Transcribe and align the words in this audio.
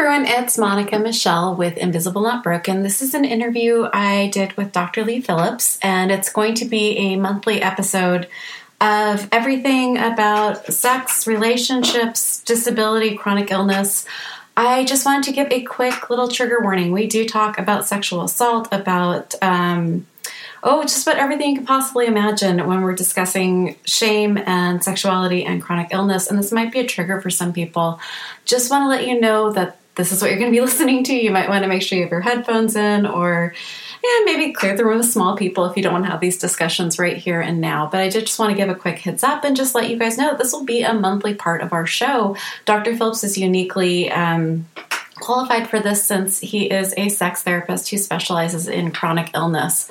everyone, 0.00 0.24
it's 0.24 0.56
Monica 0.56 0.98
Michelle 0.98 1.54
with 1.54 1.76
Invisible 1.76 2.22
Not 2.22 2.42
Broken. 2.42 2.82
This 2.82 3.02
is 3.02 3.12
an 3.12 3.26
interview 3.26 3.86
I 3.92 4.30
did 4.32 4.56
with 4.56 4.72
Dr. 4.72 5.04
Lee 5.04 5.20
Phillips, 5.20 5.78
and 5.82 6.10
it's 6.10 6.32
going 6.32 6.54
to 6.54 6.64
be 6.64 6.96
a 6.96 7.16
monthly 7.16 7.60
episode 7.60 8.26
of 8.80 9.28
everything 9.30 9.98
about 9.98 10.64
sex, 10.72 11.26
relationships, 11.26 12.42
disability, 12.44 13.14
chronic 13.14 13.50
illness. 13.50 14.06
I 14.56 14.84
just 14.84 15.04
wanted 15.04 15.24
to 15.24 15.32
give 15.32 15.52
a 15.52 15.64
quick 15.64 16.08
little 16.08 16.28
trigger 16.28 16.60
warning. 16.62 16.92
We 16.92 17.06
do 17.06 17.28
talk 17.28 17.58
about 17.58 17.86
sexual 17.86 18.22
assault, 18.22 18.68
about 18.72 19.34
um, 19.42 20.06
oh, 20.62 20.80
just 20.82 21.06
about 21.06 21.18
everything 21.18 21.50
you 21.50 21.56
can 21.56 21.66
possibly 21.66 22.06
imagine 22.06 22.66
when 22.66 22.80
we're 22.80 22.94
discussing 22.94 23.76
shame 23.84 24.38
and 24.46 24.82
sexuality 24.82 25.44
and 25.44 25.62
chronic 25.62 25.88
illness. 25.90 26.30
And 26.30 26.38
this 26.38 26.52
might 26.52 26.72
be 26.72 26.80
a 26.80 26.86
trigger 26.86 27.20
for 27.20 27.28
some 27.28 27.52
people. 27.52 28.00
Just 28.46 28.70
want 28.70 28.84
to 28.84 28.88
let 28.88 29.06
you 29.06 29.20
know 29.20 29.52
that 29.52 29.76
this 30.00 30.12
is 30.12 30.22
what 30.22 30.30
you're 30.30 30.40
going 30.40 30.50
to 30.50 30.56
be 30.56 30.60
listening 30.66 31.04
to. 31.04 31.14
You 31.14 31.30
might 31.30 31.48
want 31.48 31.62
to 31.62 31.68
make 31.68 31.82
sure 31.82 31.96
you 31.96 32.04
have 32.04 32.10
your 32.10 32.20
headphones 32.20 32.74
in 32.74 33.06
or 33.06 33.54
yeah, 34.02 34.24
maybe 34.24 34.52
clear 34.52 34.74
the 34.76 34.84
room 34.84 34.98
with 34.98 35.10
small 35.10 35.36
people 35.36 35.66
if 35.66 35.76
you 35.76 35.82
don't 35.82 35.92
want 35.92 36.06
to 36.06 36.10
have 36.10 36.20
these 36.20 36.38
discussions 36.38 36.98
right 36.98 37.18
here 37.18 37.40
and 37.40 37.60
now. 37.60 37.86
But 37.86 38.00
I 38.00 38.08
did 38.08 38.26
just 38.26 38.38
want 38.38 38.50
to 38.50 38.56
give 38.56 38.70
a 38.70 38.74
quick 38.74 38.98
heads 38.98 39.22
up 39.22 39.44
and 39.44 39.54
just 39.54 39.74
let 39.74 39.90
you 39.90 39.98
guys 39.98 40.16
know 40.16 40.34
this 40.36 40.52
will 40.52 40.64
be 40.64 40.82
a 40.82 40.94
monthly 40.94 41.34
part 41.34 41.60
of 41.60 41.74
our 41.74 41.86
show. 41.86 42.34
Dr. 42.64 42.96
Phillips 42.96 43.22
is 43.24 43.36
uniquely 43.36 44.10
um, 44.10 44.66
qualified 45.16 45.68
for 45.68 45.80
this 45.80 46.02
since 46.02 46.40
he 46.40 46.70
is 46.70 46.94
a 46.96 47.10
sex 47.10 47.42
therapist 47.42 47.90
who 47.90 47.98
specializes 47.98 48.68
in 48.68 48.90
chronic 48.90 49.30
illness. 49.34 49.90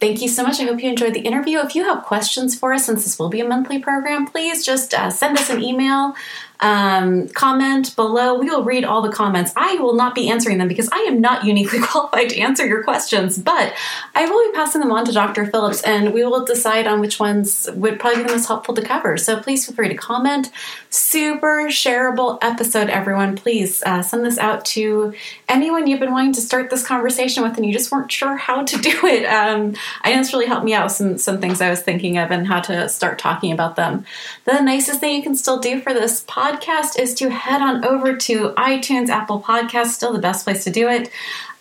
Thank 0.00 0.22
you 0.22 0.28
so 0.28 0.44
much. 0.44 0.60
I 0.60 0.64
hope 0.64 0.82
you 0.82 0.88
enjoyed 0.88 1.12
the 1.12 1.20
interview. 1.20 1.58
If 1.58 1.74
you 1.74 1.84
have 1.84 2.04
questions 2.04 2.56
for 2.56 2.72
us, 2.72 2.86
since 2.86 3.04
this 3.04 3.18
will 3.18 3.28
be 3.28 3.40
a 3.40 3.48
monthly 3.48 3.80
program, 3.80 4.26
please 4.26 4.64
just 4.64 4.94
uh, 4.94 5.10
send 5.10 5.36
us 5.36 5.50
an 5.50 5.62
email 5.62 6.14
um, 6.60 7.28
comment 7.28 7.94
below. 7.94 8.38
We 8.38 8.50
will 8.50 8.64
read 8.64 8.84
all 8.84 9.02
the 9.02 9.12
comments. 9.12 9.52
I 9.56 9.74
will 9.76 9.94
not 9.94 10.14
be 10.14 10.28
answering 10.28 10.58
them 10.58 10.68
because 10.68 10.88
I 10.92 10.98
am 11.08 11.20
not 11.20 11.44
uniquely 11.44 11.78
qualified 11.82 12.30
to 12.30 12.40
answer 12.40 12.66
your 12.66 12.82
questions, 12.82 13.38
but 13.38 13.74
I 14.14 14.28
will 14.28 14.50
be 14.50 14.56
passing 14.56 14.80
them 14.80 14.90
on 14.90 15.04
to 15.04 15.12
Dr. 15.12 15.46
Phillips 15.46 15.82
and 15.82 16.12
we 16.12 16.24
will 16.24 16.44
decide 16.44 16.86
on 16.86 17.00
which 17.00 17.20
ones 17.20 17.68
would 17.74 18.00
probably 18.00 18.22
be 18.22 18.28
the 18.28 18.34
most 18.34 18.46
helpful 18.46 18.74
to 18.74 18.82
cover. 18.82 19.16
So 19.16 19.40
please 19.40 19.66
feel 19.66 19.74
free 19.74 19.88
to 19.88 19.94
comment. 19.94 20.50
Super 20.90 21.68
shareable 21.68 22.38
episode, 22.42 22.88
everyone. 22.88 23.36
Please 23.36 23.82
uh, 23.84 24.02
send 24.02 24.24
this 24.24 24.38
out 24.38 24.64
to 24.66 25.14
anyone 25.48 25.86
you've 25.86 26.00
been 26.00 26.12
wanting 26.12 26.32
to 26.32 26.40
start 26.40 26.70
this 26.70 26.84
conversation 26.84 27.42
with 27.42 27.56
and 27.56 27.66
you 27.66 27.72
just 27.72 27.92
weren't 27.92 28.10
sure 28.10 28.36
how 28.36 28.64
to 28.64 28.76
do 28.80 29.06
it. 29.06 29.24
Um, 29.26 29.76
I 30.02 30.12
know 30.12 30.20
it's 30.20 30.32
really 30.32 30.46
helped 30.46 30.64
me 30.64 30.74
out 30.74 30.84
with 30.84 30.92
some, 30.92 31.18
some 31.18 31.40
things 31.40 31.60
I 31.60 31.70
was 31.70 31.82
thinking 31.82 32.18
of 32.18 32.32
and 32.32 32.46
how 32.46 32.60
to 32.62 32.88
start 32.88 33.18
talking 33.18 33.52
about 33.52 33.76
them. 33.76 34.04
The 34.44 34.60
nicest 34.60 34.98
thing 34.98 35.14
you 35.14 35.22
can 35.22 35.36
still 35.36 35.60
do 35.60 35.80
for 35.80 35.94
this 35.94 36.24
podcast 36.24 36.47
podcast 36.48 36.98
is 36.98 37.14
to 37.14 37.28
head 37.28 37.60
on 37.60 37.84
over 37.84 38.16
to 38.16 38.50
iTunes, 38.50 39.08
Apple 39.08 39.40
Podcasts, 39.40 39.88
still 39.88 40.12
the 40.12 40.18
best 40.18 40.44
place 40.44 40.64
to 40.64 40.70
do 40.70 40.88
it. 40.88 41.10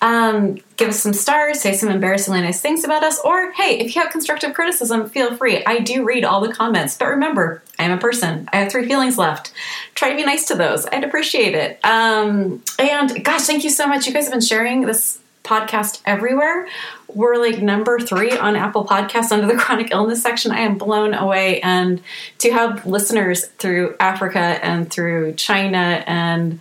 Um, 0.01 0.59
give 0.77 0.89
us 0.89 0.99
some 0.99 1.13
stars, 1.13 1.59
say 1.59 1.73
some 1.73 1.89
embarrassingly 1.89 2.41
nice 2.41 2.61
things 2.61 2.83
about 2.83 3.03
us, 3.03 3.19
or 3.19 3.51
hey, 3.53 3.79
if 3.79 3.95
you 3.95 4.01
have 4.01 4.11
constructive 4.11 4.53
criticism, 4.53 5.09
feel 5.09 5.35
free. 5.35 5.63
I 5.65 5.79
do 5.79 6.03
read 6.03 6.23
all 6.23 6.39
the 6.39 6.53
comments, 6.53 6.95
but 6.97 7.07
remember, 7.07 7.63
I 7.79 7.83
am 7.83 7.91
a 7.91 7.97
person. 7.97 8.47
I 8.53 8.57
have 8.57 8.71
three 8.71 8.87
feelings 8.87 9.17
left. 9.17 9.51
Try 9.95 10.11
to 10.11 10.15
be 10.15 10.23
nice 10.23 10.45
to 10.47 10.55
those. 10.55 10.85
I'd 10.85 11.03
appreciate 11.03 11.55
it. 11.55 11.83
Um, 11.83 12.63
and 12.79 13.23
gosh, 13.25 13.41
thank 13.41 13.63
you 13.63 13.69
so 13.69 13.87
much. 13.87 14.05
You 14.05 14.13
guys 14.13 14.25
have 14.25 14.33
been 14.33 14.41
sharing 14.41 14.81
this 14.81 15.19
podcast 15.43 16.01
everywhere. 16.05 16.67
We're 17.13 17.37
like 17.37 17.61
number 17.61 17.99
three 17.99 18.31
on 18.31 18.55
Apple 18.55 18.85
Podcasts 18.85 19.31
under 19.31 19.47
the 19.47 19.55
chronic 19.55 19.91
illness 19.91 20.21
section. 20.21 20.51
I 20.51 20.59
am 20.59 20.77
blown 20.77 21.13
away. 21.13 21.61
And 21.61 22.01
to 22.39 22.51
have 22.51 22.85
listeners 22.85 23.45
through 23.45 23.95
Africa 23.99 24.39
and 24.39 24.91
through 24.91 25.33
China 25.33 26.03
and 26.05 26.59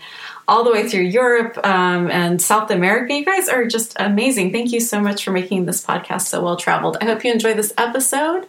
all 0.48 0.62
the 0.62 0.70
way 0.70 0.89
through 0.89 1.02
Europe 1.02 1.58
um, 1.67 2.11
and 2.11 2.41
South 2.41 2.70
America, 2.70 3.14
you 3.14 3.24
guys 3.24 3.48
are 3.48 3.67
just 3.67 3.97
amazing. 3.98 4.52
Thank 4.52 4.72
you 4.72 4.80
so 4.80 5.00
much 5.00 5.24
for 5.24 5.33
making 5.33 5.67
this 5.67 5.84
podcast 5.84 6.22
so 6.22 6.42
well 6.42 6.56
traveled. 6.56 6.97
I 7.00 7.06
hope 7.06 7.24
you 7.24 7.33
enjoy 7.33 7.55
this 7.55 7.74
episode 7.77 8.48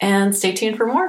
and 0.00 0.34
stay 0.34 0.52
tuned 0.52 0.76
for 0.76 0.86
more. 0.86 1.08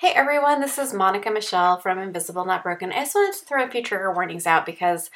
Hey 0.00 0.12
everyone, 0.14 0.62
this 0.62 0.78
is 0.78 0.94
Monica 0.94 1.30
Michelle 1.30 1.78
from 1.78 1.98
Invisible 1.98 2.46
Not 2.46 2.62
Broken. 2.62 2.90
I 2.90 3.00
just 3.00 3.14
wanted 3.14 3.38
to 3.38 3.44
throw 3.44 3.64
a 3.64 3.68
few 3.68 3.82
trigger 3.82 4.10
warnings 4.10 4.46
out 4.46 4.64
because 4.64 5.10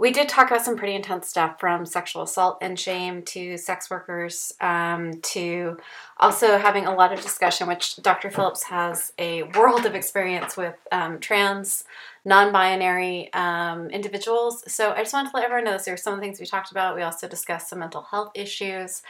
we 0.00 0.10
did 0.10 0.30
talk 0.30 0.50
about 0.50 0.64
some 0.64 0.76
pretty 0.76 0.94
intense 0.94 1.28
stuff 1.28 1.60
from 1.60 1.84
sexual 1.84 2.22
assault 2.22 2.56
and 2.62 2.78
shame 2.78 3.22
to 3.22 3.58
sex 3.58 3.90
workers 3.90 4.50
um, 4.62 5.12
to 5.20 5.76
also 6.16 6.56
having 6.56 6.86
a 6.86 6.94
lot 6.94 7.12
of 7.12 7.20
discussion, 7.20 7.68
which 7.68 7.96
Dr. 7.96 8.30
Phillips 8.30 8.62
has 8.62 9.12
a 9.18 9.42
world 9.42 9.84
of 9.84 9.94
experience 9.94 10.56
with 10.56 10.74
um, 10.90 11.20
trans, 11.20 11.84
non 12.24 12.50
binary 12.50 13.30
um, 13.34 13.90
individuals. 13.90 14.64
So 14.72 14.92
I 14.92 15.02
just 15.02 15.12
wanted 15.12 15.32
to 15.32 15.36
let 15.36 15.44
everyone 15.44 15.64
know. 15.64 15.76
There 15.76 15.92
are 15.92 15.98
some 15.98 16.18
things 16.18 16.40
we 16.40 16.46
talked 16.46 16.70
about. 16.70 16.96
We 16.96 17.02
also 17.02 17.28
discussed 17.28 17.68
some 17.68 17.80
mental 17.80 18.02
health 18.02 18.30
issues. 18.34 19.02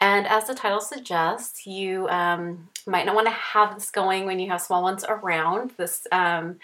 And 0.00 0.26
as 0.26 0.46
the 0.46 0.54
title 0.54 0.80
suggests, 0.80 1.66
you 1.66 2.08
um, 2.08 2.68
might 2.86 3.04
not 3.04 3.14
want 3.14 3.26
to 3.26 3.32
have 3.32 3.74
this 3.74 3.90
going 3.90 4.24
when 4.24 4.38
you 4.38 4.48
have 4.48 4.62
small 4.62 4.82
ones 4.82 5.04
around. 5.06 5.72
This 5.76 6.06
um, 6.10 6.56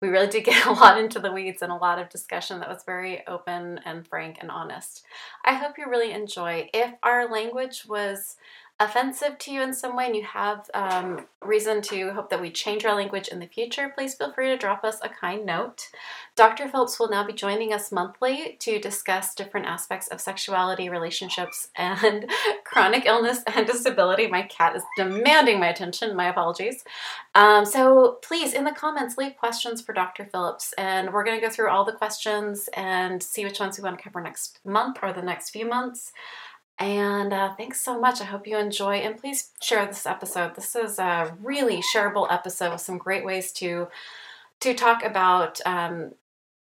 we 0.00 0.08
really 0.08 0.28
did 0.28 0.44
get 0.44 0.66
a 0.66 0.72
lot 0.72 0.98
into 0.98 1.18
the 1.18 1.32
weeds 1.32 1.62
and 1.62 1.72
a 1.72 1.76
lot 1.76 1.98
of 1.98 2.08
discussion 2.08 2.60
that 2.60 2.68
was 2.68 2.84
very 2.84 3.26
open 3.26 3.80
and 3.84 4.06
frank 4.06 4.38
and 4.40 4.50
honest. 4.50 5.04
I 5.44 5.54
hope 5.54 5.78
you 5.78 5.88
really 5.88 6.12
enjoy. 6.12 6.68
If 6.72 6.94
our 7.02 7.30
language 7.30 7.84
was 7.86 8.36
offensive 8.80 9.38
to 9.38 9.52
you 9.52 9.60
in 9.60 9.74
some 9.74 9.96
way 9.96 10.06
and 10.06 10.14
you 10.14 10.22
have 10.22 10.70
um, 10.72 11.26
reason 11.42 11.82
to 11.82 12.12
hope 12.12 12.30
that 12.30 12.40
we 12.40 12.50
change 12.50 12.84
our 12.84 12.94
language 12.94 13.26
in 13.28 13.40
the 13.40 13.46
future, 13.46 13.92
please 13.92 14.14
feel 14.14 14.32
free 14.32 14.48
to 14.48 14.56
drop 14.56 14.84
us 14.84 15.00
a 15.02 15.08
kind 15.08 15.44
note. 15.44 15.88
Dr. 16.36 16.68
Phillips 16.68 17.00
will 17.00 17.08
now 17.08 17.26
be 17.26 17.32
joining 17.32 17.72
us 17.72 17.90
monthly 17.90 18.56
to 18.60 18.78
discuss 18.78 19.34
different 19.34 19.66
aspects 19.66 20.06
of 20.08 20.20
sexuality, 20.20 20.88
relationships, 20.88 21.70
and 21.76 22.30
chronic 22.64 23.04
illness 23.04 23.42
and 23.46 23.66
disability. 23.66 24.28
My 24.28 24.42
cat 24.42 24.76
is 24.76 24.82
demanding 24.96 25.58
my 25.58 25.68
attention. 25.68 26.14
My 26.14 26.28
apologies. 26.28 26.84
Um, 27.34 27.64
so 27.64 28.18
please, 28.22 28.52
in 28.52 28.64
the 28.64 28.72
comments, 28.72 29.18
leave 29.18 29.36
questions 29.36 29.82
for 29.82 29.92
Dr. 29.92 30.24
Phillips, 30.24 30.72
and 30.78 31.12
we're 31.12 31.24
going 31.24 31.38
to 31.40 31.44
go 31.44 31.52
through 31.52 31.70
all 31.70 31.84
the 31.84 31.92
questions 31.92 32.68
and 32.74 33.22
see 33.22 33.44
which 33.44 33.58
ones 33.58 33.78
we 33.78 33.84
want 33.84 33.98
to 33.98 34.04
cover 34.04 34.20
next 34.20 34.60
month 34.64 34.98
or 35.02 35.12
the 35.12 35.22
next 35.22 35.50
few 35.50 35.66
months. 35.66 36.12
And 36.78 37.32
uh, 37.32 37.54
thanks 37.56 37.80
so 37.80 37.98
much. 37.98 38.20
I 38.20 38.24
hope 38.24 38.46
you 38.46 38.56
enjoy. 38.56 38.96
And 38.96 39.16
please 39.16 39.50
share 39.60 39.84
this 39.86 40.06
episode. 40.06 40.54
This 40.54 40.76
is 40.76 40.98
a 40.98 41.36
really 41.42 41.82
shareable 41.82 42.30
episode 42.30 42.72
with 42.72 42.80
some 42.80 42.98
great 42.98 43.24
ways 43.24 43.52
to 43.52 43.88
to 44.60 44.74
talk 44.74 45.04
about 45.04 45.60
um, 45.66 46.12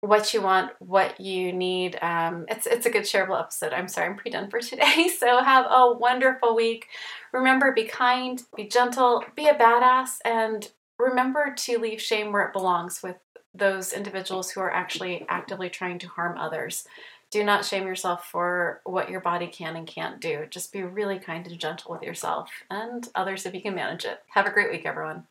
what 0.01 0.33
you 0.33 0.41
want, 0.41 0.71
what 0.79 1.19
you 1.19 1.53
need. 1.53 1.97
Um, 2.01 2.45
it's 2.49 2.65
it's 2.65 2.87
a 2.87 2.89
good 2.89 3.03
shareable 3.03 3.39
episode. 3.39 3.73
I'm 3.73 3.87
sorry, 3.87 4.07
I'm 4.07 4.15
pre 4.15 4.31
done 4.31 4.49
for 4.49 4.59
today. 4.59 5.09
So 5.19 5.43
have 5.43 5.67
a 5.69 5.93
wonderful 5.93 6.55
week. 6.55 6.87
Remember, 7.31 7.71
be 7.71 7.85
kind, 7.85 8.41
be 8.55 8.67
gentle, 8.67 9.23
be 9.35 9.47
a 9.47 9.53
badass, 9.53 10.17
and 10.25 10.71
remember 10.97 11.53
to 11.55 11.77
leave 11.77 12.01
shame 12.01 12.31
where 12.31 12.47
it 12.47 12.53
belongs 12.53 13.03
with 13.03 13.17
those 13.53 13.93
individuals 13.93 14.49
who 14.49 14.61
are 14.61 14.71
actually 14.71 15.25
actively 15.29 15.69
trying 15.69 15.99
to 15.99 16.07
harm 16.07 16.37
others 16.37 16.87
do 17.31 17.43
not 17.45 17.65
shame 17.65 17.87
yourself 17.87 18.27
for 18.27 18.81
what 18.83 19.09
your 19.09 19.21
body 19.21 19.47
can 19.47 19.77
and 19.77 19.87
can't 19.87 20.19
do. 20.19 20.45
Just 20.49 20.73
be 20.73 20.83
really 20.83 21.17
kind 21.17 21.47
and 21.47 21.59
gentle 21.59 21.91
with 21.91 22.03
yourself 22.03 22.49
and 22.69 23.07
others 23.15 23.45
if 23.45 23.55
you 23.55 23.61
can 23.61 23.73
manage 23.73 24.03
it. 24.03 24.21
Have 24.31 24.45
a 24.45 24.51
great 24.51 24.69
week, 24.69 24.85
everyone. 24.85 25.23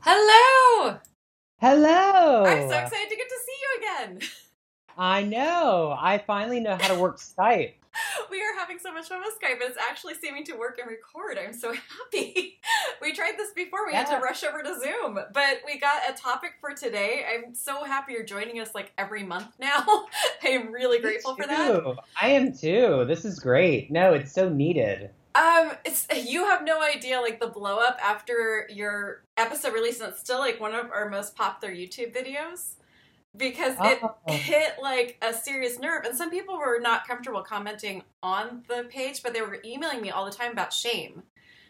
Hello! 0.00 0.98
Hello! 1.60 2.44
I'm 2.44 2.68
so 2.68 2.78
excited 2.78 3.10
to 3.10 3.16
get 3.16 3.28
to 3.28 3.38
see 3.46 3.56
you 3.60 3.78
again. 3.78 4.28
I 4.98 5.22
know. 5.22 5.96
I 5.98 6.18
finally 6.18 6.60
know 6.60 6.76
how 6.76 6.88
to 6.88 7.00
work 7.00 7.18
Skype. 7.18 7.74
We 8.32 8.40
are 8.40 8.58
having 8.58 8.78
so 8.78 8.92
much 8.92 9.08
fun 9.08 9.20
with 9.20 9.38
Skype. 9.38 9.58
It's 9.60 9.76
actually 9.78 10.14
seeming 10.14 10.42
to 10.44 10.54
work 10.54 10.78
and 10.78 10.90
record. 10.90 11.38
I'm 11.38 11.52
so 11.52 11.72
happy. 12.12 12.58
we 13.00 13.12
tried 13.12 13.34
this 13.36 13.52
before. 13.54 13.86
We 13.86 13.92
yeah. 13.92 14.04
had 14.04 14.18
to 14.18 14.24
rush 14.24 14.42
over 14.42 14.62
to 14.62 14.80
Zoom, 14.80 15.20
but 15.32 15.58
we 15.66 15.78
got 15.78 16.08
a 16.08 16.14
topic 16.14 16.54
for 16.58 16.74
today. 16.74 17.24
I'm 17.30 17.54
so 17.54 17.84
happy 17.84 18.14
you're 18.14 18.24
joining 18.24 18.58
us 18.58 18.74
like 18.74 18.92
every 18.96 19.22
month 19.22 19.52
now. 19.60 20.06
I 20.42 20.48
am 20.48 20.72
really 20.72 20.98
grateful 20.98 21.36
for 21.36 21.46
that. 21.46 21.96
I 22.20 22.28
am 22.28 22.56
too. 22.56 23.04
This 23.06 23.26
is 23.26 23.38
great. 23.38 23.90
No, 23.90 24.14
it's 24.14 24.32
so 24.32 24.48
needed. 24.48 25.10
Um, 25.34 25.72
it's 25.84 26.06
you 26.24 26.44
have 26.46 26.64
no 26.64 26.82
idea 26.82 27.20
like 27.20 27.38
the 27.38 27.46
blow 27.46 27.78
up 27.78 27.98
after 28.02 28.66
your 28.70 29.24
episode 29.36 29.74
release, 29.74 30.00
and 30.00 30.10
it's 30.10 30.20
still 30.20 30.38
like 30.38 30.58
one 30.60 30.74
of 30.74 30.90
our 30.90 31.08
most 31.08 31.36
popular 31.36 31.74
YouTube 31.74 32.14
videos 32.14 32.74
because 33.36 33.74
it 33.80 34.00
oh. 34.02 34.14
hit 34.26 34.74
like 34.80 35.18
a 35.22 35.32
serious 35.32 35.78
nerve. 35.78 36.04
And 36.04 36.16
some 36.16 36.30
people 36.30 36.58
were 36.58 36.78
not 36.80 37.06
comfortable 37.06 37.42
commenting 37.42 38.02
on 38.22 38.62
the 38.68 38.84
page 38.88 39.22
but 39.22 39.32
they 39.32 39.40
were 39.40 39.58
emailing 39.64 40.00
me 40.00 40.10
all 40.10 40.24
the 40.24 40.30
time 40.30 40.52
about 40.52 40.72
shame. 40.72 41.22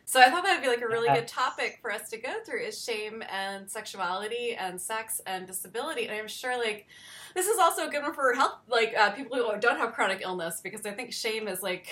So 0.05 0.20
i 0.20 0.29
thought 0.29 0.43
that 0.43 0.56
would 0.56 0.62
be 0.62 0.69
like 0.69 0.82
a 0.82 0.88
really 0.88 1.09
good 1.09 1.29
topic 1.29 1.79
for 1.81 1.93
us 1.93 2.11
to 2.11 2.19
go 2.19 2.35
through 2.44 2.62
is 2.62 2.82
shame 2.82 3.23
and 3.31 3.70
sexuality 3.70 4.55
and 4.59 4.81
sex 4.81 5.20
and 5.26 5.47
disability. 5.47 6.06
And 6.06 6.17
i'm 6.17 6.29
sure 6.29 6.59
like 6.59 6.87
this 7.35 7.47
is 7.47 7.59
also 7.59 7.87
a 7.87 7.91
good 7.91 8.03
one 8.03 8.12
for 8.12 8.35
health 8.35 8.59
like 8.69 8.94
uh, 8.99 9.11
people 9.12 9.37
who 9.37 9.61
don't 9.61 9.79
have 9.79 9.93
chronic 9.93 10.20
illness 10.23 10.61
because 10.62 10.85
i 10.85 10.91
think 10.91 11.12
shame 11.12 11.47
has 11.47 11.62
like 11.62 11.87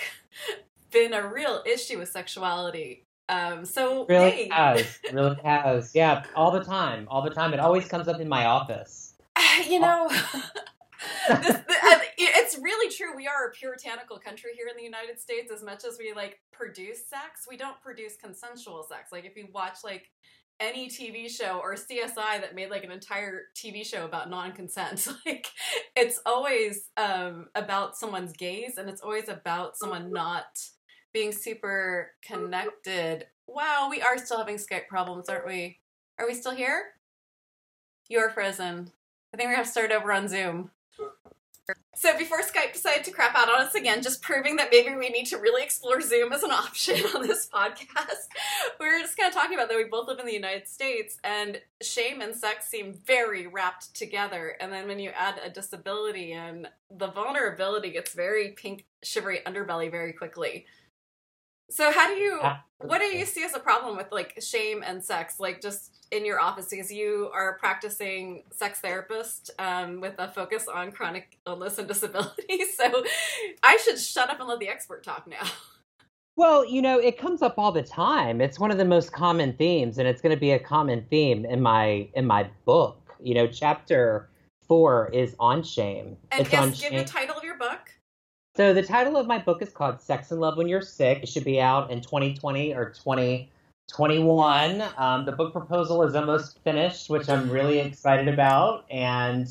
been 0.91 1.13
a 1.13 1.25
real 1.27 1.63
issue 1.65 1.97
with 1.97 2.09
sexuality. 2.09 3.05
Um, 3.29 3.63
so 3.63 4.05
really 4.07 4.31
hey. 4.31 4.49
has. 4.51 4.99
Really 5.13 5.37
has. 5.43 5.91
Yeah 5.95 6.25
all 6.35 6.51
the 6.51 6.63
time. 6.63 7.07
All 7.09 7.21
the 7.21 7.29
time. 7.29 7.53
It 7.53 7.59
always 7.59 7.87
comes 7.87 8.09
up 8.09 8.19
in 8.19 8.27
my 8.27 8.45
office 8.45 9.10
you 9.69 9.79
know, 9.79 10.07
this, 11.27 11.55
uh, 11.55 11.99
it's 12.17 12.57
really 12.57 12.93
true. 12.93 13.15
We 13.15 13.27
are 13.27 13.47
a 13.47 13.51
puritanical 13.51 14.19
country 14.19 14.51
here 14.55 14.67
in 14.69 14.77
the 14.77 14.83
United 14.83 15.19
States. 15.19 15.51
As 15.51 15.63
much 15.63 15.83
as 15.85 15.97
we 15.99 16.13
like 16.13 16.39
produce 16.51 17.07
sex, 17.07 17.45
we 17.49 17.57
don't 17.57 17.81
produce 17.81 18.15
consensual 18.17 18.85
sex. 18.87 19.11
Like 19.11 19.25
if 19.25 19.35
you 19.35 19.47
watch 19.53 19.79
like 19.83 20.09
any 20.59 20.89
TV 20.89 21.29
show 21.29 21.59
or 21.63 21.73
CSI 21.73 22.39
that 22.41 22.53
made 22.53 22.69
like 22.69 22.83
an 22.83 22.91
entire 22.91 23.43
TV 23.55 23.85
show 23.85 24.05
about 24.05 24.29
non-consent, 24.29 25.07
like 25.25 25.47
it's 25.95 26.19
always 26.25 26.89
um, 26.97 27.47
about 27.55 27.97
someone's 27.97 28.33
gaze, 28.33 28.77
and 28.77 28.89
it's 28.89 29.01
always 29.01 29.27
about 29.27 29.77
someone 29.77 30.11
not 30.11 30.59
being 31.13 31.31
super 31.31 32.11
connected. 32.25 33.25
Wow, 33.47 33.87
we 33.89 34.01
are 34.01 34.17
still 34.17 34.37
having 34.37 34.57
Skype 34.57 34.87
problems, 34.87 35.27
aren't 35.27 35.47
we? 35.47 35.79
Are 36.17 36.27
we 36.27 36.35
still 36.35 36.55
here? 36.55 36.83
You 38.07 38.19
are 38.19 38.29
frozen. 38.29 38.91
I 39.33 39.37
think 39.37 39.49
we're 39.49 39.55
gonna 39.55 39.67
start 39.67 39.91
over 39.91 40.11
on 40.11 40.27
Zoom. 40.27 40.71
So 41.95 42.17
before 42.17 42.41
Skype 42.41 42.73
decided 42.73 43.03
to 43.05 43.11
crap 43.11 43.35
out 43.35 43.47
on 43.47 43.61
us 43.61 43.75
again, 43.75 44.01
just 44.01 44.21
proving 44.21 44.55
that 44.55 44.69
maybe 44.71 44.95
we 44.95 45.09
need 45.09 45.27
to 45.27 45.37
really 45.37 45.63
explore 45.63 46.01
Zoom 46.01 46.33
as 46.33 46.41
an 46.41 46.51
option 46.51 46.97
on 47.15 47.21
this 47.21 47.47
podcast, 47.47 48.27
we 48.79 48.87
were 48.87 48.99
just 48.99 49.15
kind 49.15 49.29
of 49.29 49.35
talking 49.35 49.55
about 49.55 49.69
that 49.69 49.77
we 49.77 49.83
both 49.83 50.07
live 50.07 50.19
in 50.19 50.25
the 50.25 50.33
United 50.33 50.67
States 50.67 51.17
and 51.23 51.61
shame 51.81 52.21
and 52.21 52.35
sex 52.35 52.67
seem 52.67 52.99
very 53.05 53.45
wrapped 53.47 53.93
together. 53.93 54.57
And 54.59 54.73
then 54.73 54.87
when 54.87 54.99
you 54.99 55.11
add 55.11 55.39
a 55.45 55.49
disability 55.49 56.33
and 56.33 56.67
the 56.89 57.07
vulnerability 57.07 57.91
gets 57.91 58.13
very 58.13 58.49
pink, 58.49 58.85
shivery 59.03 59.41
underbelly 59.45 59.91
very 59.91 60.13
quickly. 60.13 60.65
So 61.71 61.91
how 61.91 62.07
do 62.07 62.15
you 62.15 62.41
what 62.79 62.99
do 62.99 63.05
you 63.05 63.25
see 63.25 63.43
as 63.43 63.55
a 63.55 63.59
problem 63.59 63.95
with 63.95 64.11
like 64.11 64.41
shame 64.41 64.83
and 64.85 65.03
sex? 65.03 65.39
Like 65.39 65.61
just 65.61 66.07
in 66.11 66.25
your 66.25 66.39
office 66.39 66.67
because 66.69 66.91
you 66.91 67.29
are 67.33 67.57
practicing 67.57 68.43
sex 68.51 68.79
therapist 68.79 69.51
um, 69.57 70.01
with 70.01 70.15
a 70.19 70.27
focus 70.27 70.67
on 70.67 70.91
chronic 70.91 71.37
illness 71.47 71.77
and 71.77 71.87
disability. 71.87 72.63
So 72.75 73.03
I 73.63 73.77
should 73.77 73.99
shut 73.99 74.29
up 74.29 74.39
and 74.39 74.49
let 74.49 74.59
the 74.59 74.67
expert 74.67 75.03
talk 75.03 75.27
now. 75.27 75.43
Well, 76.35 76.65
you 76.65 76.81
know, 76.81 76.97
it 76.97 77.17
comes 77.17 77.41
up 77.41 77.55
all 77.57 77.71
the 77.71 77.83
time. 77.83 78.41
It's 78.41 78.59
one 78.59 78.71
of 78.71 78.77
the 78.77 78.85
most 78.85 79.11
common 79.11 79.53
themes, 79.53 79.99
and 79.99 80.07
it's 80.07 80.21
going 80.21 80.33
to 80.33 80.39
be 80.39 80.51
a 80.51 80.59
common 80.59 81.05
theme 81.09 81.45
in 81.45 81.61
my 81.61 82.09
in 82.15 82.25
my 82.25 82.49
book. 82.65 82.97
You 83.21 83.35
know, 83.35 83.47
chapter 83.47 84.29
four 84.67 85.09
is 85.09 85.35
on 85.39 85.61
shame. 85.61 86.15
And 86.31 86.41
it's 86.41 86.51
yes, 86.51 86.63
on 86.63 86.69
give 86.69 86.79
shame. 86.79 86.97
the 86.97 87.03
title 87.03 87.30
of 87.30 87.30
your 87.30 87.30
book. 87.30 87.30
So 88.61 88.75
the 88.75 88.83
title 88.83 89.17
of 89.17 89.25
my 89.25 89.39
book 89.39 89.63
is 89.63 89.69
called 89.69 89.99
Sex 89.99 90.29
and 90.29 90.39
Love 90.39 90.55
When 90.55 90.67
You're 90.67 90.83
Sick. 90.83 91.23
It 91.23 91.29
should 91.29 91.43
be 91.43 91.59
out 91.59 91.89
in 91.89 91.99
2020 91.99 92.75
or 92.75 92.91
2021. 92.91 94.83
Um, 94.97 95.25
the 95.25 95.31
book 95.31 95.51
proposal 95.51 96.03
is 96.03 96.13
almost 96.13 96.59
finished, 96.63 97.09
which 97.09 97.27
I'm 97.27 97.49
really 97.49 97.79
excited 97.79 98.27
about, 98.27 98.85
and 98.91 99.47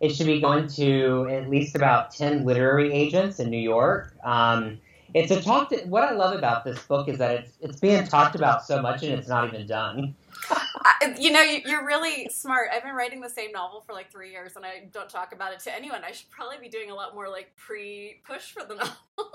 it 0.00 0.16
should 0.16 0.24
be 0.24 0.40
going 0.40 0.66
to 0.68 1.28
at 1.30 1.50
least 1.50 1.76
about 1.76 2.12
10 2.12 2.46
literary 2.46 2.90
agents 2.90 3.38
in 3.38 3.50
New 3.50 3.60
York. 3.60 4.16
Um, 4.24 4.80
it's 5.14 5.30
a 5.30 5.40
talk. 5.40 5.70
To, 5.70 5.76
what 5.86 6.02
I 6.02 6.12
love 6.12 6.36
about 6.36 6.64
this 6.64 6.80
book 6.80 7.08
is 7.08 7.18
that 7.18 7.36
it's 7.36 7.56
it's 7.60 7.80
being 7.80 8.04
talked 8.06 8.34
about 8.34 8.64
so 8.64 8.82
much 8.82 9.02
and 9.04 9.12
it's 9.12 9.28
not 9.28 9.46
even 9.48 9.66
done. 9.66 10.14
I, 10.50 11.14
you 11.18 11.30
know, 11.30 11.40
you, 11.40 11.60
you're 11.64 11.86
really 11.86 12.28
smart. 12.28 12.68
I've 12.74 12.82
been 12.82 12.94
writing 12.94 13.20
the 13.20 13.30
same 13.30 13.52
novel 13.52 13.82
for 13.86 13.92
like 13.92 14.10
three 14.10 14.32
years, 14.32 14.56
and 14.56 14.66
I 14.66 14.88
don't 14.92 15.08
talk 15.08 15.32
about 15.32 15.52
it 15.52 15.60
to 15.60 15.74
anyone. 15.74 16.02
I 16.04 16.10
should 16.10 16.30
probably 16.30 16.58
be 16.60 16.68
doing 16.68 16.90
a 16.90 16.94
lot 16.94 17.14
more 17.14 17.28
like 17.28 17.54
pre-push 17.56 18.50
for 18.50 18.64
the 18.64 18.74
novel. 18.74 19.32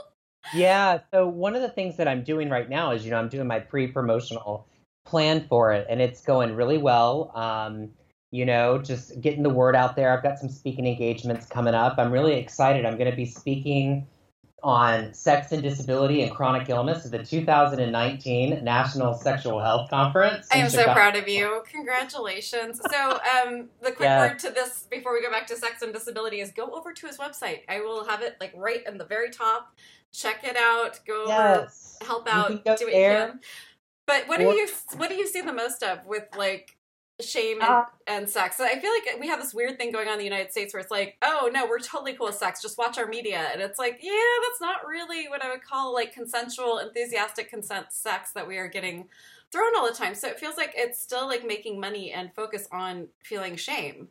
Yeah. 0.54 1.00
So 1.12 1.28
one 1.28 1.56
of 1.56 1.62
the 1.62 1.70
things 1.70 1.98
that 1.98 2.08
I'm 2.08 2.24
doing 2.24 2.50
right 2.50 2.70
now 2.70 2.92
is, 2.92 3.06
you 3.06 3.12
know, 3.12 3.18
I'm 3.18 3.30
doing 3.30 3.48
my 3.48 3.60
pre-promotional 3.60 4.68
plan 5.06 5.46
for 5.48 5.72
it, 5.72 5.88
and 5.90 6.02
it's 6.02 6.22
going 6.22 6.56
really 6.56 6.78
well. 6.78 7.32
Um, 7.36 7.90
you 8.32 8.46
know, 8.46 8.78
just 8.78 9.20
getting 9.22 9.44
the 9.44 9.50
word 9.50 9.76
out 9.76 9.96
there. 9.96 10.16
I've 10.16 10.22
got 10.24 10.38
some 10.38 10.50
speaking 10.50 10.86
engagements 10.86 11.46
coming 11.48 11.74
up. 11.74 11.96
I'm 11.98 12.12
really 12.12 12.36
excited. 12.36 12.86
I'm 12.86 12.98
going 12.98 13.10
to 13.10 13.16
be 13.16 13.26
speaking 13.26 14.06
on 14.64 15.14
sex 15.14 15.52
and 15.52 15.62
disability 15.64 16.22
and 16.22 16.32
chronic 16.32 16.70
illness 16.70 17.06
at 17.06 17.12
the 17.12 17.24
2019 17.24 18.64
National 18.64 19.14
Sexual 19.14 19.60
Health 19.60 19.90
Conference. 19.90 20.48
I 20.52 20.58
am 20.58 20.70
so 20.70 20.84
proud 20.86 21.16
of 21.16 21.28
you. 21.28 21.64
Congratulations. 21.72 22.82
So, 22.92 23.12
um, 23.12 23.70
the 23.82 23.92
quick 23.92 24.00
Yeah. 24.08 24.20
word 24.20 24.40
to 24.40 24.50
this 24.50 24.84
before 24.90 25.14
we 25.14 25.22
go 25.22 25.32
back 25.32 25.48
to 25.48 25.56
sex 25.56 25.82
and 25.82 25.94
disability 25.94 26.40
is 26.42 26.52
go 26.52 26.70
over 26.74 26.94
to 26.94 27.08
his 27.08 27.18
website. 27.18 27.62
I 27.70 27.80
will 27.82 28.06
have 28.06 28.22
it 28.22 28.38
like 28.40 28.54
right 28.56 28.86
in 28.86 28.98
the 28.98 29.06
very 29.06 29.30
top. 29.30 29.74
Check 30.12 30.44
it 30.44 30.58
out. 30.58 31.00
Go 31.06 31.24
over, 31.24 31.30
Yes. 31.32 31.98
help 32.02 32.28
out, 32.28 32.48
do 32.50 32.56
what 32.66 32.80
there. 32.80 33.20
you 33.26 33.28
can. 33.28 33.40
But 34.06 34.28
what 34.28 34.40
do 34.40 34.46
you 34.46 34.68
what 34.98 35.10
do 35.10 35.16
you 35.16 35.28
see 35.28 35.42
the 35.42 35.54
most 35.54 35.84
of 35.84 36.06
with 36.06 36.26
like 36.36 36.76
shame 37.22 37.60
and, 37.62 37.70
Uh, 37.70 37.86
and 38.08 38.30
sex? 38.30 38.58
So 38.58 38.66
I 38.66 38.80
feel 38.80 38.92
like 38.92 39.20
we 39.20 39.28
have 39.28 39.40
this 39.40 39.54
weird 39.54 39.78
thing 39.78 39.92
going 39.92 40.08
on 40.08 40.14
in 40.14 40.20
the 40.20 40.26
United 40.26 40.52
States 40.52 40.74
where 40.74 40.82
it's 40.82 40.92
like, 40.92 41.18
oh 41.22 41.50
no, 41.54 41.66
we're 41.68 41.80
totally 41.80 42.14
cool 42.14 42.28
with 42.28 42.36
sex. 42.36 42.62
Just 42.62 42.78
watch 42.78 42.98
our 42.98 43.08
media, 43.08 43.50
and 43.52 43.62
it's 43.62 43.80
like, 43.80 44.00
yeah, 44.02 44.12
that's 44.48 44.62
not 44.62 44.88
really 44.88 45.28
what 45.28 45.44
I 45.44 45.50
would 45.50 45.64
call 45.64 45.94
like 45.94 46.14
consensual, 46.14 46.80
enthusiastic 46.80 47.50
consent 47.50 47.88
sex 47.92 48.32
that 48.32 48.48
we 48.48 48.58
are 48.58 48.68
getting 48.68 49.08
thrown 49.52 49.76
all 49.78 49.88
the 49.88 49.96
time. 49.96 50.14
So 50.16 50.28
it 50.28 50.40
feels 50.40 50.58
like 50.58 50.74
it's 50.76 51.00
still 51.00 51.28
like 51.28 51.46
making 51.46 51.80
money 51.80 52.12
and 52.12 52.34
focus 52.34 52.68
on 52.72 53.08
feeling 53.24 53.56
shame. 53.56 54.10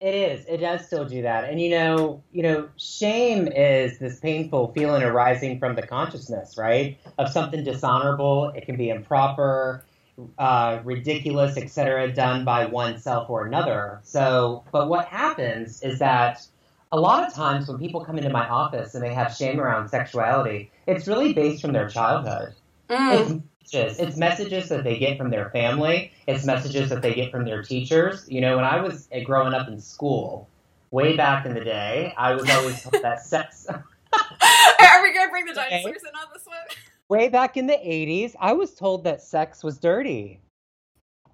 It 0.00 0.16
is. 0.16 0.44
It 0.46 0.56
does 0.56 0.84
still 0.84 1.04
do 1.04 1.22
that. 1.22 1.48
And 1.48 1.60
you 1.60 1.70
know, 1.70 2.24
you 2.32 2.42
know, 2.42 2.68
shame 2.76 3.46
is 3.46 4.00
this 4.00 4.18
painful 4.18 4.72
feeling 4.72 5.04
arising 5.04 5.60
from 5.60 5.76
the 5.76 5.86
consciousness, 5.86 6.58
right? 6.58 6.98
Of 7.18 7.28
something 7.30 7.62
dishonorable. 7.62 8.48
It 8.56 8.66
can 8.66 8.76
be 8.76 8.88
improper, 8.88 9.84
uh, 10.38 10.80
ridiculous, 10.84 11.56
etc., 11.56 12.12
done 12.12 12.44
by 12.44 12.66
oneself 12.66 13.30
or 13.30 13.46
another. 13.46 14.00
So, 14.02 14.64
but 14.72 14.88
what 14.88 15.06
happens 15.06 15.82
is 15.82 15.98
that 16.00 16.46
a 16.92 17.00
lot 17.00 17.26
of 17.26 17.34
times 17.34 17.68
when 17.68 17.78
people 17.78 18.04
come 18.04 18.18
into 18.18 18.30
my 18.30 18.46
office 18.48 18.94
and 18.94 19.02
they 19.02 19.14
have 19.14 19.34
shame 19.34 19.60
around 19.60 19.88
sexuality, 19.88 20.70
it's 20.86 21.08
really 21.08 21.32
based 21.32 21.62
from 21.62 21.72
their 21.72 21.88
childhood. 21.88 22.54
Mm. 22.88 23.12
It's 23.12 23.30
messages. 23.72 24.00
It's 24.00 24.16
messages 24.16 24.68
that 24.68 24.84
they 24.84 24.98
get 24.98 25.16
from 25.16 25.30
their 25.30 25.48
family. 25.50 26.12
It's 26.26 26.44
messages 26.44 26.90
that 26.90 27.00
they 27.02 27.14
get 27.14 27.30
from 27.30 27.44
their 27.44 27.62
teachers. 27.62 28.26
You 28.28 28.42
know, 28.42 28.56
when 28.56 28.64
I 28.64 28.80
was 28.80 29.08
growing 29.24 29.54
up 29.54 29.68
in 29.68 29.80
school, 29.80 30.48
way 30.90 31.16
back 31.16 31.46
in 31.46 31.54
the 31.54 31.64
day, 31.64 32.12
I 32.18 32.34
was 32.34 32.48
always 32.50 32.82
told 32.82 33.02
that 33.02 33.24
sex. 33.24 33.66
Are 33.70 35.02
we 35.02 35.14
gonna 35.14 35.30
bring 35.30 35.46
the 35.46 35.52
Okay. 35.58 35.82
dinosaurs 35.82 36.02
in 36.02 36.08
on 36.08 36.12
this 36.12 36.12
one? 36.12 36.21
Way 37.12 37.28
back 37.28 37.58
in 37.58 37.66
the 37.66 37.74
80s, 37.74 38.34
I 38.40 38.54
was 38.54 38.72
told 38.72 39.04
that 39.04 39.20
sex 39.20 39.62
was 39.62 39.76
dirty. 39.76 40.40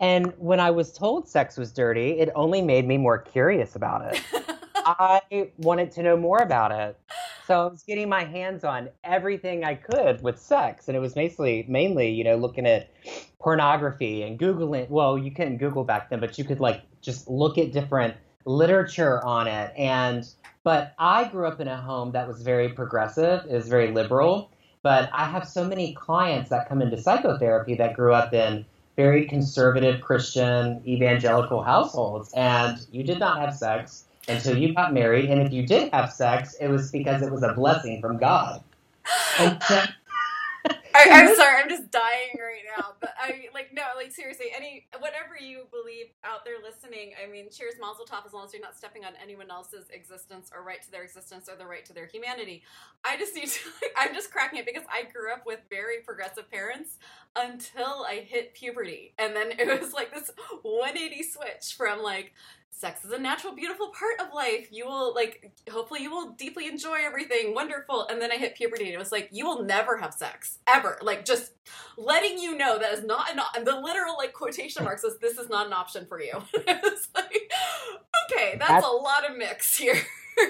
And 0.00 0.32
when 0.36 0.58
I 0.58 0.72
was 0.72 0.92
told 0.92 1.28
sex 1.28 1.56
was 1.56 1.70
dirty, 1.70 2.18
it 2.18 2.30
only 2.34 2.60
made 2.60 2.84
me 2.84 2.96
more 2.96 3.18
curious 3.18 3.76
about 3.76 4.12
it. 4.12 4.20
I 4.74 5.20
wanted 5.58 5.92
to 5.92 6.02
know 6.02 6.16
more 6.16 6.38
about 6.38 6.72
it. 6.72 6.98
So 7.46 7.62
I 7.62 7.66
was 7.70 7.84
getting 7.84 8.08
my 8.08 8.24
hands 8.24 8.64
on 8.64 8.88
everything 9.04 9.62
I 9.62 9.76
could 9.76 10.20
with 10.20 10.40
sex. 10.40 10.88
And 10.88 10.96
it 10.96 11.00
was 11.00 11.14
basically 11.14 11.64
mainly, 11.68 12.10
you 12.10 12.24
know, 12.24 12.34
looking 12.34 12.66
at 12.66 12.90
pornography 13.38 14.24
and 14.24 14.36
Googling. 14.36 14.90
Well, 14.90 15.16
you 15.16 15.30
couldn't 15.30 15.58
Google 15.58 15.84
back 15.84 16.10
then, 16.10 16.18
but 16.18 16.38
you 16.38 16.44
could 16.44 16.58
like 16.58 16.82
just 17.02 17.28
look 17.28 17.56
at 17.56 17.70
different 17.70 18.16
literature 18.44 19.24
on 19.24 19.46
it. 19.46 19.72
And, 19.78 20.28
but 20.64 20.94
I 20.98 21.28
grew 21.28 21.46
up 21.46 21.60
in 21.60 21.68
a 21.68 21.76
home 21.76 22.10
that 22.12 22.26
was 22.26 22.42
very 22.42 22.68
progressive, 22.68 23.44
it 23.48 23.52
was 23.52 23.68
very 23.68 23.92
liberal. 23.92 24.50
But 24.82 25.10
I 25.12 25.24
have 25.24 25.46
so 25.46 25.64
many 25.64 25.94
clients 25.94 26.50
that 26.50 26.68
come 26.68 26.82
into 26.82 27.00
psychotherapy 27.00 27.74
that 27.76 27.94
grew 27.94 28.14
up 28.14 28.32
in 28.32 28.64
very 28.96 29.26
conservative 29.26 30.00
Christian 30.00 30.82
evangelical 30.86 31.62
households. 31.62 32.32
And 32.34 32.84
you 32.90 33.02
did 33.04 33.18
not 33.18 33.40
have 33.40 33.54
sex 33.54 34.04
until 34.28 34.56
you 34.56 34.74
got 34.74 34.92
married. 34.92 35.30
And 35.30 35.40
if 35.40 35.52
you 35.52 35.66
did 35.66 35.92
have 35.92 36.12
sex, 36.12 36.54
it 36.60 36.68
was 36.68 36.90
because 36.90 37.22
it 37.22 37.30
was 37.30 37.42
a 37.42 37.52
blessing 37.54 38.00
from 38.00 38.18
God. 38.18 38.62
And 39.40 39.62
so, 39.62 39.84
I, 40.98 41.08
I'm 41.10 41.34
sorry, 41.36 41.62
I'm 41.62 41.68
just 41.68 41.90
dying 41.90 42.34
right 42.38 42.64
now. 42.76 42.94
But 43.00 43.14
I 43.18 43.46
like 43.54 43.70
no, 43.72 43.82
like 43.96 44.12
seriously, 44.12 44.46
any 44.54 44.86
whatever 44.98 45.36
you 45.40 45.64
believe 45.70 46.06
out 46.24 46.44
there 46.44 46.56
listening. 46.62 47.12
I 47.22 47.30
mean, 47.30 47.50
cheers, 47.50 47.74
Mazel 47.80 48.04
Tov, 48.04 48.26
as 48.26 48.32
long 48.32 48.46
as 48.46 48.52
you're 48.52 48.62
not 48.62 48.76
stepping 48.76 49.04
on 49.04 49.12
anyone 49.22 49.50
else's 49.50 49.86
existence 49.90 50.50
or 50.54 50.62
right 50.62 50.82
to 50.82 50.90
their 50.90 51.04
existence 51.04 51.48
or 51.48 51.56
the 51.56 51.66
right 51.66 51.84
to 51.86 51.92
their 51.92 52.06
humanity. 52.06 52.62
I 53.04 53.16
just 53.16 53.34
need 53.34 53.48
to. 53.48 53.60
Like, 53.82 53.92
I'm 53.96 54.14
just 54.14 54.30
cracking 54.30 54.58
it 54.58 54.66
because 54.66 54.84
I 54.92 55.04
grew 55.10 55.32
up 55.32 55.46
with 55.46 55.60
very 55.70 56.00
progressive 56.04 56.50
parents 56.50 56.98
until 57.36 58.04
I 58.08 58.26
hit 58.26 58.54
puberty, 58.54 59.14
and 59.18 59.34
then 59.36 59.52
it 59.58 59.80
was 59.80 59.92
like 59.92 60.12
this 60.12 60.30
180 60.62 61.22
switch 61.22 61.74
from 61.76 62.02
like 62.02 62.32
sex 62.78 63.04
is 63.04 63.12
a 63.12 63.18
natural 63.18 63.54
beautiful 63.54 63.88
part 63.88 64.20
of 64.20 64.32
life. 64.34 64.68
You 64.70 64.86
will 64.86 65.14
like 65.14 65.52
hopefully 65.70 66.02
you 66.02 66.10
will 66.10 66.30
deeply 66.32 66.66
enjoy 66.68 66.98
everything 67.04 67.54
wonderful. 67.54 68.06
And 68.08 68.20
then 68.20 68.30
i 68.30 68.36
hit 68.36 68.54
puberty 68.56 68.84
and 68.84 68.94
it 68.94 68.98
was 68.98 69.12
like 69.12 69.28
you 69.32 69.44
will 69.46 69.64
never 69.64 69.96
have 69.96 70.14
sex 70.14 70.58
ever. 70.66 70.98
Like 71.02 71.24
just 71.24 71.52
letting 71.96 72.38
you 72.38 72.56
know 72.56 72.78
that 72.78 72.92
is 72.92 73.04
not 73.04 73.30
an 73.30 73.38
op- 73.40 73.64
the 73.64 73.80
literal 73.80 74.16
like 74.16 74.32
quotation 74.32 74.84
marks 74.84 75.04
this 75.20 75.38
is 75.38 75.48
not 75.48 75.66
an 75.66 75.72
option 75.72 76.06
for 76.06 76.20
you. 76.20 76.32
It's 76.54 77.08
like 77.14 77.52
okay 78.30 78.56
that's, 78.58 78.68
That's- 78.68 78.84
a 78.84 78.88
lot 78.88 79.28
of 79.28 79.36
mix 79.36 79.76
here. 79.76 79.96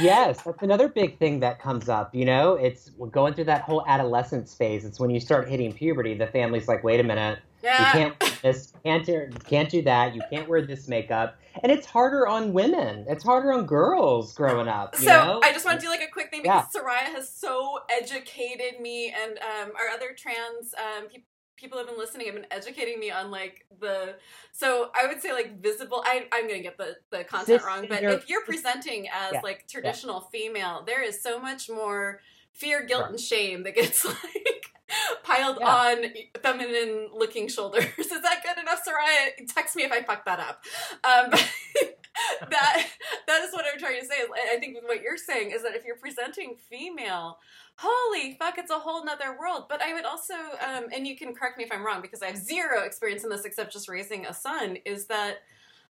Yes, 0.00 0.42
that's 0.42 0.62
another 0.62 0.88
big 0.88 1.18
thing 1.18 1.40
that 1.40 1.60
comes 1.60 1.88
up. 1.88 2.14
You 2.14 2.24
know, 2.24 2.54
it's 2.54 2.90
going 3.10 3.34
through 3.34 3.44
that 3.44 3.60
whole 3.62 3.84
adolescence 3.86 4.54
phase. 4.54 4.86
It's 4.86 4.98
when 4.98 5.10
you 5.10 5.20
start 5.20 5.48
hitting 5.48 5.70
puberty, 5.72 6.14
the 6.14 6.28
family's 6.28 6.66
like, 6.66 6.82
wait 6.82 6.98
a 6.98 7.02
minute, 7.02 7.40
Yeah. 7.62 7.86
You 7.86 7.92
can't 7.92 8.40
this, 8.42 8.72
can't 8.84 9.06
do, 9.06 9.30
can't 9.46 9.68
do 9.68 9.82
that. 9.82 10.14
You 10.14 10.22
can't 10.30 10.48
wear 10.48 10.66
this 10.66 10.88
makeup, 10.88 11.38
and 11.62 11.70
it's 11.70 11.86
harder 11.86 12.26
on 12.26 12.52
women. 12.52 13.06
It's 13.08 13.24
harder 13.24 13.52
on 13.52 13.66
girls 13.66 14.34
growing 14.34 14.68
up. 14.68 14.96
so 14.96 15.06
know? 15.06 15.40
I 15.42 15.52
just 15.52 15.64
want 15.64 15.78
to 15.80 15.86
do 15.86 15.90
like 15.90 16.02
a 16.02 16.10
quick 16.12 16.30
thing 16.30 16.42
because 16.42 16.66
Soraya 16.74 17.12
has 17.14 17.32
so 17.32 17.78
educated 17.90 18.80
me, 18.80 19.14
and 19.22 19.38
um, 19.38 19.72
our 19.78 19.88
other 19.94 20.14
trans 20.16 20.74
um, 20.74 21.08
people 21.08 21.26
people 21.56 21.78
have 21.78 21.86
been 21.86 21.98
listening 21.98 22.26
have 22.26 22.34
been 22.34 22.46
educating 22.50 22.98
me 22.98 23.10
on 23.12 23.30
like 23.30 23.64
the 23.78 24.16
so 24.50 24.90
i 25.00 25.06
would 25.06 25.22
say 25.22 25.32
like 25.32 25.62
visible 25.62 26.02
I, 26.04 26.26
i'm 26.32 26.48
gonna 26.48 26.62
get 26.62 26.76
the, 26.76 26.96
the 27.10 27.22
content 27.22 27.62
wrong 27.64 27.86
but 27.88 28.02
if 28.02 28.28
you're 28.28 28.44
presenting 28.44 29.06
as 29.08 29.34
Yeah. 29.34 29.40
like 29.44 29.68
traditional 29.68 30.22
female 30.32 30.82
there 30.84 31.02
is 31.04 31.22
so 31.22 31.38
much 31.38 31.70
more 31.70 32.20
fear 32.52 32.84
guilt 32.84 33.10
and 33.10 33.20
shame 33.20 33.62
that 33.62 33.76
gets 33.76 34.04
like 34.04 34.61
piled 35.22 35.58
Yeah. 35.60 35.66
on 35.66 36.04
feminine 36.42 37.08
looking 37.14 37.48
shoulders. 37.48 37.84
Is 37.98 38.08
that 38.08 38.42
good 38.42 38.60
enough 38.60 38.80
soraya? 38.86 39.46
Text 39.52 39.76
me 39.76 39.84
if 39.84 39.92
i 39.92 40.02
fuck 40.02 40.24
that 40.24 40.40
up. 40.40 40.62
Um, 41.04 41.30
that 42.50 42.86
that 43.26 43.42
is 43.42 43.52
what 43.54 43.64
i'm 43.72 43.78
trying 43.78 43.98
to 44.00 44.06
say. 44.06 44.14
I 44.52 44.58
think 44.58 44.76
what 44.84 45.00
you're 45.02 45.16
saying 45.16 45.50
is 45.50 45.62
that 45.62 45.74
if 45.74 45.84
you're 45.84 45.96
presenting 45.96 46.56
female 46.68 47.38
holy 47.78 48.36
fuck 48.38 48.58
it's 48.58 48.70
a 48.70 48.78
whole 48.78 49.04
nother 49.04 49.36
world. 49.38 49.64
But 49.68 49.80
i 49.82 49.94
would 49.94 50.04
also 50.04 50.34
um, 50.34 50.84
and 50.94 51.06
you 51.06 51.16
can 51.16 51.34
correct 51.34 51.56
me 51.56 51.64
if 51.64 51.72
i'm 51.72 51.84
wrong 51.84 52.02
because 52.02 52.22
i 52.22 52.26
have 52.26 52.36
zero 52.36 52.82
experience 52.82 53.24
in 53.24 53.30
this 53.30 53.44
except 53.44 53.72
just 53.72 53.88
raising 53.88 54.26
a 54.26 54.34
son 54.34 54.76
is 54.84 55.06
that 55.06 55.38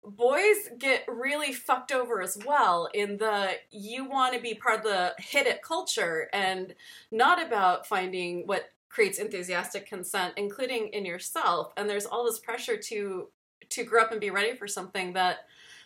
boys 0.04 0.70
get 0.78 1.04
really 1.08 1.52
fucked 1.52 1.92
over 1.92 2.22
as 2.22 2.38
well 2.46 2.88
in 2.94 3.18
the 3.18 3.50
you 3.72 4.08
want 4.08 4.34
to 4.34 4.40
be 4.40 4.54
part 4.54 4.78
of 4.78 4.84
the 4.84 5.14
hit 5.18 5.48
it 5.48 5.62
culture 5.64 6.30
and 6.32 6.76
not 7.12 7.46
about 7.46 7.88
finding 7.88 8.46
what 8.46 8.70
creates 8.96 9.20
enthusiastic 9.20 9.86
consent 9.86 10.34
including 10.38 10.88
in 10.88 11.06
yourself. 11.06 11.74
And 11.76 11.90
there's 11.90 12.06
all 12.06 12.24
this 12.24 12.40
pressure 12.40 12.78
to 12.78 13.28
to 13.70 13.84
grow 13.84 14.04
up 14.04 14.12
and 14.12 14.22
be 14.22 14.30
ready 14.30 14.56
for 14.56 14.68
something 14.68 15.14
that 15.14 15.40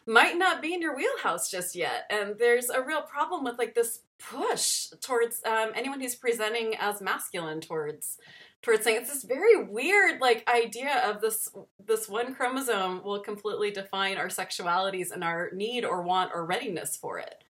might 0.06 0.38
not 0.38 0.62
be 0.62 0.74
in 0.74 0.82
your 0.82 0.96
wheelhouse 0.96 1.50
just 1.50 1.76
yet. 1.76 2.04
And 2.12 2.38
there's 2.38 2.70
a 2.70 2.84
real 2.84 3.02
problem 3.02 3.44
with 3.44 3.58
like 3.58 3.74
this 3.74 4.02
push 4.20 4.88
towards 5.02 5.42
um, 5.46 5.72
anyone 5.76 6.00
who's 6.00 6.16
presenting 6.16 6.76
as 6.80 7.02
masculine 7.02 7.62
towards 7.62 8.20
towards 8.62 8.84
saying 8.84 8.98
it's 8.98 9.12
this 9.12 9.24
very 9.24 9.64
weird 9.64 10.20
like 10.20 10.48
idea 10.48 11.02
of 11.10 11.22
this 11.22 11.50
this 11.84 12.10
one 12.10 12.36
chromosome 12.36 13.02
will 13.04 13.22
completely 13.22 13.72
define 13.72 14.18
our 14.18 14.28
sexualities 14.28 15.12
and 15.12 15.24
our 15.24 15.50
need 15.54 15.86
or 15.86 16.02
want 16.02 16.32
or 16.34 16.46
readiness 16.46 16.98
for 16.98 17.18
it 17.18 17.46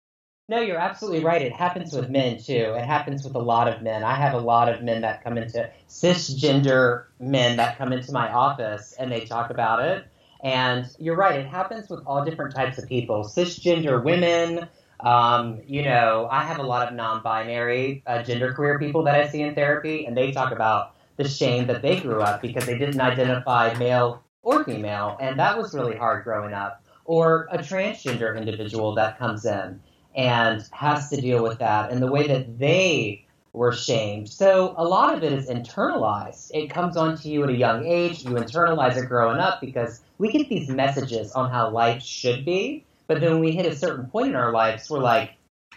No, 0.49 0.61
you're 0.61 0.77
absolutely 0.77 1.25
right. 1.25 1.41
It 1.41 1.51
happens 1.51 1.91
with 1.91 2.09
men 2.09 2.37
too. 2.37 2.73
It 2.77 2.85
happens 2.85 3.25
with 3.25 3.35
a 3.35 3.39
lot 3.39 3.67
of 3.67 3.81
men. 3.81 4.03
I 4.05 4.15
have 4.15 4.33
a 4.33 4.39
lot 4.39 4.69
of 4.69 4.81
men 4.81 5.01
that 5.01 5.21
come 5.21 5.37
into 5.37 5.69
cisgender 5.89 7.03
men 7.19 7.57
that 7.57 7.77
come 7.77 7.91
into 7.91 8.13
my 8.13 8.31
office 8.31 8.93
and 8.97 9.11
they 9.11 9.25
talk 9.25 9.49
about 9.49 9.81
it. 9.83 10.05
And 10.41 10.85
you're 10.99 11.17
right, 11.17 11.41
it 11.41 11.47
happens 11.47 11.89
with 11.89 12.01
all 12.05 12.23
different 12.23 12.55
types 12.55 12.77
of 12.77 12.87
people. 12.87 13.25
Cisgender 13.25 14.01
women, 14.01 14.69
um, 15.01 15.59
you 15.67 15.83
know, 15.83 16.29
I 16.31 16.43
have 16.43 16.59
a 16.59 16.63
lot 16.63 16.87
of 16.87 16.93
non 16.93 17.21
binary 17.23 18.03
uh, 18.07 18.19
genderqueer 18.19 18.79
people 18.79 19.03
that 19.03 19.15
I 19.15 19.27
see 19.27 19.41
in 19.41 19.53
therapy, 19.53 20.05
and 20.05 20.15
they 20.15 20.31
talk 20.31 20.53
about 20.53 20.93
the 21.17 21.27
shame 21.27 21.67
that 21.67 21.81
they 21.81 21.99
grew 21.99 22.21
up 22.21 22.41
because 22.41 22.65
they 22.65 22.77
didn't 22.77 23.01
identify 23.01 23.73
male 23.77 24.23
or 24.43 24.63
female, 24.63 25.17
and 25.19 25.37
that 25.39 25.57
was 25.57 25.73
really 25.73 25.97
hard 25.97 26.23
growing 26.23 26.53
up. 26.53 26.83
Or 27.03 27.47
a 27.51 27.57
transgender 27.57 28.37
individual 28.37 28.95
that 28.95 29.17
comes 29.17 29.45
in 29.45 29.81
and 30.17 30.67
has 30.71 31.09
to 31.09 31.21
deal 31.21 31.43
with 31.43 31.59
that 31.59 31.91
and 31.91 32.01
the 32.01 32.07
way 32.07 32.27
that 32.27 32.57
they 32.57 33.23
were 33.53 33.71
shamed. 33.71 34.27
So 34.27 34.73
a 34.77 34.83
lot 34.83 35.13
of 35.13 35.23
it 35.23 35.31
is 35.31 35.47
internalized. 35.47 36.51
It 36.53 36.69
comes 36.69 36.97
onto 36.97 37.29
you 37.29 37.43
at 37.43 37.49
a 37.49 37.55
young 37.55 37.85
age. 37.85 38.23
You 38.23 38.31
internalize 38.31 38.97
it 38.97 39.07
growing 39.07 39.39
up 39.39 39.61
because 39.61 40.01
we 40.17 40.31
get 40.31 40.49
these 40.49 40.69
messages 40.69 41.31
on 41.31 41.51
how 41.51 41.69
life 41.69 42.01
should 42.01 42.43
be. 42.43 42.83
But 43.05 43.21
then 43.21 43.33
when 43.33 43.41
we 43.41 43.51
hit 43.51 43.65
a 43.65 43.75
certain 43.75 44.07
point 44.07 44.29
in 44.29 44.35
our 44.35 44.51
lives, 44.51 44.89
we're 44.89 44.99
like, 44.99 45.31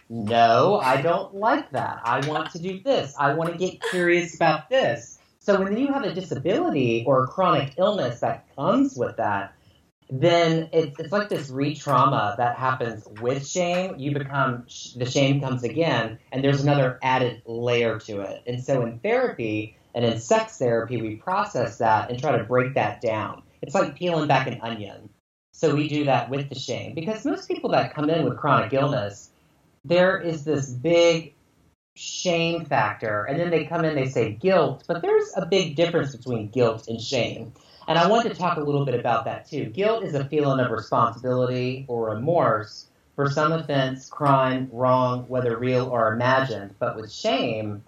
no, 0.09 0.81
I 0.83 1.01
don't 1.01 1.35
like 1.35 1.71
that. 1.71 2.01
I 2.03 2.27
want 2.27 2.51
to 2.53 2.59
do 2.59 2.81
this. 2.81 3.15
I 3.19 3.35
want 3.35 3.53
to 3.53 3.59
get 3.59 3.81
curious 3.91 4.35
about 4.35 4.69
this. 4.69 5.19
So 5.39 5.63
when 5.63 5.77
you 5.77 5.89
have 5.89 6.03
a 6.03 6.13
disability 6.13 7.05
or 7.07 7.25
a 7.25 7.27
chronic 7.29 7.75
illness 7.79 8.21
that 8.21 8.45
comes 8.57 8.97
with 8.97 9.17
that, 9.19 9.55
then 10.11 10.69
it's, 10.73 10.99
it's 10.99 11.13
like 11.13 11.29
this 11.29 11.51
re-trauma 11.51 12.35
that 12.37 12.57
happens 12.57 13.07
with 13.21 13.47
shame. 13.47 13.95
You 13.99 14.13
become, 14.13 14.67
the 14.97 15.09
shame 15.09 15.41
comes 15.41 15.63
again, 15.63 16.19
and 16.33 16.43
there's 16.43 16.63
another 16.63 16.99
added 17.03 17.43
layer 17.47 17.99
to 18.01 18.21
it. 18.21 18.43
And 18.47 18.63
so 18.63 18.85
in 18.85 18.99
therapy 18.99 19.77
and 19.95 20.05
in 20.05 20.19
sex 20.19 20.59
therapy, 20.59 21.01
we 21.01 21.17
process 21.17 21.79
that 21.79 22.11
and 22.11 22.19
try 22.19 22.37
to 22.37 22.45
break 22.45 22.75
that 22.75 23.01
down. 23.01 23.43
It's 23.63 23.75
like 23.75 23.95
peeling 23.95 24.27
back 24.27 24.47
an 24.47 24.61
onion. 24.63 25.11
So 25.53 25.75
we 25.75 25.89
do 25.89 26.05
that 26.07 26.31
with 26.31 26.49
the 26.49 26.59
shame 26.59 26.95
because 26.95 27.25
most 27.25 27.47
people 27.47 27.71
that 27.71 27.95
come 27.95 28.09
in 28.09 28.25
with 28.25 28.39
chronic 28.39 28.73
illness, 28.73 29.31
there 29.85 30.19
is 30.19 30.45
this 30.45 30.71
big 30.71 31.35
shame 31.95 32.65
factor, 32.65 33.25
and 33.25 33.39
then 33.39 33.51
they 33.51 33.65
come 33.65 33.85
in, 33.85 33.95
they 33.95 34.09
say 34.09 34.33
guilt, 34.33 34.85
but 34.89 35.03
there's 35.03 35.33
a 35.37 35.45
big 35.45 35.77
difference 35.77 36.17
between 36.17 36.49
guilt 36.49 36.89
and 36.89 37.01
shame. 37.01 37.53
And 37.91 37.99
I 37.99 38.07
want 38.07 38.29
to 38.29 38.35
talk 38.37 38.57
a 38.57 38.61
little 38.61 38.85
bit 38.85 38.95
about 38.95 39.25
that 39.25 39.51
too. 39.51 39.65
Guilt 39.65 40.05
is 40.05 40.15
a 40.15 40.25
feeling 40.27 40.65
of 40.65 40.71
responsibility 40.71 41.87
or 41.89 42.11
remorse 42.11 42.87
for 43.17 43.29
some 43.29 43.51
offense, 43.51 44.09
crime, 44.09 44.69
wrong, 44.73 45.25
whether 45.27 45.59
real 45.59 45.89
or 45.89 46.13
imagined. 46.13 46.77
But 46.79 46.95
with 46.95 47.11
shame, 47.11 47.83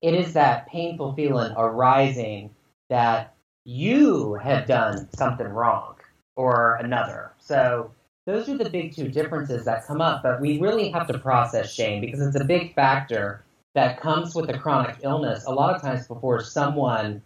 it 0.00 0.14
is 0.14 0.34
that 0.34 0.68
painful 0.68 1.14
feeling 1.14 1.52
arising 1.56 2.54
that 2.88 3.34
you 3.64 4.34
have 4.34 4.68
done 4.68 5.08
something 5.16 5.48
wrong 5.48 5.96
or 6.36 6.76
another. 6.76 7.32
So 7.40 7.90
those 8.26 8.48
are 8.48 8.58
the 8.58 8.70
big 8.70 8.94
two 8.94 9.08
differences 9.08 9.64
that 9.64 9.88
come 9.88 10.00
up, 10.00 10.22
but 10.22 10.40
we 10.40 10.60
really 10.60 10.90
have 10.90 11.08
to 11.08 11.18
process 11.18 11.74
shame 11.74 12.00
because 12.00 12.20
it's 12.20 12.40
a 12.40 12.44
big 12.44 12.76
factor 12.76 13.42
that 13.74 14.00
comes 14.00 14.36
with 14.36 14.50
a 14.50 14.56
chronic 14.56 14.98
illness 15.02 15.44
a 15.46 15.50
lot 15.52 15.74
of 15.74 15.82
times 15.82 16.06
before 16.06 16.44
someone 16.44 17.22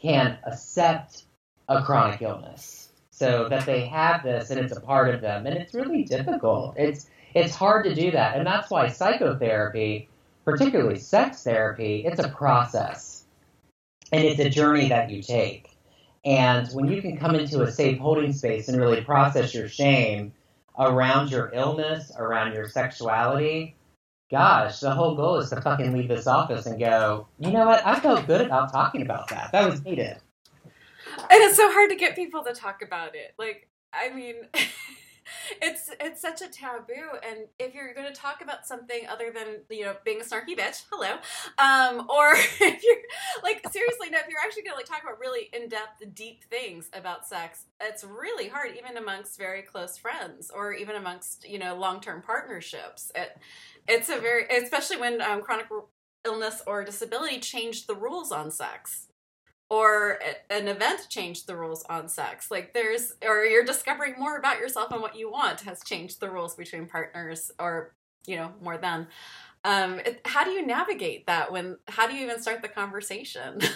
can 0.00 0.38
accept 0.44 1.22
a 1.68 1.82
chronic 1.82 2.22
illness. 2.22 2.88
So 3.10 3.48
that 3.48 3.66
they 3.66 3.86
have 3.86 4.22
this 4.22 4.50
and 4.50 4.60
it's 4.60 4.76
a 4.76 4.80
part 4.80 5.12
of 5.12 5.20
them 5.20 5.46
and 5.46 5.56
it's 5.56 5.74
really 5.74 6.04
difficult. 6.04 6.74
It's 6.76 7.08
it's 7.34 7.54
hard 7.54 7.84
to 7.84 7.94
do 7.94 8.12
that. 8.12 8.36
And 8.36 8.46
that's 8.46 8.70
why 8.70 8.88
psychotherapy 8.88 10.08
particularly 10.44 10.98
sex 10.98 11.42
therapy 11.42 12.04
it's 12.06 12.20
a 12.20 12.28
process. 12.28 13.24
And 14.12 14.24
it's 14.24 14.40
a 14.40 14.48
journey 14.48 14.88
that 14.88 15.10
you 15.10 15.22
take. 15.22 15.76
And 16.24 16.68
when 16.68 16.88
you 16.88 17.02
can 17.02 17.16
come 17.16 17.34
into 17.34 17.62
a 17.62 17.70
safe 17.70 17.98
holding 17.98 18.32
space 18.32 18.68
and 18.68 18.78
really 18.78 19.02
process 19.02 19.52
your 19.54 19.68
shame 19.68 20.32
around 20.78 21.30
your 21.30 21.50
illness 21.52 22.12
around 22.16 22.52
your 22.54 22.68
sexuality 22.68 23.74
gosh 24.30 24.78
the 24.78 24.92
whole 24.92 25.16
goal 25.16 25.38
is 25.38 25.50
to 25.50 25.60
fucking 25.60 25.92
leave 25.92 26.06
this 26.06 26.28
office 26.28 26.66
and 26.66 26.78
go 26.78 27.26
you 27.40 27.50
know 27.50 27.66
what? 27.66 27.84
I 27.84 27.98
felt 27.98 28.28
good 28.28 28.42
about 28.42 28.72
talking 28.72 29.02
about 29.02 29.28
that. 29.30 29.50
That 29.50 29.68
was 29.68 29.84
needed 29.84 30.18
and 31.30 31.42
it's 31.42 31.56
so 31.56 31.70
hard 31.72 31.90
to 31.90 31.96
get 31.96 32.14
people 32.16 32.44
to 32.44 32.52
talk 32.52 32.82
about 32.82 33.14
it. 33.14 33.34
Like 33.38 33.68
i 33.92 34.10
mean 34.10 34.34
it's 35.62 35.90
it's 36.00 36.20
such 36.20 36.42
a 36.42 36.48
taboo. 36.48 37.18
And 37.26 37.46
if 37.58 37.74
you're 37.74 37.94
going 37.94 38.06
to 38.06 38.18
talk 38.18 38.40
about 38.42 38.66
something 38.66 39.06
other 39.08 39.32
than 39.32 39.60
you 39.70 39.84
know 39.84 39.96
being 40.04 40.20
a 40.20 40.24
snarky 40.24 40.56
bitch 40.56 40.84
hello. 40.90 41.16
Um 41.58 42.06
or 42.08 42.32
if 42.36 42.82
you're 42.82 42.96
like 43.42 43.62
seriously 43.70 44.10
no 44.10 44.18
if 44.18 44.28
you're 44.28 44.40
actually 44.42 44.62
going 44.62 44.74
to 44.74 44.76
like 44.76 44.86
talk 44.86 45.02
about 45.02 45.18
really 45.18 45.50
in-depth 45.52 46.14
deep 46.14 46.44
things 46.44 46.88
about 46.92 47.26
sex 47.26 47.64
it's 47.80 48.04
really 48.04 48.48
hard 48.48 48.70
even 48.76 48.96
amongst 48.96 49.38
very 49.38 49.62
close 49.62 49.96
friends 49.96 50.50
or 50.54 50.72
even 50.72 50.96
amongst 50.96 51.48
you 51.48 51.58
know 51.58 51.74
long-term 51.76 52.22
partnerships. 52.22 53.12
It 53.14 53.36
it's 53.86 54.08
a 54.08 54.18
very 54.18 54.44
especially 54.48 54.98
when 54.98 55.20
um, 55.20 55.42
chronic 55.42 55.66
illness 56.24 56.62
or 56.66 56.84
disability 56.84 57.38
changed 57.38 57.86
the 57.86 57.94
rules 57.94 58.32
on 58.32 58.50
sex 58.50 59.07
or 59.70 60.18
an 60.50 60.66
event 60.68 61.06
changed 61.08 61.46
the 61.46 61.56
rules 61.56 61.84
on 61.84 62.08
sex 62.08 62.50
like 62.50 62.72
there's 62.72 63.14
or 63.22 63.44
you're 63.44 63.64
discovering 63.64 64.14
more 64.18 64.36
about 64.36 64.58
yourself 64.58 64.90
and 64.90 65.02
what 65.02 65.16
you 65.16 65.30
want 65.30 65.60
has 65.60 65.82
changed 65.84 66.20
the 66.20 66.30
rules 66.30 66.54
between 66.54 66.86
partners 66.86 67.50
or 67.58 67.94
you 68.26 68.36
know 68.36 68.52
more 68.62 68.78
than 68.78 69.06
um 69.64 70.00
how 70.24 70.44
do 70.44 70.50
you 70.50 70.66
navigate 70.66 71.26
that 71.26 71.52
when 71.52 71.76
how 71.88 72.06
do 72.06 72.14
you 72.14 72.24
even 72.24 72.40
start 72.40 72.62
the 72.62 72.68
conversation 72.68 73.60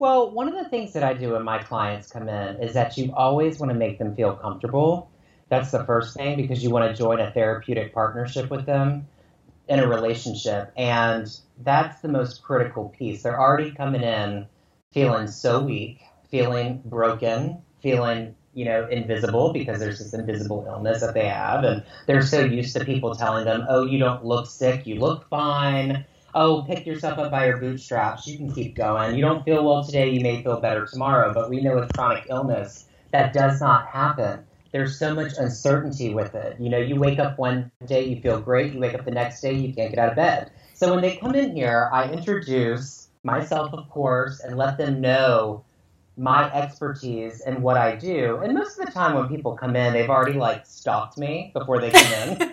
Well, 0.00 0.30
one 0.30 0.48
of 0.48 0.54
the 0.54 0.70
things 0.70 0.94
that 0.94 1.04
I 1.04 1.12
do 1.12 1.32
when 1.32 1.42
my 1.42 1.62
clients 1.62 2.10
come 2.10 2.26
in 2.26 2.62
is 2.62 2.72
that 2.72 2.96
you 2.96 3.12
always 3.14 3.58
want 3.58 3.70
to 3.70 3.76
make 3.78 3.98
them 3.98 4.16
feel 4.16 4.34
comfortable. 4.34 5.10
That's 5.50 5.70
the 5.70 5.84
first 5.84 6.16
thing 6.16 6.38
because 6.38 6.64
you 6.64 6.70
want 6.70 6.90
to 6.90 6.96
join 6.96 7.20
a 7.20 7.30
therapeutic 7.30 7.92
partnership 7.92 8.50
with 8.50 8.64
them 8.64 9.06
in 9.68 9.78
a 9.78 9.86
relationship. 9.86 10.72
And 10.74 11.26
that's 11.58 12.00
the 12.00 12.08
most 12.08 12.42
critical 12.42 12.88
piece. 12.88 13.22
They're 13.22 13.38
already 13.38 13.72
coming 13.72 14.02
in 14.02 14.46
feeling 14.92 15.28
so 15.28 15.60
weak, 15.62 16.00
feeling 16.30 16.82
broken, 16.84 17.62
feeling, 17.80 18.34
you 18.54 18.64
know, 18.64 18.88
invisible 18.88 19.52
because 19.52 19.78
there's 19.78 20.00
this 20.00 20.12
invisible 20.12 20.64
illness 20.66 21.00
that 21.00 21.14
they 21.14 21.28
have. 21.28 21.62
And 21.62 21.84
they're 22.06 22.22
so 22.22 22.44
used 22.44 22.74
to 22.76 22.84
people 22.84 23.14
telling 23.14 23.44
them, 23.44 23.66
oh, 23.68 23.86
you 23.86 23.98
don't 23.98 24.24
look 24.24 24.50
sick, 24.50 24.86
you 24.86 24.96
look 24.96 25.28
fine. 25.28 26.04
oh, 26.34 26.62
pick 26.62 26.86
yourself 26.86 27.18
up 27.18 27.30
by 27.30 27.46
your 27.46 27.58
bootstraps. 27.58 28.26
You 28.26 28.36
can 28.36 28.52
keep 28.52 28.74
going. 28.74 29.16
You 29.16 29.22
don't 29.22 29.44
feel 29.44 29.64
well 29.64 29.84
today, 29.84 30.10
you 30.10 30.20
may 30.20 30.42
feel 30.42 30.60
better 30.60 30.86
tomorrow. 30.86 31.32
But 31.32 31.50
we 31.50 31.60
know 31.60 31.76
with 31.76 31.92
chronic 31.92 32.26
illness, 32.28 32.86
that 33.12 33.32
does 33.32 33.60
not 33.60 33.86
happen. 33.86 34.44
There's 34.72 34.98
so 34.98 35.14
much 35.14 35.32
uncertainty 35.38 36.14
with 36.14 36.34
it. 36.34 36.56
You 36.60 36.68
know, 36.68 36.78
you 36.78 36.96
wake 36.96 37.18
up 37.18 37.38
one 37.38 37.70
day, 37.86 38.04
you 38.06 38.20
feel 38.20 38.40
great. 38.40 38.72
You 38.72 38.80
wake 38.80 38.94
up 38.94 39.04
the 39.04 39.10
next 39.10 39.40
day, 39.40 39.54
you 39.54 39.72
can't 39.72 39.90
get 39.90 39.98
out 39.98 40.10
of 40.10 40.16
bed. 40.16 40.50
So 40.74 40.92
when 40.92 41.02
they 41.02 41.16
come 41.16 41.34
in 41.34 41.54
here, 41.54 41.90
I 41.92 42.10
introduce 42.10 43.08
myself, 43.24 43.72
of 43.72 43.88
course, 43.88 44.40
and 44.40 44.56
let 44.56 44.78
them 44.78 45.00
know 45.00 45.64
my 46.16 46.52
expertise 46.52 47.40
and 47.40 47.62
what 47.62 47.76
I 47.76 47.96
do. 47.96 48.38
And 48.38 48.54
most 48.54 48.78
of 48.78 48.86
the 48.86 48.92
time 48.92 49.14
when 49.14 49.28
people 49.28 49.56
come 49.56 49.76
in, 49.76 49.92
they've 49.92 50.10
already 50.10 50.38
like 50.38 50.66
stalked 50.66 51.18
me 51.18 51.50
before 51.54 51.80
they 51.80 51.90
come 51.90 52.12
in. 52.12 52.38
the 52.38 52.46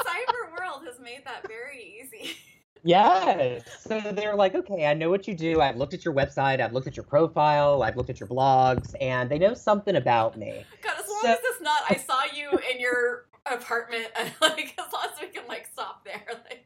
cyber 0.00 0.58
world 0.58 0.82
has 0.86 0.98
made 1.00 1.22
that 1.24 1.46
very 1.46 2.00
easy. 2.02 2.36
Yes. 2.84 3.62
So 3.80 4.00
they're 4.00 4.34
like, 4.34 4.54
okay, 4.54 4.86
I 4.86 4.94
know 4.94 5.08
what 5.08 5.28
you 5.28 5.34
do. 5.34 5.60
I've 5.60 5.76
looked 5.76 5.94
at 5.94 6.04
your 6.04 6.14
website. 6.14 6.60
I've 6.60 6.72
looked 6.72 6.88
at 6.88 6.96
your 6.96 7.04
profile. 7.04 7.82
I've 7.82 7.96
looked 7.96 8.10
at 8.10 8.18
your 8.18 8.28
blogs, 8.28 8.94
and 9.00 9.30
they 9.30 9.38
know 9.38 9.54
something 9.54 9.96
about 9.96 10.36
me. 10.36 10.64
God, 10.82 10.94
as 10.98 11.08
long 11.08 11.20
so, 11.22 11.28
as 11.28 11.38
it's 11.44 11.60
not, 11.60 11.82
I 11.88 11.96
saw 11.96 12.22
you 12.34 12.50
in 12.72 12.80
your 12.80 13.26
apartment, 13.46 14.08
like, 14.40 14.74
as 14.78 14.92
long 14.92 15.06
as 15.12 15.20
we 15.20 15.28
can 15.28 15.46
like 15.48 15.68
stop 15.72 16.04
there, 16.04 16.24
like, 16.48 16.61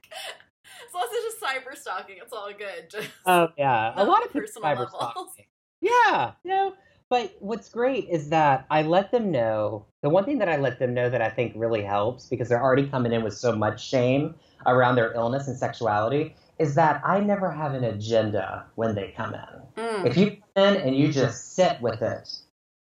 long 0.96 1.04
as 1.04 1.10
it's 1.12 1.40
just 1.40 1.42
cyber 1.42 1.76
stalking, 1.76 2.16
it's 2.20 2.32
all 2.32 2.50
good. 2.56 2.90
Just 2.90 3.08
oh 3.26 3.48
yeah, 3.56 3.92
a 3.96 4.04
lot 4.04 4.24
of 4.24 4.32
people 4.32 4.48
cyber 4.62 4.88
stalking. 4.88 5.44
Yeah, 5.80 6.32
you 6.42 6.50
know. 6.50 6.74
But 7.08 7.36
what's 7.38 7.68
great 7.68 8.08
is 8.08 8.30
that 8.30 8.66
I 8.68 8.82
let 8.82 9.12
them 9.12 9.30
know. 9.30 9.86
The 10.02 10.08
one 10.08 10.24
thing 10.24 10.38
that 10.38 10.48
I 10.48 10.56
let 10.56 10.80
them 10.80 10.92
know 10.92 11.08
that 11.08 11.22
I 11.22 11.30
think 11.30 11.52
really 11.54 11.82
helps 11.82 12.26
because 12.26 12.48
they're 12.48 12.62
already 12.62 12.88
coming 12.88 13.12
in 13.12 13.22
with 13.22 13.34
so 13.34 13.54
much 13.54 13.86
shame 13.86 14.34
around 14.66 14.96
their 14.96 15.12
illness 15.12 15.46
and 15.46 15.56
sexuality 15.56 16.34
is 16.58 16.74
that 16.74 17.00
I 17.04 17.20
never 17.20 17.50
have 17.50 17.74
an 17.74 17.84
agenda 17.84 18.64
when 18.74 18.96
they 18.96 19.14
come 19.16 19.34
in. 19.34 19.84
Mm. 19.84 20.06
If 20.06 20.16
you 20.16 20.30
come 20.30 20.64
in 20.64 20.76
and 20.78 20.96
you 20.96 21.12
just 21.12 21.54
sit 21.54 21.80
with 21.80 22.02
it, 22.02 22.28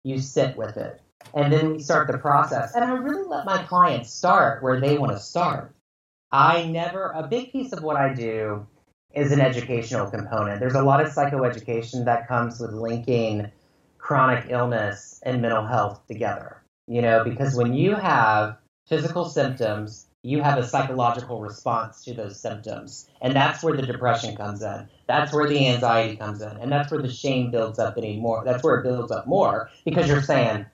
you 0.04 0.18
sit 0.18 0.54
with 0.56 0.76
it. 0.76 1.00
And 1.34 1.52
then 1.52 1.72
we 1.72 1.78
start 1.78 2.08
the 2.08 2.18
process. 2.18 2.74
And 2.74 2.84
I 2.84 2.92
really 2.92 3.26
let 3.26 3.46
my 3.46 3.62
clients 3.62 4.12
start 4.12 4.62
where 4.62 4.80
they 4.80 4.98
want 4.98 5.12
to 5.12 5.18
start. 5.18 5.74
I 6.32 6.64
never, 6.64 7.12
a 7.14 7.26
big 7.26 7.52
piece 7.52 7.72
of 7.72 7.82
what 7.82 7.96
I 7.96 8.14
do 8.14 8.66
is 9.14 9.32
an 9.32 9.40
educational 9.40 10.08
component. 10.08 10.60
There's 10.60 10.74
a 10.74 10.82
lot 10.82 11.04
of 11.04 11.12
psychoeducation 11.12 12.04
that 12.04 12.28
comes 12.28 12.60
with 12.60 12.72
linking 12.72 13.50
chronic 13.98 14.46
illness 14.48 15.20
and 15.24 15.42
mental 15.42 15.66
health 15.66 16.06
together. 16.06 16.62
You 16.86 17.02
know, 17.02 17.24
because 17.24 17.54
when 17.54 17.74
you 17.74 17.94
have 17.94 18.56
physical 18.86 19.28
symptoms, 19.28 20.06
you 20.22 20.42
have 20.42 20.58
a 20.58 20.66
psychological 20.66 21.40
response 21.40 22.04
to 22.04 22.14
those 22.14 22.38
symptoms. 22.38 23.08
And 23.20 23.34
that's 23.34 23.62
where 23.62 23.76
the 23.76 23.86
depression 23.86 24.36
comes 24.36 24.62
in. 24.62 24.88
That's 25.06 25.32
where 25.32 25.48
the 25.48 25.68
anxiety 25.68 26.16
comes 26.16 26.42
in. 26.42 26.56
And 26.58 26.70
that's 26.70 26.90
where 26.90 27.00
the 27.00 27.10
shame 27.10 27.50
builds 27.50 27.78
up 27.78 27.96
anymore. 27.96 28.42
That's 28.44 28.62
where 28.62 28.76
it 28.76 28.82
builds 28.82 29.10
up 29.12 29.26
more 29.26 29.70
because 29.84 30.08
you're 30.08 30.22
saying, 30.22 30.66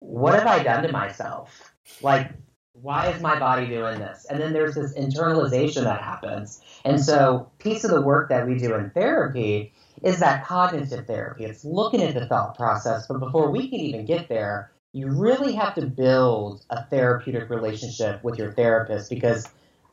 what 0.00 0.34
have 0.34 0.46
I 0.46 0.62
done 0.62 0.84
to 0.84 0.92
myself? 0.92 1.72
Like, 2.00 2.32
why 2.74 3.08
is 3.08 3.22
my 3.22 3.38
body 3.38 3.66
doing 3.66 3.98
this? 3.98 4.26
And 4.28 4.40
then 4.40 4.52
there's 4.52 4.74
this 4.74 4.94
internalization 4.94 5.84
that 5.84 6.02
happens. 6.02 6.60
And 6.84 7.00
so, 7.00 7.50
piece 7.58 7.84
of 7.84 7.90
the 7.90 8.02
work 8.02 8.28
that 8.28 8.46
we 8.46 8.58
do 8.58 8.74
in 8.74 8.90
therapy 8.90 9.72
is 10.02 10.18
that 10.18 10.44
cognitive 10.44 11.06
therapy. 11.06 11.44
It's 11.44 11.64
looking 11.64 12.02
at 12.02 12.14
the 12.14 12.26
thought 12.26 12.56
process, 12.56 13.06
but 13.06 13.20
before 13.20 13.50
we 13.50 13.68
can 13.68 13.80
even 13.80 14.04
get 14.04 14.28
there, 14.28 14.72
you 14.92 15.08
really 15.08 15.54
have 15.54 15.74
to 15.74 15.86
build 15.86 16.64
a 16.70 16.84
therapeutic 16.84 17.48
relationship 17.48 18.22
with 18.22 18.38
your 18.38 18.52
therapist 18.52 19.08
because 19.08 19.48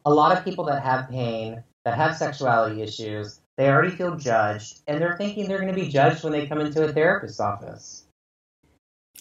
a 0.06 0.14
lot 0.14 0.36
of 0.36 0.44
people 0.44 0.66
that 0.66 0.84
have 0.84 1.10
pain, 1.10 1.64
that 1.86 1.98
have 1.98 2.18
sexuality 2.18 2.82
issues, 2.82 3.40
they 3.58 3.70
already 3.70 3.92
feel 3.92 4.16
judged 4.16 4.80
and 4.88 5.02
they're 5.02 5.18
thinking 5.18 5.48
they're 5.48 5.62
going 5.62 5.74
to 5.74 5.80
be 5.80 5.88
judged 5.88 6.24
when 6.24 6.34
they 6.34 6.48
come 6.48 6.60
into 6.60 6.84
a 6.84 6.92
therapist's 6.92 7.40
office. 7.40 8.01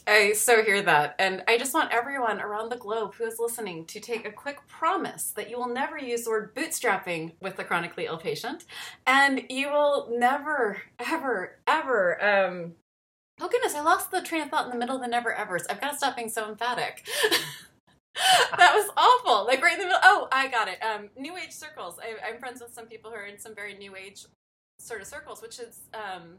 I 0.07 0.33
so 0.33 0.63
hear 0.63 0.83
that. 0.83 1.15
And 1.19 1.45
I 1.47 1.57
just 1.57 1.75
want 1.75 1.93
everyone 1.93 2.41
around 2.41 2.71
the 2.71 2.77
globe 2.77 3.15
who 3.15 3.25
is 3.25 3.39
listening 3.39 3.85
to 3.87 4.01
take 4.01 4.27
a 4.27 4.33
quick 4.33 4.67
promise 4.67 5.31
that 5.33 5.49
you 5.49 5.57
will 5.57 5.69
never 5.69 5.99
use 5.99 6.25
the 6.25 6.31
word 6.31 6.55
bootstrapping 6.55 7.33
with 7.41 7.57
the 7.57 7.65
chronically 7.65 8.07
ill 8.07 8.19
patient. 8.19 8.65
And 9.07 9.43
you 9.49 9.71
will 9.71 10.09
never, 10.11 10.83
ever, 10.99 11.59
ever, 11.67 12.23
um, 12.25 12.73
oh 13.41 13.49
goodness, 13.49 13.75
I 13.75 13.83
lost 13.83 14.11
the 14.11 14.21
train 14.21 14.43
of 14.43 14.49
thought 14.49 14.65
in 14.65 14.73
the 14.73 14.79
middle 14.79 14.97
of 14.97 15.03
the 15.03 15.09
never 15.09 15.33
evers. 15.33 15.67
I've 15.71 15.81
got 15.81 15.93
to 15.93 15.97
stop 15.97 16.17
being 16.17 16.29
so 16.29 16.49
emphatic. 16.49 17.07
that 18.57 18.73
was 18.75 18.91
awful. 18.97 19.47
Like 19.47 19.63
right 19.63 19.75
in 19.75 19.79
the 19.79 19.87
middle. 19.87 20.01
Oh, 20.03 20.29
I 20.33 20.49
got 20.49 20.69
it. 20.69 20.79
Um, 20.83 21.11
new 21.17 21.37
age 21.37 21.53
circles. 21.53 21.99
I, 22.01 22.33
am 22.33 22.39
friends 22.39 22.61
with 22.61 22.73
some 22.73 22.87
people 22.87 23.11
who 23.11 23.17
are 23.17 23.27
in 23.27 23.39
some 23.39 23.55
very 23.55 23.75
new 23.75 23.95
age 23.95 24.25
sort 24.79 25.01
of 25.01 25.07
circles, 25.07 25.41
which 25.41 25.59
is 25.59 25.81
um, 25.95 26.39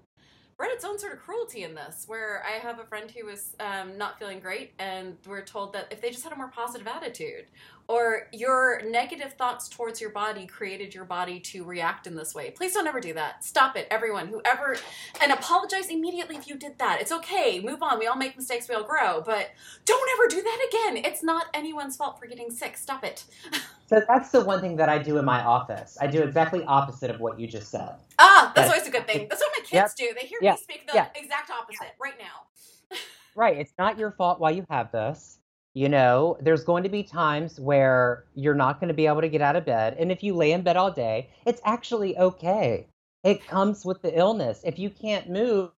bred 0.57 0.71
its 0.71 0.85
own 0.85 0.99
sort 0.99 1.13
of 1.13 1.19
cruelty 1.19 1.63
in 1.63 1.75
this, 1.75 2.05
where 2.07 2.43
I 2.45 2.59
have 2.59 2.79
a 2.79 2.83
friend 2.83 3.09
who 3.09 3.25
was 3.25 3.55
um, 3.59 3.97
not 3.97 4.19
feeling 4.19 4.39
great, 4.39 4.73
and 4.79 5.17
we're 5.27 5.41
told 5.41 5.73
that 5.73 5.87
if 5.91 6.01
they 6.01 6.09
just 6.09 6.23
had 6.23 6.33
a 6.33 6.35
more 6.35 6.49
positive 6.49 6.87
attitude, 6.87 7.45
or 7.87 8.27
your 8.31 8.81
negative 8.89 9.33
thoughts 9.33 9.67
towards 9.67 9.99
your 9.99 10.09
body 10.09 10.45
created 10.45 10.93
your 10.93 11.05
body 11.05 11.39
to 11.39 11.63
react 11.63 12.07
in 12.07 12.15
this 12.15 12.33
way. 12.33 12.51
Please 12.51 12.73
don't 12.73 12.87
ever 12.87 12.99
do 12.99 13.13
that. 13.13 13.43
Stop 13.43 13.75
it, 13.75 13.87
everyone. 13.91 14.27
Whoever, 14.27 14.77
and 15.21 15.31
apologize 15.31 15.89
immediately 15.89 16.35
if 16.37 16.47
you 16.47 16.55
did 16.55 16.77
that. 16.79 17.01
It's 17.01 17.11
okay. 17.11 17.59
Move 17.59 17.83
on. 17.83 17.99
We 17.99 18.07
all 18.07 18.15
make 18.15 18.35
mistakes. 18.37 18.69
We 18.69 18.75
all 18.75 18.83
grow. 18.83 19.21
But 19.21 19.51
don't 19.85 20.09
ever 20.13 20.27
do 20.29 20.41
that 20.41 20.67
again. 20.69 21.05
It's 21.05 21.23
not 21.23 21.47
anyone's 21.53 21.97
fault 21.97 22.19
for 22.19 22.27
getting 22.27 22.49
sick. 22.49 22.77
Stop 22.77 23.03
it. 23.03 23.25
so 23.87 24.01
that's 24.07 24.29
the 24.31 24.41
one 24.41 24.61
thing 24.61 24.77
that 24.77 24.89
I 24.89 24.97
do 24.97 25.17
in 25.17 25.25
my 25.25 25.43
office. 25.43 25.97
I 25.99 26.07
do 26.07 26.21
exactly 26.23 26.63
opposite 26.63 27.11
of 27.11 27.19
what 27.19 27.39
you 27.39 27.47
just 27.47 27.69
said. 27.69 27.95
Ah, 28.19 28.51
that's, 28.55 28.69
always 28.69 28.87
a 28.87 28.91
good 28.91 29.07
thing. 29.07 29.27
That's 29.29 29.41
what 29.41 29.51
my 29.57 29.63
kids 29.65 29.73
yep. 29.73 29.95
do. 29.95 30.15
They 30.19 30.27
hear 30.27 30.39
me 30.41 30.55
speak 30.57 30.87
the 30.87 31.07
exact 31.15 31.51
opposite 31.51 31.95
right 32.01 32.15
now. 32.17 32.97
right. 33.35 33.57
It's 33.57 33.73
not 33.77 33.97
your 33.97 34.11
fault 34.11 34.39
why 34.39 34.51
you 34.51 34.65
have 34.69 34.91
this 34.91 35.39
you 35.73 35.87
know, 35.87 36.37
there's 36.41 36.63
going 36.63 36.83
to 36.83 36.89
be 36.89 37.03
times 37.03 37.59
where 37.59 38.25
you're 38.35 38.55
not 38.55 38.79
going 38.79 38.89
to 38.89 38.93
be 38.93 39.07
able 39.07 39.21
to 39.21 39.29
get 39.29 39.41
out 39.41 39.55
of 39.55 39.65
bed. 39.65 39.95
And 39.99 40.11
if 40.11 40.21
you 40.23 40.35
lay 40.35 40.51
in 40.51 40.61
bed 40.63 40.77
all 40.77 40.91
day, 40.91 41.29
it's 41.45 41.61
actually 41.63 42.17
okay. 42.17 42.87
It 43.23 43.45
comes 43.47 43.85
with 43.85 44.01
the 44.01 44.17
illness. 44.17 44.61
If 44.65 44.79
you 44.79 44.89
can't 44.89 45.29
move, 45.29 45.71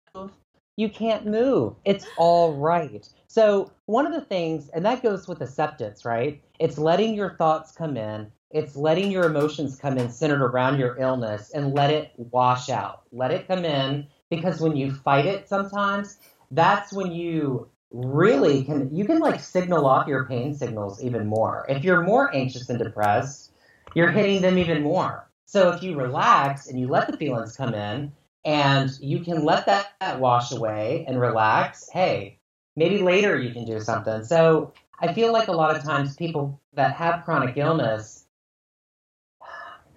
you 0.77 0.89
can't 0.89 1.27
move. 1.27 1.75
It's 1.85 2.07
all 2.17 2.55
right. 2.55 3.07
So, 3.27 3.71
one 3.87 4.07
of 4.07 4.13
the 4.13 4.21
things, 4.21 4.69
and 4.71 4.85
that 4.85 5.03
goes 5.03 5.29
with 5.29 5.41
acceptance, 5.43 6.05
right? 6.05 6.43
It's 6.59 6.79
letting 6.79 7.15
your 7.15 7.37
thoughts 7.37 7.73
come 7.73 7.97
in, 7.97 8.31
it's 8.51 8.77
letting 8.77 9.11
your 9.11 9.25
emotions 9.25 9.77
come 9.77 9.99
in 9.99 10.11
centered 10.11 10.43
around 10.43 10.79
your 10.79 10.99
illness 10.99 11.51
and 11.51 11.75
let 11.75 11.91
it 11.91 12.13
wash 12.17 12.69
out. 12.69 13.03
Let 13.11 13.31
it 13.31 13.49
come 13.49 13.65
in 13.65 14.07
because 14.31 14.61
when 14.61 14.77
you 14.77 14.93
fight 14.93 15.27
it 15.27 15.49
sometimes, 15.49 16.19
that's 16.51 16.93
when 16.93 17.13
you 17.13 17.69
really 17.93 18.65
can 18.65 18.95
you 18.95 19.05
can 19.05 19.19
like 19.19 19.41
signal 19.41 19.87
off 19.87 20.09
your 20.09 20.25
pain 20.27 20.55
signals 20.55 21.03
even 21.03 21.27
more. 21.27 21.67
If 21.69 21.85
you're 21.85 22.03
more 22.03 22.35
anxious 22.35 22.69
and 22.69 22.79
depressed, 22.79 23.53
you're 23.95 24.11
hitting 24.11 24.43
them 24.43 24.59
even 24.59 24.83
more. 24.83 25.29
So 25.47 25.71
if 25.73 25.83
you 25.83 25.97
relax 25.97 26.67
and 26.67 26.81
you 26.81 26.89
let 26.89 27.11
the 27.11 27.17
feelings 27.17 27.57
come 27.57 27.75
in 27.75 28.13
and 28.45 28.91
you 29.01 29.21
can 29.21 29.45
let 29.45 29.67
that, 29.67 29.93
that 30.01 30.19
wash 30.19 30.51
away 30.51 31.05
and 31.07 31.21
relax, 31.21 31.89
hey, 31.93 32.39
maybe 32.75 32.99
later 32.99 33.39
you 33.39 33.53
can 33.53 33.67
do 33.67 33.79
something. 33.81 34.25
So 34.25 34.73
I 34.99 35.13
feel 35.13 35.33
like 35.33 35.49
a 35.49 35.53
lot 35.53 35.77
of 35.77 35.83
times 35.83 36.17
people 36.17 36.59
that 36.73 36.95
have 36.95 37.25
chronic 37.25 37.57
illness 37.57 38.23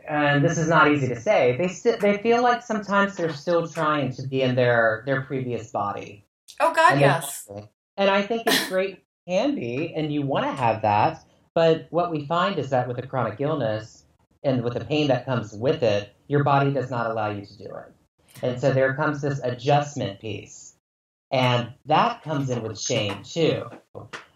and 0.08 0.44
this 0.44 0.58
is 0.58 0.68
not 0.68 0.92
easy 0.92 1.08
to 1.08 1.20
say. 1.20 1.58
They 1.58 1.68
st- 1.68 2.00
they 2.00 2.18
feel 2.18 2.44
like 2.44 2.62
sometimes 2.62 3.16
they're 3.16 3.34
still 3.34 3.68
trying 3.68 4.12
to 4.14 4.24
be 4.24 4.42
in 4.42 4.56
their 4.56 5.04
their 5.06 5.22
previous 5.22 5.72
body. 5.72 6.26
Oh 6.60 6.74
God, 6.74 7.00
yes. 7.00 7.50
And 7.98 8.10
I 8.10 8.22
think 8.22 8.44
it's 8.46 8.70
great, 8.70 9.04
can 9.28 9.56
be, 9.56 9.94
and 9.96 10.12
you 10.14 10.22
want 10.22 10.46
to 10.46 10.52
have 10.52 10.82
that. 10.82 11.26
But 11.54 11.88
what 11.90 12.12
we 12.12 12.26
find 12.26 12.60
is 12.60 12.70
that 12.72 12.88
with 12.88 12.98
a 12.98 13.08
chronic 13.08 13.40
illness 13.40 14.04
and 14.44 14.64
with 14.64 14.74
the 14.74 14.84
pain 14.84 15.08
that 15.08 15.26
comes 15.26 15.54
with 15.54 15.82
it, 15.84 16.14
your 16.28 16.44
body 16.44 16.72
does 16.72 16.90
not 16.90 17.10
allow 17.10 17.30
you 17.30 17.46
to 17.46 17.58
do 17.58 17.66
it. 17.66 17.94
And 18.44 18.60
so 18.60 18.74
there 18.74 18.94
comes 18.96 19.22
this 19.22 19.40
adjustment 19.44 20.20
piece. 20.20 20.76
And 21.32 21.74
that 21.86 22.22
comes 22.24 22.50
in 22.50 22.62
with 22.62 22.80
shame 22.80 23.24
too. 23.24 23.70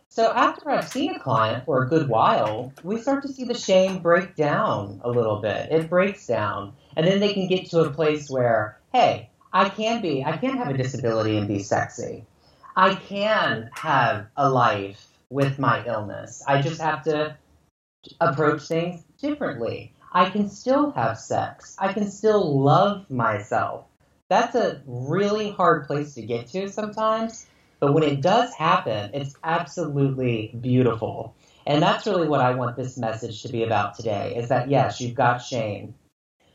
So 0.07 0.31
after 0.31 0.69
I've 0.69 0.89
seen 0.89 1.13
a 1.13 1.19
client 1.19 1.65
for 1.65 1.83
a 1.83 1.87
good 1.89 2.09
while, 2.09 2.73
we 2.83 2.99
start 2.99 3.21
to 3.23 3.31
see 3.31 3.43
the 3.43 3.53
shame 3.53 3.99
break 3.99 4.35
down 4.35 4.99
a 5.03 5.09
little 5.09 5.41
bit. 5.41 5.71
It 5.71 5.89
breaks 5.89 6.25
down. 6.25 6.73
And 6.95 7.05
then 7.05 7.19
they 7.19 7.33
can 7.33 7.47
get 7.47 7.69
to 7.69 7.81
a 7.81 7.91
place 7.91 8.29
where, 8.29 8.79
hey, 8.91 9.29
I 9.53 9.69
can 9.69 10.01
be, 10.01 10.23
I 10.23 10.37
can 10.37 10.57
have 10.57 10.69
a 10.69 10.77
disability 10.77 11.37
and 11.37 11.47
be 11.47 11.59
sexy. 11.59 12.25
I 12.75 12.95
can 12.95 13.69
have 13.73 14.27
a 14.37 14.49
life 14.49 15.07
with 15.29 15.59
my 15.59 15.85
illness. 15.85 16.43
I 16.47 16.61
just 16.61 16.81
have 16.81 17.03
to 17.03 17.37
approach 18.21 18.67
things 18.67 19.03
differently. 19.19 19.93
I 20.11 20.29
can 20.29 20.49
still 20.49 20.91
have 20.91 21.19
sex. 21.19 21.75
I 21.79 21.93
can 21.93 22.09
still 22.09 22.59
love 22.59 23.09
myself. 23.09 23.85
That's 24.29 24.55
a 24.55 24.81
really 24.85 25.51
hard 25.51 25.87
place 25.87 26.13
to 26.15 26.21
get 26.21 26.47
to 26.47 26.69
sometimes, 26.69 27.47
but 27.79 27.93
when 27.93 28.03
it 28.03 28.21
does 28.21 28.53
happen, 28.53 29.11
it's 29.13 29.35
absolutely 29.43 30.55
beautiful. 30.61 31.35
And 31.65 31.81
that's 31.81 32.05
really 32.05 32.27
what 32.27 32.41
I 32.41 32.55
want 32.55 32.75
this 32.75 32.97
message 32.97 33.43
to 33.43 33.49
be 33.49 33.63
about 33.63 33.95
today 33.95 34.35
is 34.35 34.49
that 34.49 34.69
yes, 34.69 35.01
you've 35.01 35.15
got 35.15 35.39
shame 35.39 35.95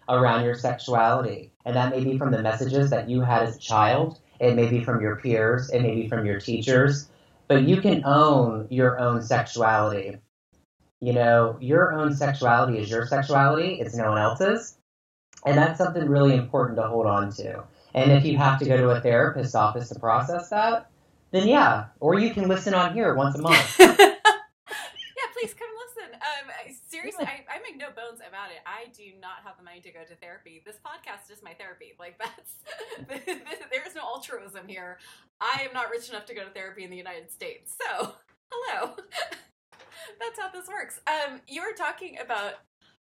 around 0.09 0.45
your 0.45 0.55
sexuality. 0.55 1.53
And 1.65 1.77
that 1.77 1.91
may 1.91 2.03
be 2.03 2.19
from 2.19 2.31
the 2.31 2.43
messages 2.43 2.91
that 2.91 3.09
you 3.09 3.23
had 3.23 3.43
as 3.43 3.57
a 3.57 3.61
child, 3.61 4.19
it 4.41 4.55
may 4.55 4.69
be 4.69 4.83
from 4.83 5.01
your 5.01 5.17
peers, 5.17 5.71
it 5.71 5.81
may 5.81 5.95
be 5.95 6.09
from 6.09 6.27
your 6.27 6.41
teachers, 6.41 7.09
but 7.49 7.65
you 7.65 7.81
can 7.81 8.05
own 8.05 8.67
your 8.71 8.99
own 8.99 9.23
sexuality. 9.23 10.19
You 11.01 11.13
know, 11.13 11.59
your 11.61 11.93
own 11.93 12.15
sexuality 12.15 12.79
is 12.79 12.91
your 12.91 13.07
sexuality, 13.07 13.81
it's 13.81 13.95
no 13.95 14.11
one 14.11 14.19
else's. 14.19 14.77
And 15.45 15.59
that's 15.59 15.79
something 15.79 16.09
really 16.09 16.35
important 16.35 16.79
to 16.79 16.89
hold 16.89 17.07
on 17.07 17.31
to. 17.33 17.65
And 17.95 18.11
if 18.11 18.25
you 18.25 18.37
have 18.39 18.59
to 18.59 18.65
go 18.65 18.77
to 18.77 18.91
a 18.91 19.01
therapist's 19.01 19.55
office 19.55 19.89
to 19.91 19.99
process 19.99 20.49
that, 20.51 20.91
then 21.31 21.47
yeah, 21.47 21.87
or 22.01 22.19
you 22.19 22.31
can 22.31 22.49
listen 22.49 22.75
on 22.75 22.95
here 22.95 23.15
once 23.15 23.37
a 23.37 23.43
month. 23.43 23.77
yeah, 23.79 23.97
please 25.35 25.55
come 25.55 25.69
listen. 25.87 26.15
Um, 26.15 26.75
seriously, 26.89 27.25
I, 27.25 27.45
I, 27.53 27.61
make 27.61 27.77
no 27.77 27.89
bones 27.91 28.21
about 28.45 28.55
it. 28.55 28.63
I 28.67 28.91
do 28.93 29.19
not 29.21 29.45
have 29.45 29.57
the 29.57 29.65
money 29.65 29.81
to 29.81 29.91
go 29.91 30.01
to 30.05 30.15
therapy. 30.17 30.63
This 30.65 30.77
podcast 30.77 31.33
is 31.33 31.43
my 31.43 31.55
therapy. 31.55 31.93
Like 31.99 32.19
that's 32.19 32.55
there 33.71 33.87
is 33.87 33.95
no 33.95 34.03
altruism 34.03 34.69
here. 34.69 34.99
I 35.41 35.63
am 35.67 35.73
not 35.73 35.91
rich 35.91 36.09
enough 36.09 36.27
to 36.27 36.35
go 36.35 36.45
to 36.45 36.51
therapy 36.51 36.85
in 36.85 36.91
the 36.91 36.97
United 36.97 37.31
States. 37.31 37.77
So, 37.79 38.15
hello. 38.51 38.95
that's 40.21 40.39
how 40.39 40.51
this 40.51 40.69
works. 40.69 41.01
Um, 41.07 41.41
you 41.49 41.63
were 41.63 41.77
talking 41.77 42.19
about 42.23 42.55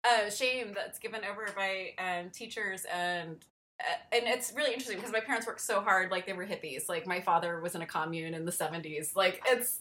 uh, 0.05 0.31
shame 0.31 0.73
that's 0.75 0.99
given 0.99 1.21
over 1.31 1.49
by 1.57 1.91
um, 1.99 2.31
teachers 2.31 2.85
and 2.93 3.45
and 4.11 4.23
it's 4.25 4.55
really 4.57 4.73
interesting 4.73 4.97
because 4.97 5.13
my 5.13 5.21
parents 5.21 5.47
worked 5.47 5.61
so 5.61 5.83
hard 5.83 6.11
like 6.11 6.25
they 6.25 6.33
were 6.33 6.47
hippies 6.47 6.89
like 6.89 7.07
my 7.07 7.21
father 7.21 7.61
was 7.61 7.75
in 7.75 7.83
a 7.83 7.87
commune 7.87 8.33
in 8.33 8.47
the 8.47 8.51
70s 8.51 9.15
like 9.15 9.43
it's 9.49 9.81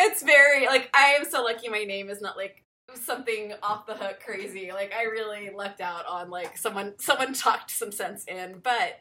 it's 0.00 0.22
very 0.22 0.64
like 0.64 0.88
i 0.94 1.08
am 1.08 1.26
so 1.26 1.42
lucky 1.42 1.68
my 1.68 1.84
name 1.84 2.08
is 2.08 2.22
not 2.22 2.38
like 2.38 2.64
something 2.96 3.52
off 3.62 3.86
the 3.86 3.94
hook 3.94 4.20
crazy 4.24 4.70
like 4.72 4.92
i 4.94 5.04
really 5.04 5.50
lucked 5.54 5.80
out 5.80 6.06
on 6.06 6.30
like 6.30 6.56
someone 6.56 6.94
someone 6.98 7.32
talked 7.32 7.70
some 7.70 7.92
sense 7.92 8.24
in 8.24 8.60
but 8.62 8.98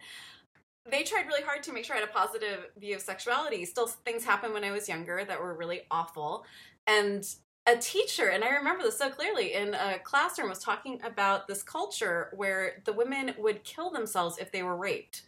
they 0.90 1.04
tried 1.04 1.28
really 1.28 1.44
hard 1.44 1.64
to 1.64 1.72
make 1.72 1.86
sure 1.86 1.96
i 1.96 2.00
had 2.00 2.08
a 2.08 2.12
positive 2.12 2.68
view 2.78 2.96
of 2.96 3.02
sexuality 3.02 3.66
still 3.66 3.88
things 3.88 4.24
happened 4.24 4.54
when 4.54 4.64
i 4.64 4.72
was 4.72 4.90
younger 4.90 5.24
that 5.26 5.40
were 5.40 5.56
really 5.56 5.82
awful 5.92 6.46
and 6.88 7.36
a 7.66 7.78
teacher, 7.78 8.28
and 8.28 8.44
I 8.44 8.50
remember 8.50 8.84
this 8.84 8.98
so 8.98 9.10
clearly 9.10 9.54
in 9.54 9.74
a 9.74 9.98
classroom, 10.00 10.50
was 10.50 10.60
talking 10.60 11.00
about 11.04 11.48
this 11.48 11.64
culture 11.64 12.30
where 12.36 12.82
the 12.86 12.92
women 12.92 13.34
would 13.38 13.64
kill 13.64 13.90
themselves 13.90 14.38
if 14.38 14.52
they 14.52 14.64
were 14.64 14.76
raped. 14.76 15.22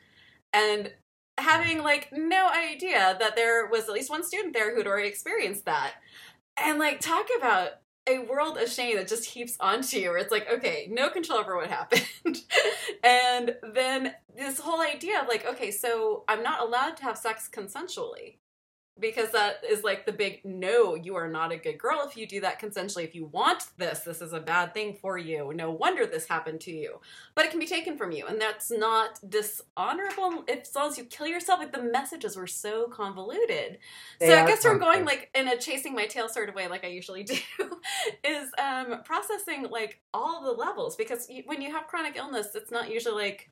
And 0.51 0.91
having 1.37 1.83
like 1.83 2.09
no 2.11 2.49
idea 2.49 3.15
that 3.19 3.35
there 3.35 3.67
was 3.67 3.83
at 3.85 3.93
least 3.93 4.09
one 4.09 4.23
student 4.23 4.53
there 4.53 4.75
who'd 4.75 4.87
already 4.87 5.07
experienced 5.07 5.65
that. 5.65 5.95
And 6.57 6.79
like 6.79 6.99
talk 6.99 7.27
about 7.37 7.71
a 8.07 8.19
world 8.19 8.57
of 8.57 8.69
shame 8.69 8.97
that 8.97 9.07
just 9.07 9.25
heaps 9.25 9.57
onto 9.59 9.97
you 9.97 10.09
where 10.09 10.17
it's 10.17 10.31
like, 10.31 10.47
okay, 10.51 10.87
no 10.91 11.09
control 11.09 11.39
over 11.39 11.55
what 11.55 11.69
happened. 11.69 12.05
and 13.03 13.55
then 13.73 14.13
this 14.35 14.59
whole 14.59 14.81
idea 14.81 15.21
of 15.21 15.27
like, 15.27 15.45
okay, 15.45 15.71
so 15.71 16.23
I'm 16.27 16.43
not 16.43 16.61
allowed 16.61 16.97
to 16.97 17.03
have 17.03 17.17
sex 17.17 17.49
consensually 17.51 18.35
because 18.99 19.31
that 19.31 19.61
is 19.69 19.83
like 19.83 20.05
the 20.05 20.11
big 20.11 20.41
no 20.45 20.95
you 20.95 21.15
are 21.15 21.27
not 21.27 21.51
a 21.51 21.57
good 21.57 21.77
girl 21.77 22.03
if 22.07 22.15
you 22.15 22.25
do 22.25 22.41
that 22.41 22.61
consensually. 22.61 23.03
If 23.03 23.15
you 23.15 23.25
want 23.25 23.63
this 23.77 23.99
this 23.99 24.21
is 24.21 24.33
a 24.33 24.39
bad 24.39 24.73
thing 24.73 24.97
for 25.01 25.17
you. 25.17 25.51
No 25.53 25.71
wonder 25.71 26.05
this 26.05 26.27
happened 26.27 26.61
to 26.61 26.71
you. 26.71 26.99
But 27.33 27.45
it 27.45 27.51
can 27.51 27.59
be 27.59 27.65
taken 27.65 27.97
from 27.97 28.11
you 28.11 28.25
and 28.25 28.39
that's 28.39 28.71
not 28.71 29.19
dishonorable 29.29 30.43
if 30.47 30.61
as 30.61 30.75
long 30.75 30.89
as 30.89 30.97
you 30.97 31.05
kill 31.05 31.27
yourself. 31.27 31.59
Like 31.59 31.73
the 31.73 31.83
messages 31.83 32.35
were 32.35 32.47
so 32.47 32.87
convoluted. 32.87 33.79
They 34.19 34.27
so 34.27 34.35
i 34.35 34.45
guess 34.45 34.61
from 34.61 34.79
going 34.79 35.05
like 35.05 35.29
in 35.35 35.47
a 35.47 35.57
chasing 35.57 35.93
my 35.93 36.05
tail 36.05 36.29
sort 36.29 36.49
of 36.49 36.55
way 36.55 36.67
like 36.67 36.83
i 36.83 36.87
usually 36.87 37.23
do 37.23 37.35
is 38.23 38.49
um 38.61 39.01
processing 39.03 39.67
like 39.69 39.99
all 40.13 40.43
the 40.43 40.51
levels 40.51 40.95
because 40.95 41.27
when 41.45 41.61
you 41.61 41.71
have 41.71 41.87
chronic 41.87 42.15
illness 42.15 42.47
it's 42.55 42.71
not 42.71 42.89
usually 42.89 43.23
like 43.23 43.49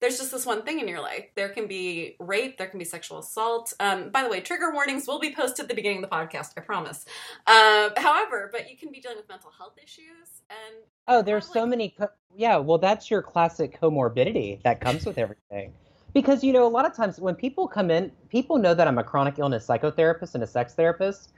there's 0.00 0.18
just 0.18 0.30
this 0.30 0.44
one 0.44 0.62
thing 0.62 0.80
in 0.80 0.88
your 0.88 1.00
life. 1.00 1.26
There 1.34 1.48
can 1.48 1.66
be 1.66 2.16
rape, 2.20 2.58
there 2.58 2.66
can 2.66 2.78
be 2.78 2.84
sexual 2.84 3.18
assault. 3.18 3.72
Um, 3.80 4.10
by 4.10 4.22
the 4.22 4.28
way, 4.28 4.40
trigger 4.40 4.72
warnings 4.72 5.06
will 5.06 5.18
be 5.18 5.34
posted 5.34 5.64
at 5.64 5.68
the 5.68 5.74
beginning 5.74 6.04
of 6.04 6.10
the 6.10 6.14
podcast, 6.16 6.52
I 6.56 6.60
promise. 6.60 7.04
Uh, 7.46 7.90
however, 7.96 8.50
but 8.52 8.70
you 8.70 8.76
can 8.76 8.90
be 8.92 9.00
dealing 9.00 9.16
with 9.16 9.28
mental 9.28 9.50
health 9.56 9.74
issues 9.82 10.42
and. 10.50 10.76
Oh, 11.08 11.22
there's 11.22 11.46
probably... 11.46 11.60
so 11.60 11.66
many. 11.66 11.88
Co- 11.90 12.08
yeah, 12.34 12.56
well, 12.58 12.78
that's 12.78 13.10
your 13.10 13.22
classic 13.22 13.80
comorbidity 13.80 14.62
that 14.62 14.80
comes 14.80 15.06
with 15.06 15.18
everything. 15.18 15.72
Because, 16.12 16.42
you 16.42 16.52
know, 16.52 16.66
a 16.66 16.68
lot 16.68 16.86
of 16.86 16.94
times 16.94 17.20
when 17.20 17.34
people 17.34 17.68
come 17.68 17.90
in, 17.90 18.10
people 18.30 18.58
know 18.58 18.74
that 18.74 18.88
I'm 18.88 18.98
a 18.98 19.04
chronic 19.04 19.38
illness 19.38 19.66
psychotherapist 19.66 20.34
and 20.34 20.42
a 20.42 20.46
sex 20.46 20.74
therapist. 20.74 21.32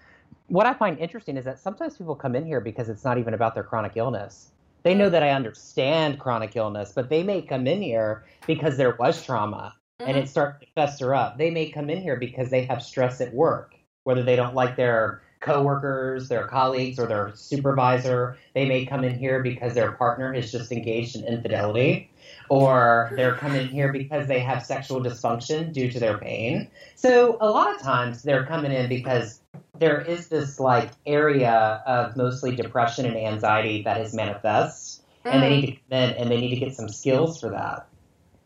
What 0.47 0.67
I 0.67 0.75
find 0.75 0.99
interesting 0.99 1.37
is 1.37 1.45
that 1.45 1.59
sometimes 1.59 1.97
people 1.97 2.15
come 2.15 2.35
in 2.37 2.45
here 2.45 2.61
because 2.61 2.89
it's 2.89 3.05
not 3.05 3.19
even 3.19 3.35
about 3.35 3.55
their 3.55 3.65
chronic 3.65 3.93
illness 3.97 4.53
they 4.89 4.95
know 4.95 5.11
that 5.11 5.23
I 5.23 5.33
understand 5.33 6.19
chronic 6.19 6.57
illness, 6.57 6.93
but 6.95 7.11
they 7.11 7.23
may 7.23 7.43
come 7.43 7.67
in 7.67 7.83
here 7.83 8.25
because 8.47 8.79
there 8.79 8.97
was 8.99 9.23
trauma 9.23 9.77
mm-hmm. 10.01 10.09
and 10.09 10.19
it 10.19 10.31
starts 10.31 10.61
to 10.61 10.67
fester 10.75 11.15
up. 11.15 11.37
They 11.37 11.51
may 11.51 11.69
come 11.69 11.91
in 11.91 12.01
here 12.01 12.17
because 12.17 12.49
they 12.49 12.65
have 12.65 12.83
stress 12.83 13.21
at 13.21 13.35
work, 13.35 13.75
whether 14.05 14.23
they 14.23 14.35
don't 14.35 14.55
like 14.55 14.77
their 14.77 15.21
coworkers, 15.41 16.31
their 16.31 16.47
colleagues, 16.47 16.99
or 16.99 17.07
their 17.07 17.33
supervisor. 17.35 18.39
They 18.55 18.65
may 18.65 18.87
come 18.87 19.05
in 19.05 19.19
here 19.19 19.43
because 19.43 19.75
their 19.75 19.93
partner 19.93 20.33
is 20.33 20.51
just 20.51 20.73
engaged 20.73 21.17
in 21.17 21.25
infidelity, 21.27 22.11
or 22.49 23.13
they're 23.15 23.35
coming 23.35 23.69
here 23.69 23.93
because 23.93 24.27
they 24.27 24.41
have 24.41 24.65
sexual 24.65 25.03
dysfunction 25.03 25.71
due 25.71 25.91
to 25.91 26.01
their 26.01 26.17
pain. 26.17 26.67
So 26.95 27.37
a 27.43 27.51
lot 27.51 27.75
of 27.75 27.83
times 27.83 28.23
they're 28.23 28.47
coming 28.47 28.73
in 28.73 28.89
because 28.89 29.43
there 29.79 30.01
is 30.01 30.29
this 30.29 30.59
like 30.59 30.91
area 31.07 31.83
of 31.87 32.17
mostly 32.17 32.55
depression 32.55 33.07
and 33.07 33.17
anxiety 33.17 33.83
that 33.83 34.01
is 34.01 34.15
manifest, 34.15 35.03
mm. 35.25 35.33
and 35.33 35.43
they 35.43 35.61
need 35.61 35.67
to 35.67 35.97
in 35.97 36.11
and 36.17 36.31
they 36.31 36.41
need 36.41 36.51
to 36.51 36.61
get 36.61 36.75
some 36.75 36.89
skills 36.89 37.41
for 37.41 37.51
that. 37.51 37.87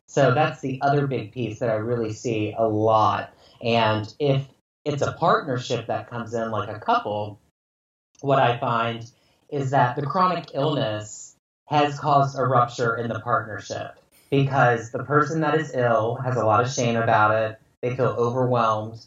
So 0.06 0.34
that's 0.34 0.60
the 0.60 0.80
other 0.82 1.06
big 1.06 1.32
piece 1.32 1.58
that 1.60 1.70
I 1.70 1.74
really 1.74 2.12
see 2.12 2.54
a 2.56 2.68
lot. 2.68 3.32
And 3.62 4.12
if 4.18 4.46
it's 4.84 5.02
a 5.02 5.12
partnership 5.12 5.86
that 5.86 6.10
comes 6.10 6.34
in 6.34 6.50
like 6.50 6.68
a 6.68 6.80
couple, 6.80 7.40
what 8.20 8.38
I 8.38 8.58
find 8.58 9.10
is 9.48 9.70
that 9.70 9.96
the 9.96 10.02
chronic 10.02 10.50
illness 10.54 11.36
has 11.66 11.98
caused 11.98 12.38
a 12.38 12.44
rupture 12.44 12.96
in 12.96 13.08
the 13.08 13.20
partnership 13.20 13.98
because 14.30 14.90
the 14.90 15.04
person 15.04 15.40
that 15.40 15.54
is 15.54 15.74
ill 15.74 16.16
has 16.16 16.36
a 16.36 16.44
lot 16.44 16.62
of 16.62 16.70
shame 16.70 16.96
about 16.96 17.34
it. 17.34 17.58
They 17.80 17.96
feel 17.96 18.06
overwhelmed 18.06 19.04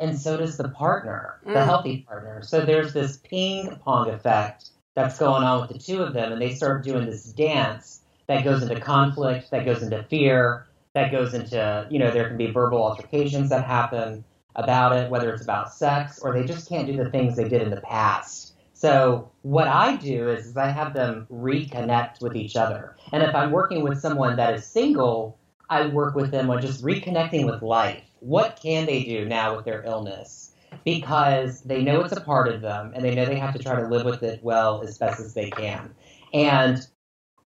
and 0.00 0.18
so 0.18 0.36
does 0.36 0.56
the 0.56 0.68
partner, 0.68 1.40
the 1.44 1.52
mm. 1.52 1.64
healthy 1.64 2.04
partner. 2.08 2.42
So 2.42 2.64
there's 2.64 2.92
this 2.92 3.18
ping 3.18 3.76
pong 3.84 4.10
effect 4.10 4.70
that's 4.94 5.18
going 5.18 5.42
on 5.42 5.60
with 5.60 5.70
the 5.70 5.78
two 5.78 6.02
of 6.02 6.14
them, 6.14 6.32
and 6.32 6.40
they 6.40 6.54
start 6.54 6.84
doing 6.84 7.06
this 7.06 7.24
dance 7.24 8.00
that 8.26 8.44
goes 8.44 8.62
into 8.62 8.80
conflict, 8.80 9.50
that 9.50 9.64
goes 9.64 9.82
into 9.82 10.02
fear, 10.04 10.66
that 10.94 11.10
goes 11.10 11.34
into, 11.34 11.86
you 11.90 11.98
know, 11.98 12.10
there 12.10 12.28
can 12.28 12.36
be 12.36 12.50
verbal 12.50 12.82
altercations 12.82 13.50
that 13.50 13.64
happen 13.64 14.24
about 14.56 14.94
it, 14.96 15.10
whether 15.10 15.32
it's 15.32 15.42
about 15.42 15.72
sex 15.72 16.20
or 16.20 16.32
they 16.32 16.44
just 16.44 16.68
can't 16.68 16.86
do 16.86 16.96
the 16.96 17.10
things 17.10 17.36
they 17.36 17.48
did 17.48 17.62
in 17.62 17.70
the 17.70 17.80
past. 17.80 18.54
So 18.72 19.30
what 19.42 19.66
I 19.66 19.96
do 19.96 20.28
is, 20.28 20.46
is 20.46 20.56
I 20.56 20.68
have 20.68 20.94
them 20.94 21.26
reconnect 21.32 22.20
with 22.20 22.36
each 22.36 22.54
other. 22.54 22.96
And 23.12 23.22
if 23.22 23.34
I'm 23.34 23.50
working 23.50 23.82
with 23.82 24.00
someone 24.00 24.36
that 24.36 24.54
is 24.54 24.66
single, 24.66 25.38
I 25.68 25.86
work 25.86 26.14
with 26.14 26.30
them 26.30 26.50
on 26.50 26.60
just 26.60 26.82
reconnecting 26.82 27.46
with 27.46 27.62
life 27.62 28.04
what 28.24 28.58
can 28.62 28.86
they 28.86 29.04
do 29.04 29.26
now 29.26 29.54
with 29.54 29.64
their 29.64 29.82
illness? 29.84 30.52
Because 30.84 31.60
they 31.60 31.82
know 31.82 32.00
it's 32.00 32.16
a 32.16 32.20
part 32.20 32.48
of 32.48 32.62
them 32.62 32.92
and 32.94 33.04
they 33.04 33.14
know 33.14 33.26
they 33.26 33.38
have 33.38 33.54
to 33.54 33.62
try 33.62 33.80
to 33.80 33.86
live 33.86 34.06
with 34.06 34.22
it 34.22 34.42
well 34.42 34.82
as 34.82 34.98
best 34.98 35.20
as 35.20 35.34
they 35.34 35.50
can. 35.50 35.94
And 36.32 36.84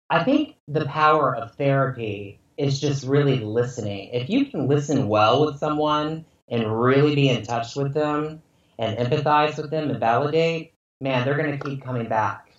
I 0.10 0.24
think 0.24 0.56
the 0.68 0.86
power 0.86 1.36
of 1.36 1.56
therapy 1.56 2.40
is 2.58 2.80
just 2.80 3.06
really 3.06 3.40
listening. 3.40 4.10
If 4.12 4.30
you 4.30 4.46
can 4.46 4.68
listen 4.68 5.08
well 5.08 5.46
with 5.46 5.60
someone 5.60 6.26
and 6.50 6.82
really 6.82 7.16
be 7.16 7.30
in 7.30 7.44
touch 7.44 7.76
with 7.76 7.94
them 7.94 8.42
and 8.80 8.98
empathize 8.98 9.58
with 9.58 9.70
them 9.72 9.90
and 9.90 10.00
validate, 10.00 10.74
man, 11.00 11.26
they're 11.26 11.38
going 11.38 11.58
to 11.58 11.70
keep 11.70 11.84
coming 11.84 12.08
back 12.08 12.52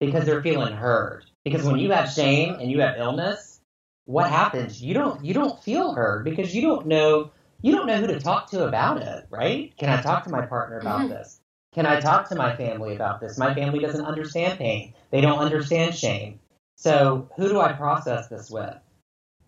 because 0.00 0.24
they're 0.24 0.42
feeling 0.42 0.74
heard. 0.74 1.24
Because 1.44 1.64
when 1.64 1.78
you 1.78 1.92
have 1.92 2.10
shame 2.10 2.54
and 2.54 2.70
you 2.70 2.80
have 2.80 2.98
illness, 2.98 3.60
what 4.06 4.28
happens? 4.30 4.82
You 4.82 4.94
don't 4.94 5.24
you 5.24 5.34
don't 5.34 5.62
feel 5.62 5.94
heard 5.94 6.24
because 6.24 6.54
you 6.54 6.62
don't 6.62 6.86
know 6.86 7.30
you 7.62 7.72
don't 7.72 7.86
know 7.86 7.96
who 7.96 8.06
to 8.06 8.20
talk 8.20 8.50
to 8.50 8.66
about 8.66 9.02
it, 9.02 9.26
right? 9.30 9.76
Can 9.78 9.88
I 9.88 10.00
talk 10.00 10.24
to 10.24 10.30
my 10.30 10.44
partner 10.46 10.78
about 10.78 11.00
mm-hmm. 11.00 11.10
this? 11.10 11.40
Can 11.74 11.86
I 11.86 12.00
talk 12.00 12.28
to 12.28 12.36
my 12.36 12.54
family 12.54 12.94
about 12.94 13.20
this? 13.20 13.36
My 13.36 13.52
family 13.52 13.80
doesn't 13.80 14.04
understand 14.04 14.58
pain. 14.58 14.94
They 15.10 15.20
don't 15.20 15.38
understand 15.38 15.94
shame. 15.94 16.38
So 16.76 17.28
who 17.36 17.48
do 17.48 17.60
I 17.60 17.72
process 17.72 18.28
this 18.28 18.50
with? 18.50 18.76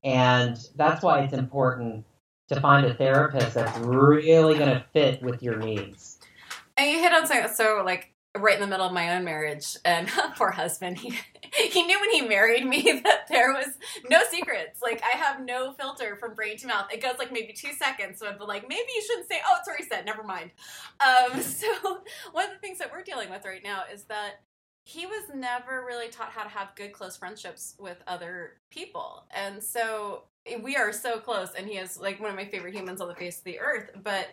And 0.03 0.59
that's 0.77 1.03
why 1.03 1.21
it's 1.21 1.33
important 1.33 2.05
to 2.49 2.61
find 2.61 2.87
a 2.87 2.95
therapist 2.95 3.55
that's 3.55 3.79
really 3.79 4.57
going 4.59 4.71
to 4.71 4.85
fit 4.93 5.23
with 5.23 5.43
your 5.43 5.57
needs. 5.57 6.19
And 6.77 6.91
you 6.91 6.99
hit 6.99 7.13
on 7.13 7.27
something 7.27 7.53
so 7.53 7.83
like 7.85 8.13
right 8.41 8.55
in 8.55 8.61
the 8.61 8.67
middle 8.67 8.87
of 8.87 8.93
my 8.93 9.17
own 9.17 9.25
marriage, 9.25 9.77
and 9.85 10.09
poor 10.37 10.51
husband, 10.51 10.99
he 10.99 11.19
he 11.53 11.83
knew 11.85 11.99
when 12.01 12.11
he 12.11 12.23
married 12.23 12.67
me 12.67 12.83
that 13.05 13.27
there 13.29 13.53
was 13.53 13.67
no 14.11 14.21
secrets. 14.31 14.81
Like 14.83 15.03
I 15.03 15.17
have 15.17 15.41
no 15.45 15.73
filter 15.73 16.17
from 16.17 16.35
brain 16.35 16.57
to 16.59 16.67
mouth. 16.67 16.87
It 16.93 17.03
goes 17.03 17.19
like 17.19 17.33
maybe 17.33 17.53
two 17.53 17.73
seconds, 17.73 18.19
so 18.19 18.33
be 18.33 18.45
like, 18.45 18.69
maybe 18.69 18.89
you 18.95 19.03
shouldn't 19.03 19.29
say. 19.29 19.41
Oh, 19.47 19.57
it's 19.59 19.69
already 19.69 19.85
said. 19.85 20.05
Never 20.05 20.23
mind. 20.23 20.51
Um, 21.01 21.41
so 21.43 21.67
one 22.33 22.45
of 22.45 22.51
the 22.51 22.61
things 22.61 22.79
that 22.79 22.91
we're 22.93 23.03
dealing 23.03 23.31
with 23.31 23.45
right 23.45 23.63
now 23.63 23.83
is 23.93 24.05
that 24.05 24.41
he 24.85 25.05
was 25.05 25.25
never 25.35 25.85
really 25.85 26.09
taught 26.09 26.31
how 26.31 26.45
to 26.45 26.49
have 26.49 26.69
good 26.77 26.93
close 26.93 27.17
friendships 27.17 27.75
with 27.81 27.97
other 28.07 28.53
people 28.71 29.25
and 29.35 29.61
so 29.61 30.23
we 30.63 30.77
are 30.77 30.93
so 30.93 31.19
close 31.19 31.49
and 31.59 31.67
he 31.67 31.77
is 31.77 31.99
like 31.99 32.21
one 32.21 32.31
of 32.31 32.37
my 32.37 32.45
favorite 32.45 32.73
humans 32.73 33.01
on 33.01 33.09
the 33.09 33.15
face 33.17 33.39
of 33.39 33.45
the 33.45 33.59
earth 33.59 33.91
but 34.05 34.29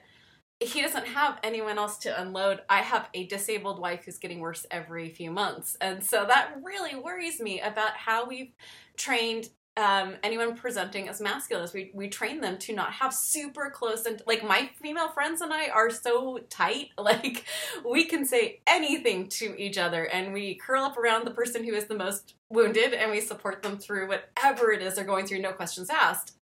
he 0.64 0.82
doesn't 0.82 1.08
have 1.08 1.40
anyone 1.44 1.78
else 1.78 1.98
to 2.00 2.22
unload. 2.22 2.62
I 2.70 2.82
have 2.82 3.10
a 3.14 3.26
disabled 3.28 3.80
wife 3.80 4.06
who's 4.06 4.18
getting 4.18 4.40
worse 4.40 4.66
every 4.72 5.10
few 5.10 5.32
months. 5.32 5.78
And 5.82 6.04
so 6.04 6.26
that 6.26 6.56
really 6.64 6.96
worries 6.96 7.40
me 7.40 7.62
about 7.62 7.96
how 7.96 8.26
we've 8.26 8.54
trained 8.98 9.50
um, 9.76 10.16
anyone 10.22 10.56
presenting 10.56 11.10
as 11.10 11.20
masculine. 11.20 11.68
We, 11.74 11.92
we 11.94 12.08
train 12.08 12.42
them 12.42 12.58
to 12.60 12.74
not 12.74 12.94
have 12.94 13.14
super 13.14 13.72
close 13.72 14.06
and 14.06 14.22
like 14.28 14.44
my 14.44 14.70
female 14.80 15.10
friends 15.10 15.42
and 15.42 15.52
i 15.52 15.70
are 15.70 15.90
so 15.90 16.40
tight. 16.50 16.90
Like 17.04 17.46
we 17.84 18.06
can 18.06 18.26
say 18.26 18.62
anything 18.66 19.28
to 19.30 19.60
each 19.60 19.78
other 19.78 20.06
and 20.06 20.32
we 20.32 20.56
curl 20.56 20.84
up 20.84 20.98
around 20.98 21.26
the 21.26 21.32
person 21.32 21.64
who 21.64 21.74
is 21.74 21.86
the 21.86 21.96
most 21.96 22.36
wounded 22.50 22.94
and 22.94 23.12
we 23.12 23.20
support 23.20 23.62
them 23.62 23.78
through 23.78 24.08
whatever 24.08 24.72
it 24.72 24.82
is 24.82 24.96
they're 24.96 25.04
going 25.04 25.26
through 25.26 25.42
no 25.42 25.52
questions 25.52 25.90
asked. 25.90 26.38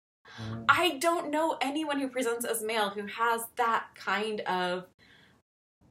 I 0.69 0.97
don't 0.99 1.31
know 1.31 1.57
anyone 1.61 1.99
who 1.99 2.07
presents 2.07 2.45
as 2.45 2.61
male 2.61 2.89
who 2.89 3.05
has 3.05 3.41
that 3.55 3.85
kind 3.95 4.41
of 4.41 4.85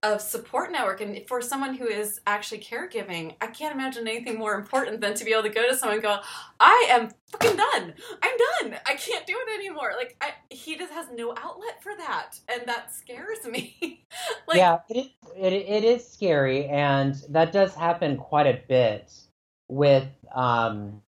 of 0.02 0.20
support 0.20 0.70
network. 0.70 1.00
And 1.00 1.26
for 1.26 1.40
someone 1.40 1.74
who 1.74 1.86
is 1.86 2.20
actually 2.26 2.60
caregiving 2.60 3.34
i 3.40 3.46
can't 3.46 3.74
imagine 3.74 4.06
anything 4.06 4.38
more 4.38 4.54
important 4.54 5.00
than 5.00 5.14
to 5.14 5.24
be 5.24 5.32
able 5.32 5.42
to 5.44 5.48
go 5.48 5.68
to 5.68 5.76
someone 5.76 5.96
and 5.96 6.02
go 6.02 6.18
i 6.60 6.86
am 6.90 7.10
fucking 7.38 7.56
done. 7.56 7.94
I'm 8.22 8.36
done. 8.60 8.78
I 8.86 8.94
can't 8.94 9.26
do 9.26 9.34
it 9.36 9.58
anymore. 9.58 9.92
Like 9.96 10.16
I, 10.20 10.30
he 10.50 10.76
just 10.76 10.92
has 10.92 11.06
no 11.14 11.34
outlet 11.36 11.82
for 11.82 11.92
that. 11.98 12.38
And 12.48 12.62
that 12.66 12.94
scares 12.94 13.44
me. 13.48 14.02
Like, 14.48 14.58
yeah 14.58 14.78
it 14.88 14.96
is, 14.96 15.06
it, 15.36 15.52
it 15.52 15.84
is 15.84 16.08
scary. 16.08 16.66
And 16.66 17.16
that 17.30 17.52
does 17.52 17.74
happen 17.74 18.16
quite 18.16 18.46
a 18.46 18.60
bit 18.68 19.12
with 19.68 20.08
um 20.34 21.02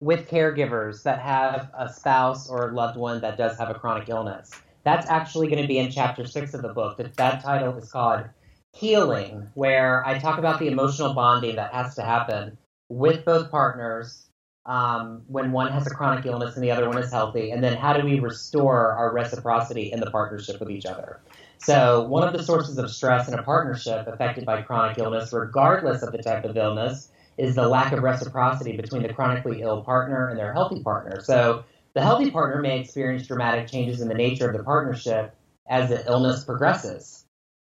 with 0.00 0.28
caregivers 0.28 1.02
that 1.02 1.20
have 1.20 1.70
a 1.76 1.92
spouse 1.92 2.48
or 2.48 2.72
loved 2.72 2.96
one 2.96 3.20
that 3.20 3.36
does 3.36 3.58
have 3.58 3.70
a 3.70 3.74
chronic 3.74 4.08
illness 4.08 4.50
that's 4.88 5.08
actually 5.08 5.48
going 5.48 5.60
to 5.60 5.68
be 5.68 5.78
in 5.78 5.90
chapter 5.90 6.26
six 6.26 6.54
of 6.54 6.62
the 6.62 6.72
book. 6.72 6.96
That, 6.96 7.14
that 7.16 7.42
title 7.42 7.76
is 7.76 7.90
called 7.90 8.24
Healing, 8.72 9.48
where 9.54 10.06
I 10.06 10.18
talk 10.18 10.38
about 10.38 10.58
the 10.58 10.68
emotional 10.68 11.12
bonding 11.12 11.56
that 11.56 11.74
has 11.74 11.94
to 11.96 12.02
happen 12.02 12.56
with 12.88 13.24
both 13.24 13.50
partners 13.50 14.26
um, 14.64 15.22
when 15.26 15.52
one 15.52 15.72
has 15.72 15.86
a 15.86 15.90
chronic 15.90 16.24
illness 16.26 16.54
and 16.54 16.64
the 16.64 16.70
other 16.70 16.88
one 16.88 16.98
is 16.98 17.10
healthy, 17.10 17.50
and 17.50 17.62
then 17.62 17.76
how 17.76 17.92
do 17.92 18.04
we 18.04 18.20
restore 18.20 18.92
our 18.92 19.12
reciprocity 19.12 19.92
in 19.92 20.00
the 20.00 20.10
partnership 20.10 20.60
with 20.60 20.70
each 20.70 20.86
other. 20.86 21.20
So, 21.58 22.06
one 22.06 22.26
of 22.26 22.32
the 22.32 22.42
sources 22.42 22.78
of 22.78 22.90
stress 22.90 23.28
in 23.28 23.34
a 23.34 23.42
partnership 23.42 24.06
affected 24.06 24.46
by 24.46 24.62
chronic 24.62 24.98
illness, 24.98 25.32
regardless 25.32 26.02
of 26.02 26.12
the 26.12 26.22
type 26.22 26.44
of 26.44 26.56
illness, 26.56 27.10
is 27.38 27.54
the 27.54 27.68
lack 27.68 27.92
of 27.92 28.02
reciprocity 28.02 28.76
between 28.76 29.02
the 29.02 29.12
chronically 29.12 29.62
ill 29.62 29.82
partner 29.82 30.28
and 30.28 30.38
their 30.38 30.52
healthy 30.52 30.82
partner. 30.82 31.20
So, 31.22 31.64
the 31.94 32.02
healthy 32.02 32.30
partner 32.30 32.60
may 32.60 32.80
experience 32.80 33.26
dramatic 33.26 33.68
changes 33.68 34.00
in 34.00 34.08
the 34.08 34.14
nature 34.14 34.48
of 34.48 34.56
the 34.56 34.62
partnership 34.62 35.34
as 35.68 35.88
the 35.88 36.06
illness 36.06 36.44
progresses. 36.44 37.24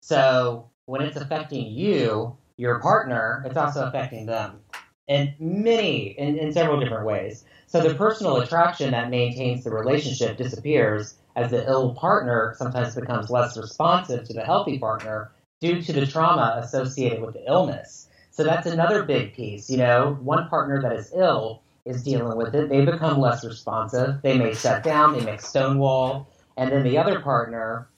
So 0.01 0.71
when 0.87 1.03
it's 1.03 1.17
affecting 1.17 1.67
you, 1.67 2.37
your 2.57 2.79
partner, 2.81 3.43
it's 3.47 3.57
also 3.57 3.87
affecting 3.87 4.27
them 4.27 4.61
in 5.09 5.35
many, 5.39 6.09
in, 6.19 6.39
in 6.39 6.53
several 6.53 6.81
different 6.81 7.07
ways. 7.07 7.45
So 7.67 7.81
the 7.81 7.95
personal 7.95 8.39
attraction 8.39 8.93
that 8.93 9.11
maintains 9.11 9.65
the 9.65 9.71
relationship 9.71 10.37
disappears 10.37 11.17
as 11.37 11.51
the 11.51 11.69
ill 11.69 11.95
partner 11.95 12.55
sometimes 12.57 12.95
becomes 12.95 13.31
less 13.31 13.57
responsive 13.57 14.25
to 14.25 14.33
the 14.33 14.45
healthy 14.45 14.79
partner 14.79 15.33
due 15.61 15.83
to 15.83 15.93
the 15.93 16.07
trauma 16.07 16.61
associated 16.63 17.21
with 17.21 17.35
the 17.35 17.45
illness. 17.47 18.04
So 18.35 18.43
that's 18.43 18.67
another 18.67 19.05
big 19.05 19.33
piece. 19.33 19.71
You 19.71 19.77
know, 19.77 20.19
one 20.21 20.49
partner 20.49 20.83
that 20.83 20.93
is 20.93 21.13
ill 21.15 21.63
is 21.85 22.03
dealing 22.03 22.37
with 22.37 22.53
it. 22.53 22.69
They 22.69 22.85
become 22.85 23.21
less 23.21 23.45
responsive. 23.45 24.23
They 24.23 24.37
may 24.37 24.55
shut 24.55 24.83
down, 24.83 25.13
they 25.13 25.25
may 25.25 25.37
stonewall, 25.37 26.29
and 26.57 26.73
then 26.73 26.83
the 26.83 26.99
other 26.99 27.21
partner 27.21 27.89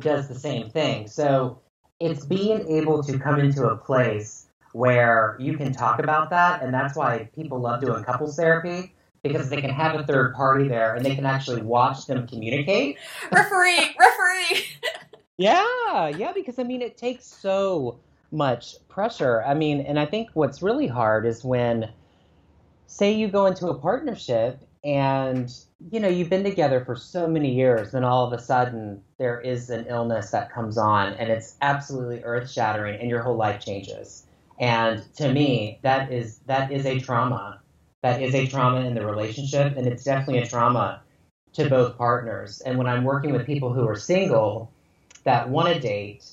does 0.00 0.28
the 0.28 0.34
same 0.34 0.70
thing. 0.70 1.08
So 1.08 1.60
it's 2.00 2.24
being 2.24 2.66
able 2.68 3.02
to 3.02 3.18
come 3.18 3.38
into 3.38 3.66
a 3.68 3.76
place 3.76 4.46
where 4.72 5.36
you 5.38 5.58
can 5.58 5.74
talk 5.74 5.98
about 5.98 6.30
that, 6.30 6.62
and 6.62 6.72
that's 6.72 6.96
why 6.96 7.28
people 7.34 7.60
love 7.60 7.82
doing 7.82 8.02
couples 8.02 8.36
therapy 8.36 8.94
because 9.22 9.50
they 9.50 9.60
can 9.60 9.70
have 9.70 9.94
a 9.94 10.06
third 10.06 10.34
party 10.34 10.68
there 10.68 10.94
and 10.94 11.04
they 11.04 11.14
can 11.14 11.26
actually 11.26 11.60
watch 11.60 12.06
them 12.06 12.26
communicate. 12.26 12.96
Referee, 13.30 13.94
referee. 14.00 14.64
yeah, 15.36 16.08
yeah, 16.08 16.32
because 16.32 16.58
I 16.58 16.62
mean, 16.62 16.80
it 16.80 16.96
takes 16.96 17.26
so 17.26 17.98
much 18.34 18.76
pressure. 18.88 19.42
I 19.42 19.54
mean, 19.54 19.80
and 19.80 19.98
I 19.98 20.06
think 20.06 20.30
what's 20.34 20.60
really 20.60 20.86
hard 20.86 21.24
is 21.24 21.44
when 21.44 21.90
say 22.86 23.12
you 23.12 23.28
go 23.28 23.46
into 23.46 23.68
a 23.68 23.78
partnership 23.78 24.60
and 24.84 25.50
you 25.90 25.98
know 25.98 26.08
you've 26.08 26.28
been 26.28 26.44
together 26.44 26.84
for 26.84 26.94
so 26.94 27.26
many 27.26 27.54
years 27.54 27.94
and 27.94 28.04
all 28.04 28.26
of 28.26 28.32
a 28.32 28.42
sudden 28.42 29.02
there 29.18 29.40
is 29.40 29.70
an 29.70 29.86
illness 29.88 30.30
that 30.30 30.52
comes 30.52 30.76
on 30.76 31.14
and 31.14 31.30
it's 31.30 31.56
absolutely 31.62 32.22
earth 32.22 32.50
shattering 32.50 33.00
and 33.00 33.08
your 33.08 33.22
whole 33.22 33.36
life 33.36 33.64
changes. 33.64 34.26
And 34.60 35.02
to 35.16 35.32
me 35.32 35.78
that 35.82 36.12
is 36.12 36.38
that 36.46 36.70
is 36.70 36.84
a 36.84 37.00
trauma. 37.00 37.60
That 38.02 38.20
is 38.20 38.34
a 38.34 38.46
trauma 38.46 38.80
in 38.80 38.94
the 38.94 39.06
relationship 39.06 39.76
and 39.76 39.86
it's 39.86 40.04
definitely 40.04 40.42
a 40.42 40.46
trauma 40.46 41.00
to 41.54 41.70
both 41.70 41.96
partners. 41.96 42.60
And 42.60 42.76
when 42.76 42.86
i'm 42.86 43.04
working 43.04 43.32
with 43.32 43.46
people 43.46 43.72
who 43.72 43.88
are 43.88 43.96
single 43.96 44.70
that 45.24 45.48
want 45.48 45.72
to 45.72 45.80
date 45.80 46.24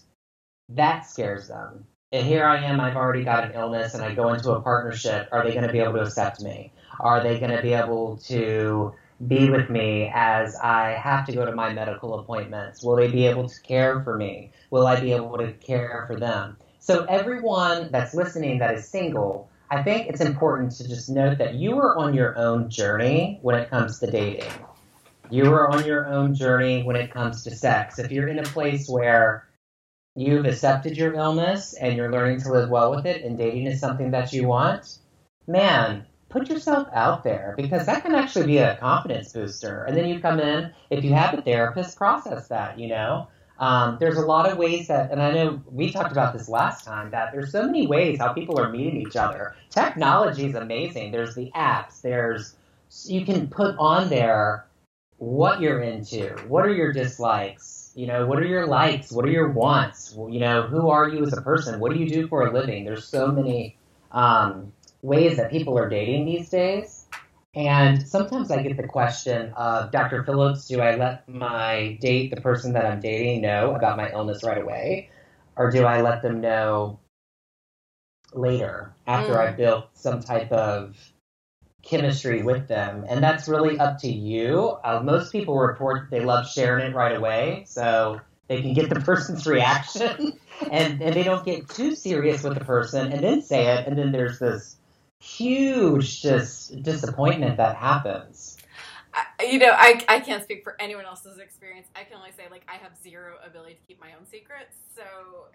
that 0.75 1.05
scares 1.05 1.47
them 1.47 1.85
and 2.11 2.27
here 2.27 2.45
I 2.45 2.57
am, 2.63 2.79
I've 2.81 2.97
already 2.97 3.23
got 3.23 3.45
an 3.45 3.53
illness 3.53 3.93
and 3.93 4.03
I 4.03 4.13
go 4.13 4.33
into 4.33 4.51
a 4.51 4.61
partnership. 4.61 5.29
Are 5.31 5.43
they 5.43 5.53
going 5.53 5.65
to 5.65 5.71
be 5.71 5.79
able 5.79 5.93
to 5.93 6.01
accept 6.01 6.41
me? 6.41 6.73
Are 6.99 7.23
they 7.23 7.39
going 7.39 7.51
to 7.51 7.61
be 7.61 7.73
able 7.73 8.17
to 8.27 8.93
be 9.27 9.49
with 9.49 9.69
me 9.69 10.11
as 10.13 10.55
I 10.55 10.91
have 10.91 11.25
to 11.27 11.31
go 11.31 11.45
to 11.45 11.53
my 11.53 11.71
medical 11.71 12.19
appointments? 12.19 12.83
Will 12.83 12.97
they 12.97 13.07
be 13.07 13.27
able 13.27 13.47
to 13.47 13.61
care 13.61 14.01
for 14.01 14.17
me? 14.17 14.51
Will 14.71 14.87
I 14.87 14.99
be 14.99 15.13
able 15.13 15.37
to 15.37 15.53
care 15.53 16.03
for 16.07 16.19
them? 16.19 16.57
So, 16.79 17.05
everyone 17.05 17.89
that's 17.91 18.13
listening 18.13 18.57
that 18.59 18.73
is 18.73 18.87
single, 18.87 19.49
I 19.69 19.83
think 19.83 20.07
it's 20.07 20.19
important 20.19 20.71
to 20.73 20.87
just 20.87 21.09
note 21.09 21.37
that 21.37 21.53
you 21.53 21.77
are 21.79 21.97
on 21.97 22.13
your 22.13 22.37
own 22.37 22.69
journey 22.69 23.39
when 23.43 23.55
it 23.55 23.69
comes 23.69 23.99
to 23.99 24.09
dating. 24.09 24.51
You 25.29 25.45
are 25.53 25.69
on 25.69 25.85
your 25.85 26.07
own 26.07 26.33
journey 26.33 26.83
when 26.83 26.95
it 26.97 27.11
comes 27.11 27.43
to 27.43 27.55
sex. 27.55 27.99
If 27.99 28.11
you're 28.11 28.27
in 28.27 28.39
a 28.39 28.43
place 28.43 28.89
where 28.89 29.47
you've 30.15 30.45
accepted 30.45 30.97
your 30.97 31.13
illness 31.13 31.73
and 31.73 31.95
you're 31.95 32.11
learning 32.11 32.41
to 32.41 32.51
live 32.51 32.69
well 32.69 32.91
with 32.91 33.05
it 33.05 33.23
and 33.23 33.37
dating 33.37 33.67
is 33.67 33.79
something 33.79 34.11
that 34.11 34.33
you 34.33 34.47
want, 34.47 34.99
man, 35.47 36.05
put 36.29 36.49
yourself 36.49 36.87
out 36.93 37.23
there 37.23 37.53
because 37.57 37.85
that 37.85 38.03
can 38.03 38.15
actually 38.15 38.47
be 38.47 38.57
a 38.57 38.77
confidence 38.77 39.31
booster. 39.31 39.83
And 39.83 39.95
then 39.95 40.07
you 40.07 40.19
come 40.19 40.39
in, 40.39 40.71
if 40.89 41.03
you 41.03 41.13
have 41.13 41.37
a 41.37 41.41
therapist, 41.41 41.97
process 41.97 42.47
that, 42.47 42.79
you 42.79 42.87
know. 42.87 43.27
Um, 43.59 43.97
there's 43.99 44.17
a 44.17 44.25
lot 44.25 44.51
of 44.51 44.57
ways 44.57 44.87
that, 44.87 45.11
and 45.11 45.21
I 45.21 45.31
know 45.31 45.61
we 45.69 45.91
talked 45.91 46.11
about 46.11 46.33
this 46.33 46.49
last 46.49 46.83
time, 46.83 47.11
that 47.11 47.31
there's 47.31 47.51
so 47.51 47.63
many 47.63 47.85
ways 47.85 48.17
how 48.17 48.33
people 48.33 48.59
are 48.59 48.69
meeting 48.69 48.99
each 48.99 49.15
other. 49.15 49.55
Technology 49.69 50.45
is 50.47 50.55
amazing. 50.55 51.11
There's 51.11 51.35
the 51.35 51.51
apps, 51.55 52.01
there's, 52.01 52.55
you 53.05 53.23
can 53.23 53.47
put 53.47 53.75
on 53.77 54.09
there 54.09 54.65
what 55.17 55.61
you're 55.61 55.81
into, 55.81 56.29
what 56.47 56.65
are 56.65 56.73
your 56.73 56.91
dislikes, 56.91 57.80
you 57.95 58.07
know, 58.07 58.25
what 58.25 58.39
are 58.39 58.45
your 58.45 58.65
likes? 58.67 59.11
What 59.11 59.25
are 59.25 59.31
your 59.31 59.49
wants? 59.49 60.13
You 60.15 60.39
know, 60.39 60.63
who 60.63 60.89
are 60.89 61.09
you 61.09 61.23
as 61.23 61.33
a 61.33 61.41
person? 61.41 61.79
What 61.79 61.91
do 61.91 61.99
you 61.99 62.09
do 62.09 62.27
for 62.27 62.47
a 62.47 62.53
living? 62.53 62.85
There's 62.85 63.05
so 63.05 63.27
many 63.27 63.77
um, 64.11 64.71
ways 65.01 65.37
that 65.37 65.51
people 65.51 65.77
are 65.77 65.89
dating 65.89 66.25
these 66.25 66.49
days. 66.49 67.05
And 67.53 68.07
sometimes 68.07 68.49
I 68.49 68.63
get 68.63 68.77
the 68.77 68.87
question 68.87 69.51
of, 69.57 69.91
Dr. 69.91 70.23
Phillips, 70.23 70.67
do 70.67 70.79
I 70.79 70.95
let 70.95 71.27
my 71.27 71.97
date, 71.99 72.33
the 72.33 72.39
person 72.39 72.73
that 72.73 72.85
I'm 72.85 73.01
dating, 73.01 73.41
know 73.41 73.75
about 73.75 73.97
my 73.97 74.09
illness 74.11 74.43
right 74.43 74.61
away? 74.61 75.09
Or 75.57 75.69
do 75.69 75.83
I 75.83 76.01
let 76.01 76.21
them 76.21 76.39
know 76.39 76.99
later 78.33 78.93
after 79.05 79.33
mm. 79.33 79.37
I've 79.37 79.57
built 79.57 79.89
some 79.93 80.21
type 80.21 80.49
of 80.53 80.95
chemistry 81.83 82.43
with 82.43 82.67
them, 82.67 83.05
and 83.07 83.23
that's 83.23 83.47
really 83.47 83.79
up 83.79 83.99
to 83.99 84.09
you. 84.09 84.77
Uh, 84.83 85.01
most 85.03 85.31
people 85.31 85.57
report 85.57 86.09
they 86.09 86.23
love 86.23 86.47
sharing 86.47 86.85
it 86.85 86.95
right 86.95 87.15
away, 87.15 87.63
so 87.67 88.21
they 88.47 88.61
can 88.61 88.73
get 88.73 88.89
the 88.89 88.99
person's 89.01 89.45
reaction, 89.47 90.39
and 90.71 91.01
and 91.01 91.15
they 91.15 91.23
don't 91.23 91.45
get 91.45 91.69
too 91.69 91.95
serious 91.95 92.43
with 92.43 92.57
the 92.57 92.65
person, 92.65 93.11
and 93.11 93.23
then 93.23 93.41
say 93.41 93.67
it, 93.77 93.87
and 93.87 93.97
then 93.97 94.11
there's 94.11 94.39
this 94.39 94.75
huge 95.19 96.21
just 96.21 96.81
disappointment 96.81 97.57
that 97.57 97.75
happens. 97.75 98.50
You 99.43 99.59
know, 99.59 99.71
I, 99.71 100.03
I 100.07 100.19
can't 100.19 100.43
speak 100.43 100.63
for 100.63 100.75
anyone 100.79 101.05
else's 101.05 101.37
experience. 101.37 101.87
I 101.95 102.03
can 102.03 102.17
only 102.17 102.31
say 102.31 102.43
like 102.49 102.63
I 102.67 102.75
have 102.75 102.91
zero 103.01 103.35
ability 103.45 103.75
to 103.75 103.81
keep 103.87 103.99
my 103.99 104.09
own 104.17 104.25
secrets. 104.25 104.75
So 104.95 105.03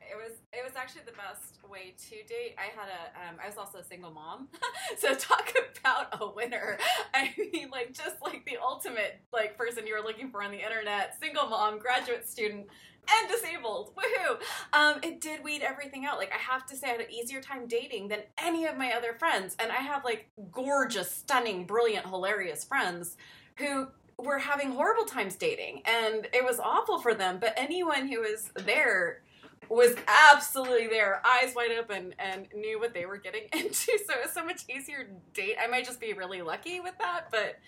it 0.00 0.16
was 0.16 0.38
it 0.52 0.64
was 0.64 0.72
actually 0.76 1.02
the 1.06 1.12
best 1.12 1.58
way 1.68 1.94
to 2.08 2.16
date. 2.28 2.56
I 2.58 2.70
had 2.74 2.88
a 2.88 3.28
um, 3.28 3.36
I 3.42 3.48
was 3.48 3.56
also 3.58 3.78
a 3.78 3.84
single 3.84 4.10
mom. 4.10 4.48
so 4.98 5.14
talk 5.14 5.52
about 5.80 6.20
a 6.20 6.26
winner. 6.30 6.78
I 7.14 7.34
mean, 7.38 7.70
like 7.70 7.92
just 7.92 8.16
like 8.22 8.44
the 8.46 8.58
ultimate 8.62 9.20
like 9.32 9.56
person 9.56 9.86
you 9.86 9.94
were 9.94 10.06
looking 10.06 10.30
for 10.30 10.42
on 10.42 10.50
the 10.50 10.62
internet. 10.62 11.16
Single 11.20 11.48
mom, 11.48 11.78
graduate 11.78 12.28
student, 12.28 12.66
and 13.08 13.30
disabled. 13.30 13.92
Woohoo! 13.94 14.38
Um, 14.72 15.00
it 15.02 15.20
did 15.20 15.44
weed 15.44 15.62
everything 15.62 16.04
out. 16.04 16.18
Like 16.18 16.32
I 16.32 16.38
have 16.38 16.66
to 16.66 16.76
say, 16.76 16.88
I 16.88 16.90
had 16.92 17.00
an 17.00 17.10
easier 17.10 17.40
time 17.40 17.66
dating 17.66 18.08
than 18.08 18.20
any 18.38 18.66
of 18.66 18.76
my 18.76 18.92
other 18.92 19.14
friends, 19.14 19.56
and 19.58 19.70
I 19.70 19.76
have 19.76 20.04
like 20.04 20.28
gorgeous, 20.50 21.10
stunning, 21.10 21.66
brilliant, 21.66 22.06
hilarious 22.06 22.64
friends 22.64 23.16
who 23.56 23.88
were 24.18 24.38
having 24.38 24.70
horrible 24.70 25.04
times 25.04 25.36
dating, 25.36 25.82
and 25.84 26.26
it 26.32 26.44
was 26.44 26.58
awful 26.58 26.98
for 27.00 27.14
them. 27.14 27.38
But 27.40 27.54
anyone 27.56 28.08
who 28.08 28.20
was 28.20 28.50
there 28.54 29.22
was 29.68 29.94
absolutely 30.06 30.86
there, 30.86 31.20
eyes 31.26 31.54
wide 31.54 31.72
open, 31.78 32.14
and 32.18 32.46
knew 32.54 32.78
what 32.78 32.94
they 32.94 33.06
were 33.06 33.16
getting 33.16 33.42
into. 33.52 33.98
So 34.06 34.14
it 34.14 34.24
was 34.24 34.32
so 34.32 34.44
much 34.44 34.62
easier 34.68 35.04
to 35.04 35.10
date. 35.34 35.56
I 35.62 35.66
might 35.66 35.84
just 35.84 36.00
be 36.00 36.12
really 36.12 36.42
lucky 36.42 36.80
with 36.80 36.94
that, 36.98 37.28
but 37.30 37.58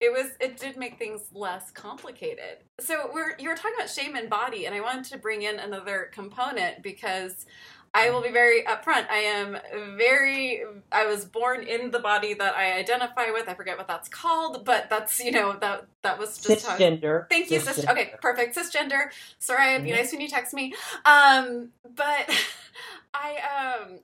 it 0.00 0.12
was 0.12 0.30
it 0.40 0.56
did 0.58 0.76
make 0.76 0.98
things 0.98 1.22
less 1.32 1.70
complicated. 1.70 2.58
So 2.78 3.10
we're 3.12 3.36
you 3.38 3.48
were 3.48 3.56
talking 3.56 3.74
about 3.76 3.90
shame 3.90 4.14
and 4.14 4.30
body, 4.30 4.66
and 4.66 4.74
I 4.74 4.80
wanted 4.80 5.04
to 5.06 5.18
bring 5.18 5.42
in 5.42 5.58
another 5.58 6.10
component 6.12 6.82
because 6.82 7.46
I 7.94 8.10
will 8.10 8.22
be 8.22 8.30
very 8.30 8.62
upfront. 8.64 9.08
I 9.10 9.18
am 9.18 9.56
very. 9.96 10.62
I 10.92 11.06
was 11.06 11.24
born 11.24 11.62
in 11.62 11.90
the 11.90 11.98
body 11.98 12.34
that 12.34 12.54
I 12.54 12.78
identify 12.78 13.30
with. 13.30 13.48
I 13.48 13.54
forget 13.54 13.78
what 13.78 13.88
that's 13.88 14.08
called, 14.08 14.64
but 14.64 14.88
that's 14.90 15.20
you 15.20 15.32
know 15.32 15.56
that 15.60 15.86
that 16.02 16.18
was 16.18 16.38
just 16.38 16.66
cisgender. 16.66 17.22
How, 17.22 17.26
thank 17.28 17.50
you, 17.50 17.60
cis. 17.60 17.86
Okay, 17.86 18.14
perfect. 18.20 18.56
Cisgender. 18.56 19.06
Sorry, 19.38 19.74
it'd 19.74 19.84
be 19.84 19.90
mm-hmm. 19.90 19.98
nice 19.98 20.12
when 20.12 20.20
you 20.20 20.28
text 20.28 20.54
me. 20.54 20.74
Um, 21.04 21.70
but 21.96 22.30
I 23.14 23.80
um 23.84 24.00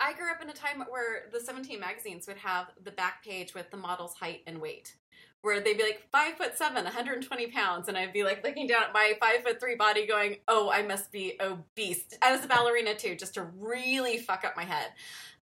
I 0.00 0.14
grew 0.14 0.30
up 0.30 0.42
in 0.42 0.48
a 0.48 0.54
time 0.54 0.82
where 0.88 1.24
the 1.30 1.40
17 1.40 1.78
magazines 1.78 2.26
would 2.26 2.38
have 2.38 2.68
the 2.82 2.90
back 2.90 3.22
page 3.22 3.54
with 3.54 3.70
the 3.70 3.76
model's 3.76 4.14
height 4.14 4.40
and 4.46 4.58
weight, 4.58 4.94
where 5.42 5.60
they'd 5.60 5.76
be 5.76 5.82
like 5.82 6.06
five 6.12 6.36
foot 6.36 6.56
seven, 6.56 6.84
120 6.84 7.46
pounds, 7.48 7.88
and 7.88 7.96
I'd 7.96 8.12
be 8.12 8.24
like 8.24 8.44
looking 8.44 8.66
down 8.66 8.82
at 8.84 8.92
my 8.92 9.14
five 9.20 9.42
foot 9.42 9.60
three 9.60 9.76
body, 9.76 10.06
going, 10.06 10.36
"Oh, 10.48 10.70
I 10.70 10.82
must 10.82 11.10
be 11.12 11.38
obese." 11.40 12.04
I 12.22 12.32
was 12.34 12.44
a 12.44 12.48
ballerina 12.48 12.94
too, 12.94 13.16
just 13.16 13.34
to 13.34 13.42
really 13.42 14.18
fuck 14.18 14.44
up 14.44 14.56
my 14.56 14.64
head. 14.64 14.92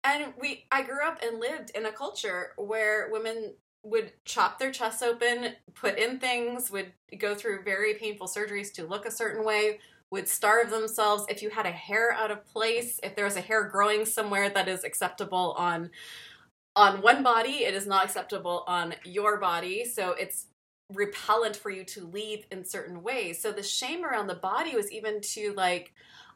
And 0.03 0.33
we, 0.39 0.65
I 0.71 0.83
grew 0.83 1.05
up 1.05 1.19
and 1.23 1.39
lived 1.39 1.71
in 1.71 1.85
a 1.85 1.91
culture 1.91 2.53
where 2.57 3.09
women 3.11 3.53
would 3.83 4.11
chop 4.25 4.59
their 4.59 4.71
chests 4.71 5.01
open, 5.01 5.53
put 5.73 5.97
in 5.97 6.19
things, 6.19 6.69
would 6.71 6.91
go 7.17 7.33
through 7.35 7.63
very 7.63 7.93
painful 7.95 8.27
surgeries 8.27 8.71
to 8.73 8.85
look 8.85 9.05
a 9.05 9.11
certain 9.11 9.45
way, 9.45 9.79
would 10.09 10.27
starve 10.27 10.69
themselves 10.69 11.25
if 11.29 11.41
you 11.41 11.49
had 11.49 11.65
a 11.65 11.71
hair 11.71 12.11
out 12.13 12.31
of 12.31 12.45
place 12.45 12.99
if 13.03 13.15
there 13.15 13.25
was 13.25 13.35
a 13.35 13.41
hair 13.41 13.63
growing 13.63 14.05
somewhere 14.05 14.49
that 14.49 14.67
is 14.67 14.83
acceptable 14.83 15.53
on 15.57 15.89
on 16.77 17.01
one 17.01 17.23
body 17.23 17.63
it 17.63 17.73
is 17.73 17.87
not 17.87 18.05
acceptable 18.05 18.63
on 18.67 18.93
your 19.03 19.37
body 19.37 19.83
so 19.83 20.11
it's 20.11 20.47
repellent 20.93 21.55
for 21.55 21.69
you 21.69 21.83
to 21.83 22.07
leave 22.07 22.45
in 22.51 22.63
certain 22.63 23.03
ways 23.03 23.41
so 23.41 23.51
the 23.51 23.63
shame 23.63 24.05
around 24.05 24.27
the 24.27 24.35
body 24.35 24.75
was 24.75 24.89
even 24.91 25.19
to 25.19 25.53
like 25.57 25.91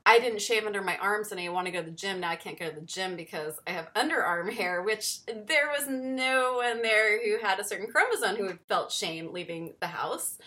I 0.06 0.19
didn't 0.19 0.41
shave 0.41 0.65
under 0.65 0.82
my 0.82 0.97
arms 0.97 1.32
and 1.32 1.39
I 1.39 1.49
want 1.49 1.67
to 1.67 1.71
go 1.71 1.80
to 1.80 1.86
the 1.86 1.95
gym. 1.95 2.21
Now 2.21 2.32
I 2.32 2.36
can't 2.36 2.58
go 2.58 2.67
to 2.67 2.75
the 2.75 2.86
gym 2.86 3.15
because 3.15 3.60
I 3.67 3.71
have 3.71 3.93
underarm 3.93 4.51
hair, 4.58 4.82
which 4.82 5.19
there 5.27 5.69
was 5.69 5.88
no 5.88 6.56
one 6.56 6.82
there 6.82 7.23
who 7.23 7.38
had 7.45 7.60
a 7.60 7.63
certain 7.63 7.88
chromosome 7.88 8.36
who 8.36 8.58
felt 8.67 8.91
shame 8.91 9.32
leaving 9.32 9.73
the 9.80 9.88
house. 9.88 10.38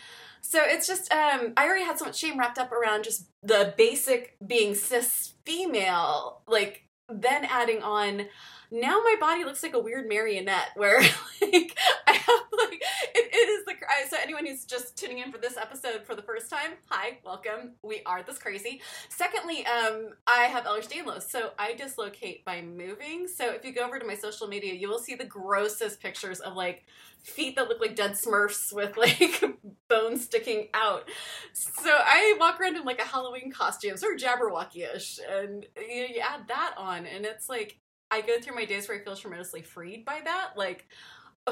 So 0.40 0.60
it's 0.62 0.86
just 0.86 1.10
um, 1.12 1.52
I 1.56 1.66
already 1.66 1.84
had 1.84 1.98
so 1.98 2.04
much 2.04 2.18
shame 2.18 2.38
wrapped 2.38 2.58
up 2.58 2.72
around 2.72 3.04
just 3.04 3.28
the 3.42 3.72
basic 3.78 4.36
being 4.44 4.74
cis 4.74 5.34
female, 5.46 6.42
like 6.46 6.84
then 7.08 7.44
adding 7.44 7.82
on 7.82 8.26
now 8.74 9.00
my 9.04 9.14
body 9.20 9.44
looks 9.44 9.62
like 9.62 9.74
a 9.74 9.78
weird 9.78 10.08
marionette 10.08 10.70
where 10.74 11.00
like 11.40 11.78
I 12.08 12.12
have 12.12 12.40
like 12.58 12.82
it, 13.14 13.30
it 13.32 13.48
is 13.48 13.64
the 13.66 13.74
so 14.08 14.16
anyone 14.20 14.44
who's 14.46 14.64
just 14.64 14.96
tuning 14.96 15.18
in 15.18 15.32
for 15.32 15.38
this 15.38 15.56
episode 15.56 16.04
for 16.04 16.14
the 16.14 16.22
first 16.22 16.50
time, 16.50 16.72
hi, 16.90 17.18
welcome. 17.24 17.72
We 17.82 18.02
are 18.06 18.22
this 18.22 18.38
crazy. 18.38 18.80
Secondly, 19.08 19.64
um, 19.66 20.10
I 20.26 20.44
have 20.44 20.64
Ehlers-Danlos, 20.64 21.22
so 21.22 21.50
I 21.58 21.74
dislocate 21.74 22.44
by 22.44 22.62
moving. 22.62 23.28
So 23.28 23.50
if 23.52 23.64
you 23.64 23.72
go 23.72 23.82
over 23.82 23.98
to 23.98 24.06
my 24.06 24.14
social 24.14 24.46
media, 24.46 24.74
you 24.74 24.88
will 24.88 24.98
see 24.98 25.14
the 25.14 25.24
grossest 25.24 26.00
pictures 26.00 26.40
of 26.40 26.54
like 26.54 26.86
feet 27.22 27.56
that 27.56 27.68
look 27.68 27.80
like 27.80 27.96
dead 27.96 28.12
Smurfs 28.12 28.72
with 28.72 28.96
like 28.96 29.42
bones 29.88 30.24
sticking 30.24 30.68
out. 30.74 31.08
So 31.52 31.90
I 31.90 32.36
walk 32.38 32.60
around 32.60 32.76
in 32.76 32.84
like 32.84 33.00
a 33.00 33.06
Halloween 33.06 33.50
costume, 33.52 33.96
sort 33.96 34.14
of 34.14 34.20
Jabberwocky-ish, 34.20 35.20
and 35.30 35.66
you, 35.76 36.06
you 36.14 36.20
add 36.20 36.48
that 36.48 36.74
on, 36.76 37.06
and 37.06 37.24
it's 37.24 37.48
like 37.48 37.78
I 38.14 38.20
go 38.20 38.40
through 38.40 38.54
my 38.54 38.64
days 38.64 38.88
where 38.88 38.96
I 38.96 39.00
feel 39.02 39.16
tremendously 39.16 39.62
freed 39.62 40.04
by 40.04 40.20
that. 40.24 40.50
Like, 40.56 40.86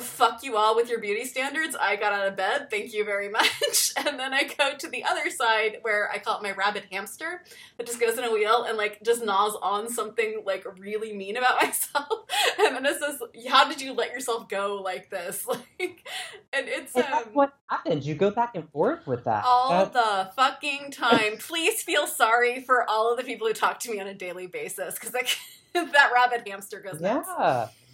fuck 0.01 0.43
you 0.43 0.57
all 0.57 0.75
with 0.75 0.89
your 0.89 1.01
beauty 1.01 1.27
standards. 1.27 1.77
I 1.79 1.97
got 1.97 2.15
out 2.15 2.27
of 2.27 2.35
bed. 2.35 2.71
Thank 2.71 2.95
you 2.95 3.05
very 3.05 3.29
much. 3.29 3.93
And 3.97 4.19
then 4.19 4.33
I 4.33 4.45
go 4.45 4.75
to 4.77 4.89
the 4.89 5.05
other 5.05 5.31
side 5.31 5.79
where 5.83 6.11
I 6.11 6.19
call 6.19 6.39
it 6.39 6.43
my 6.43 6.53
rabid 6.53 6.85
hamster 6.91 7.43
that 7.77 7.87
just 7.87 8.01
goes 8.01 8.17
in 8.17 8.25
a 8.25 8.33
wheel 8.33 8.65
and 8.65 8.79
like 8.79 9.03
just 9.03 9.25
gnaws 9.25 9.55
on 9.61 9.91
something 9.91 10.43
like 10.47 10.65
really 10.79 11.13
mean 11.13 11.37
about 11.37 11.57
myself. 11.63 12.25
And 12.59 12.77
then 12.77 12.87
it 12.87 12.99
says, 12.99 13.21
How 13.49 13.69
did 13.69 13.81
you 13.81 13.93
let 13.93 14.13
yourself 14.13 14.49
go 14.49 14.81
like 14.83 15.11
this? 15.11 15.47
Like, 15.79 16.07
and 16.53 16.67
it's 16.69 16.95
um, 16.97 17.03
what 17.33 17.53
happens. 17.67 18.07
You 18.07 18.15
go 18.15 18.31
back 18.31 18.55
and 18.55 18.69
forth 18.71 19.07
with 19.07 19.25
that 19.25 19.45
all 19.45 19.71
That's... 19.71 19.93
the 19.93 20.31
fucking 20.37 20.91
time. 20.91 21.37
Please 21.39 21.83
feel 21.83 22.07
sorry 22.07 22.61
for 22.61 22.89
all 22.89 23.11
of 23.11 23.19
the 23.19 23.25
people 23.25 23.47
who 23.47 23.53
talk 23.53 23.81
to 23.81 23.91
me 23.91 24.01
on 24.01 24.07
a 24.07 24.15
daily 24.15 24.47
basis 24.47 24.95
because 24.95 25.15
I. 25.15 25.27
that 25.75 26.11
rabbit 26.15 26.47
hamster 26.47 26.81
goes 26.81 27.01
nuts. 27.01 27.29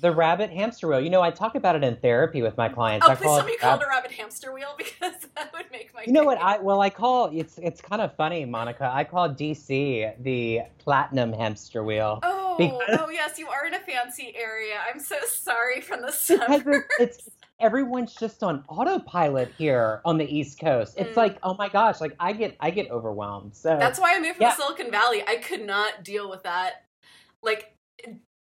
The 0.00 0.12
rabbit 0.12 0.50
hamster 0.50 0.88
wheel. 0.88 1.00
You 1.00 1.10
know, 1.10 1.22
I 1.22 1.30
talk 1.30 1.54
about 1.54 1.76
it 1.76 1.82
in 1.82 1.96
therapy 1.96 2.42
with 2.42 2.56
my 2.56 2.68
clients. 2.68 3.06
Oh, 3.06 3.10
I 3.10 3.14
please 3.14 3.24
tell 3.24 3.44
me 3.44 3.52
you 3.52 3.58
call 3.58 3.78
it 3.78 3.84
a 3.84 3.88
rabbit 3.88 4.12
hamster 4.12 4.52
wheel 4.52 4.74
because 4.78 5.14
that 5.34 5.52
would 5.52 5.70
make 5.72 5.92
my. 5.94 6.04
You 6.06 6.12
know 6.12 6.24
what? 6.24 6.38
I 6.38 6.58
well, 6.58 6.80
I 6.80 6.90
call 6.90 7.30
it's 7.32 7.58
it's 7.58 7.80
kind 7.80 8.00
of 8.00 8.14
funny, 8.16 8.44
Monica. 8.44 8.90
I 8.92 9.04
call 9.04 9.28
DC 9.30 10.22
the 10.22 10.60
platinum 10.78 11.32
hamster 11.32 11.82
wheel. 11.82 12.20
Oh, 12.22 12.56
because, 12.58 13.00
oh 13.00 13.08
yes, 13.10 13.38
you 13.38 13.48
are 13.48 13.66
in 13.66 13.74
a 13.74 13.80
fancy 13.80 14.34
area. 14.36 14.74
I'm 14.88 15.00
so 15.00 15.16
sorry 15.26 15.80
from 15.80 16.02
the. 16.02 16.08
It's, 16.08 16.86
it's 17.00 17.28
everyone's 17.60 18.14
just 18.14 18.42
on 18.42 18.64
autopilot 18.68 19.52
here 19.58 20.00
on 20.04 20.18
the 20.18 20.36
East 20.36 20.60
Coast. 20.60 20.94
It's 20.96 21.14
mm. 21.14 21.16
like, 21.16 21.38
oh 21.42 21.54
my 21.54 21.68
gosh, 21.68 22.00
like 22.00 22.14
I 22.20 22.32
get 22.32 22.56
I 22.60 22.70
get 22.70 22.90
overwhelmed. 22.90 23.54
So 23.54 23.76
that's 23.78 23.98
why 23.98 24.14
I 24.14 24.20
moved 24.20 24.36
from 24.36 24.44
yeah. 24.44 24.54
Silicon 24.54 24.90
Valley. 24.90 25.22
I 25.26 25.36
could 25.36 25.66
not 25.66 26.04
deal 26.04 26.30
with 26.30 26.44
that 26.44 26.84
like 27.42 27.74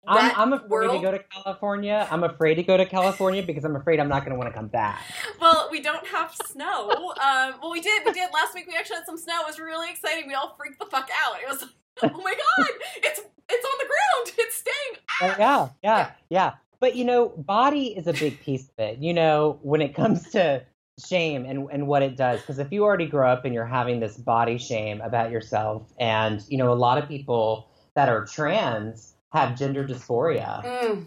I'm, 0.07 0.33
I'm, 0.37 0.53
afraid 0.53 0.71
world... 0.71 1.03
to 1.03 1.03
go 1.03 1.11
to 1.11 1.23
California. 1.31 2.07
I'm 2.11 2.25
afraid 2.25 2.57
to 2.57 2.62
go 2.62 2.77
to 2.77 2.87
California 2.87 3.42
because 3.42 3.64
I'm 3.64 3.77
afraid 3.77 4.01
I'm 4.01 4.09
not 4.09 4.25
going 4.25 4.33
to 4.33 4.38
want 4.38 4.53
to 4.53 4.57
come 4.57 4.69
back. 4.69 5.03
Well, 5.40 5.69
we 5.71 5.81
don't 5.81 6.07
have 6.07 6.35
snow. 6.47 6.90
um, 6.90 7.55
well, 7.61 7.71
we 7.73 7.81
did. 7.81 8.05
We 8.05 8.12
did 8.12 8.31
last 8.33 8.55
week. 8.55 8.66
We 8.69 8.77
actually 8.77 8.97
had 8.97 9.07
some 9.07 9.19
snow. 9.19 9.40
It 9.42 9.47
was 9.47 9.59
really 9.59 9.90
exciting. 9.90 10.27
We 10.27 10.35
all 10.35 10.55
freaked 10.59 10.79
the 10.79 10.87
fuck 10.87 11.09
out. 11.25 11.37
It 11.40 11.49
was 11.49 11.62
like, 11.62 11.71
oh 12.14 12.23
my 12.23 12.35
god, 12.35 12.69
it's 12.99 13.21
it's 13.49 13.66
on 13.66 13.79
the 13.79 13.87
ground. 13.87 14.37
It's 14.38 14.57
staying. 14.57 15.03
Oh, 15.23 15.37
yeah, 15.38 15.69
yeah, 15.83 16.11
yeah. 16.31 16.53
But 16.81 16.97
you 16.97 17.05
know, 17.05 17.29
body 17.29 17.97
is 17.97 18.07
a 18.07 18.12
big 18.12 18.40
piece 18.40 18.64
of 18.64 18.79
it. 18.79 18.99
You 18.99 19.14
know, 19.14 19.59
when 19.62 19.81
it 19.81 19.95
comes 19.95 20.31
to 20.31 20.62
shame 21.05 21.45
and, 21.45 21.69
and 21.71 21.87
what 21.87 22.03
it 22.03 22.16
does 22.16 22.40
because 22.40 22.59
if 22.59 22.73
you 22.73 22.83
already 22.83 23.07
grow 23.07 23.31
up 23.31 23.45
and 23.45 23.53
you're 23.53 23.66
having 23.66 24.01
this 24.01 24.16
body 24.16 24.57
shame 24.57 25.03
about 25.03 25.31
yourself 25.31 25.92
and 26.01 26.42
you 26.49 26.57
know 26.57 26.73
a 26.73 26.75
lot 26.75 26.97
of 26.97 27.07
people 27.07 27.69
that 27.95 28.09
are 28.09 28.25
trans 28.25 29.15
have 29.33 29.59
gender 29.59 29.87
dysphoria. 29.87 30.65
Mm. 30.65 31.07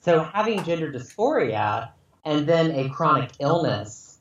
So 0.00 0.22
having 0.22 0.62
gender 0.64 0.92
dysphoria 0.92 1.90
and 2.24 2.46
then 2.46 2.70
a 2.72 2.88
chronic 2.90 3.30
illness 3.40 4.18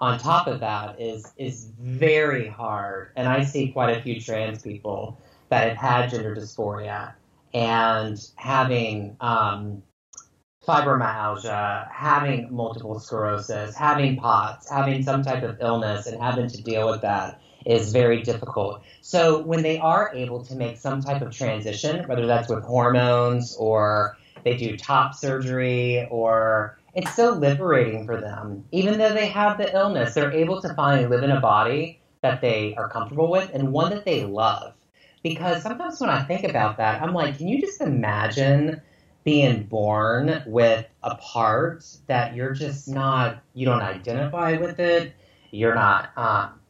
on 0.00 0.18
top 0.18 0.46
of 0.46 0.60
that 0.60 1.00
is 1.00 1.32
is 1.36 1.70
very 1.78 2.48
hard. 2.48 3.12
And 3.16 3.28
I 3.28 3.44
see 3.44 3.68
quite 3.68 3.96
a 3.96 4.02
few 4.02 4.20
trans 4.20 4.62
people 4.62 5.18
that 5.48 5.68
have 5.68 5.76
had 5.76 6.10
gender 6.10 6.34
dysphoria 6.34 7.14
and 7.54 8.18
having 8.36 9.16
um, 9.20 9.82
fibromyalgia, 10.66 11.90
having 11.90 12.48
multiple 12.50 12.98
sclerosis, 12.98 13.74
having 13.74 14.16
POTS, 14.16 14.70
having 14.70 15.02
some 15.02 15.22
type 15.22 15.42
of 15.42 15.58
illness, 15.60 16.06
and 16.06 16.20
having 16.20 16.48
to 16.48 16.62
deal 16.62 16.90
with 16.90 17.02
that 17.02 17.41
is 17.64 17.92
very 17.92 18.22
difficult. 18.22 18.82
So 19.00 19.42
when 19.42 19.62
they 19.62 19.78
are 19.78 20.12
able 20.14 20.44
to 20.44 20.54
make 20.54 20.78
some 20.78 21.00
type 21.02 21.22
of 21.22 21.30
transition, 21.30 22.06
whether 22.08 22.26
that's 22.26 22.48
with 22.48 22.64
hormones 22.64 23.56
or 23.56 24.16
they 24.44 24.56
do 24.56 24.76
top 24.76 25.14
surgery 25.14 26.06
or 26.10 26.78
it's 26.94 27.14
so 27.14 27.30
liberating 27.30 28.06
for 28.06 28.20
them. 28.20 28.64
Even 28.70 28.98
though 28.98 29.14
they 29.14 29.26
have 29.26 29.56
the 29.58 29.74
illness, 29.74 30.14
they're 30.14 30.32
able 30.32 30.60
to 30.60 30.74
finally 30.74 31.06
live 31.06 31.22
in 31.22 31.30
a 31.30 31.40
body 31.40 32.00
that 32.20 32.40
they 32.40 32.74
are 32.74 32.88
comfortable 32.88 33.30
with 33.30 33.50
and 33.54 33.72
one 33.72 33.90
that 33.90 34.04
they 34.04 34.24
love. 34.24 34.74
Because 35.22 35.62
sometimes 35.62 36.00
when 36.00 36.10
I 36.10 36.22
think 36.24 36.44
about 36.44 36.76
that, 36.78 37.00
I'm 37.00 37.14
like, 37.14 37.38
can 37.38 37.48
you 37.48 37.60
just 37.60 37.80
imagine 37.80 38.82
being 39.24 39.62
born 39.64 40.42
with 40.46 40.84
a 41.02 41.14
part 41.14 41.84
that 42.08 42.34
you're 42.34 42.52
just 42.52 42.88
not, 42.88 43.40
you 43.54 43.64
don't 43.64 43.82
identify 43.82 44.56
with 44.58 44.80
it. 44.80 45.14
You're 45.52 45.74
not, 45.74 46.10
um, 46.16 46.60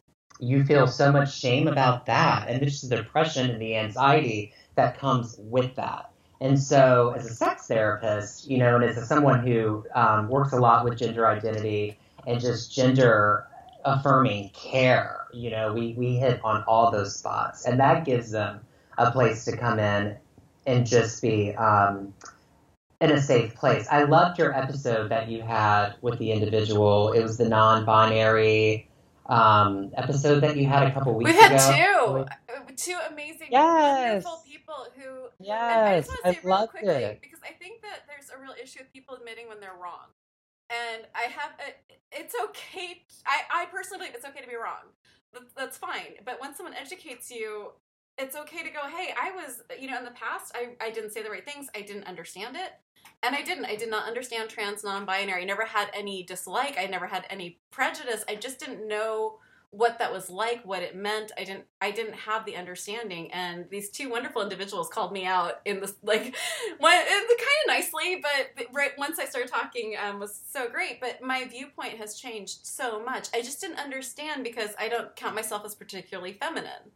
you 0.43 0.63
feel 0.65 0.87
so 0.87 1.11
much 1.11 1.37
shame 1.37 1.67
about 1.67 2.05
that. 2.05 2.47
And 2.49 2.61
just 2.63 2.89
the 2.89 2.97
depression 2.97 3.49
and 3.49 3.61
the 3.61 3.75
anxiety 3.75 4.53
that 4.75 4.97
comes 4.97 5.35
with 5.39 5.75
that. 5.75 6.09
And 6.41 6.61
so, 6.61 7.13
as 7.15 7.25
a 7.25 7.33
sex 7.33 7.67
therapist, 7.67 8.49
you 8.49 8.57
know, 8.57 8.75
and 8.75 8.83
as 8.83 8.97
a, 8.97 9.05
someone 9.05 9.45
who 9.45 9.85
um, 9.95 10.27
works 10.27 10.51
a 10.51 10.57
lot 10.57 10.83
with 10.83 10.97
gender 10.97 11.25
identity 11.25 11.97
and 12.27 12.39
just 12.39 12.73
gender 12.73 13.47
affirming 13.85 14.49
care, 14.49 15.27
you 15.31 15.49
know, 15.49 15.73
we, 15.73 15.93
we 15.93 16.17
hit 16.17 16.41
on 16.43 16.63
all 16.63 16.91
those 16.91 17.15
spots. 17.15 17.65
And 17.65 17.79
that 17.79 18.03
gives 18.03 18.31
them 18.31 18.59
a 18.97 19.11
place 19.11 19.45
to 19.45 19.55
come 19.55 19.79
in 19.79 20.17
and 20.65 20.85
just 20.85 21.21
be 21.21 21.55
um, 21.55 22.13
in 22.99 23.11
a 23.11 23.21
safe 23.21 23.55
place. 23.55 23.87
I 23.89 24.03
loved 24.03 24.37
your 24.37 24.53
episode 24.53 25.09
that 25.09 25.29
you 25.29 25.41
had 25.41 25.95
with 26.01 26.19
the 26.19 26.31
individual. 26.31 27.13
It 27.13 27.21
was 27.21 27.37
the 27.37 27.47
non-binary 27.47 28.89
um, 29.27 29.91
episode 29.95 30.41
that 30.41 30.57
you 30.57 30.67
had 30.67 30.87
a 30.87 30.93
couple 30.93 31.13
weeks 31.15 31.31
ago. 31.31 31.37
We 31.37 31.43
had 31.43 31.53
ago. 31.53 32.25
two, 32.67 32.75
two 32.75 32.97
amazing, 33.11 33.47
yes. 33.51 34.23
wonderful 34.23 34.43
people 34.45 34.87
who. 34.95 35.29
Yes, 35.39 36.09
I, 36.23 36.29
I 36.29 36.39
loved 36.43 36.71
quickly, 36.71 36.93
it 36.93 37.21
because 37.21 37.39
I 37.43 37.53
think 37.53 37.81
that 37.81 38.01
there's 38.07 38.29
a 38.35 38.41
real 38.41 38.53
issue 38.61 38.79
with 38.79 38.91
people 38.91 39.15
admitting 39.15 39.47
when 39.47 39.59
they're 39.59 39.77
wrong, 39.81 40.11
and 40.69 41.05
I 41.15 41.29
have. 41.29 41.51
A, 41.59 41.73
it's 42.11 42.35
okay. 42.45 43.03
I 43.25 43.63
I 43.63 43.65
personally 43.65 43.99
believe 43.99 44.15
it's 44.15 44.25
okay 44.25 44.41
to 44.41 44.47
be 44.47 44.55
wrong. 44.55 44.91
That's 45.57 45.77
fine. 45.77 46.21
But 46.25 46.39
when 46.39 46.53
someone 46.53 46.75
educates 46.75 47.31
you 47.31 47.71
it's 48.17 48.35
okay 48.35 48.63
to 48.63 48.69
go, 48.69 48.81
hey, 48.95 49.13
I 49.19 49.31
was, 49.31 49.63
you 49.79 49.89
know, 49.89 49.97
in 49.97 50.05
the 50.05 50.11
past, 50.11 50.55
I, 50.55 50.75
I 50.83 50.91
didn't 50.91 51.11
say 51.11 51.23
the 51.23 51.29
right 51.29 51.45
things. 51.45 51.67
I 51.75 51.81
didn't 51.81 52.05
understand 52.05 52.55
it. 52.55 52.71
And 53.21 53.35
I 53.35 53.41
didn't. 53.41 53.65
I 53.65 53.75
did 53.75 53.89
not 53.89 54.07
understand 54.07 54.49
trans 54.49 54.83
non 54.83 55.05
binary. 55.05 55.45
Never 55.45 55.65
had 55.65 55.89
any 55.93 56.23
dislike. 56.23 56.77
I 56.77 56.85
never 56.85 57.07
had 57.07 57.25
any 57.29 57.59
prejudice. 57.71 58.23
I 58.27 58.35
just 58.35 58.59
didn't 58.59 58.87
know 58.87 59.39
what 59.73 59.97
that 59.97 60.13
was 60.13 60.29
like, 60.29 60.63
what 60.65 60.83
it 60.83 60.95
meant. 60.95 61.31
I 61.37 61.43
didn't 61.43 61.65
I 61.81 61.91
didn't 61.91 62.13
have 62.13 62.45
the 62.45 62.55
understanding. 62.55 63.31
And 63.31 63.65
these 63.71 63.89
two 63.89 64.09
wonderful 64.09 64.41
individuals 64.41 64.87
called 64.87 65.11
me 65.11 65.25
out 65.25 65.61
in 65.65 65.79
this 65.79 65.95
like 66.03 66.35
one 66.77 66.91
kind 66.91 67.29
of 67.29 67.67
nicely, 67.67 68.21
but 68.21 68.67
right 68.71 68.91
once 68.97 69.19
I 69.19 69.25
started 69.25 69.51
talking 69.51 69.95
um, 70.01 70.19
was 70.19 70.39
so 70.51 70.69
great. 70.69 71.01
But 71.01 71.21
my 71.23 71.45
viewpoint 71.45 71.97
has 71.97 72.15
changed 72.15 72.65
so 72.65 73.03
much. 73.03 73.29
I 73.33 73.41
just 73.41 73.59
didn't 73.61 73.79
understand 73.79 74.43
because 74.43 74.69
I 74.77 74.89
don't 74.89 75.15
count 75.15 75.33
myself 75.33 75.65
as 75.65 75.75
particularly 75.75 76.33
feminine. 76.33 76.91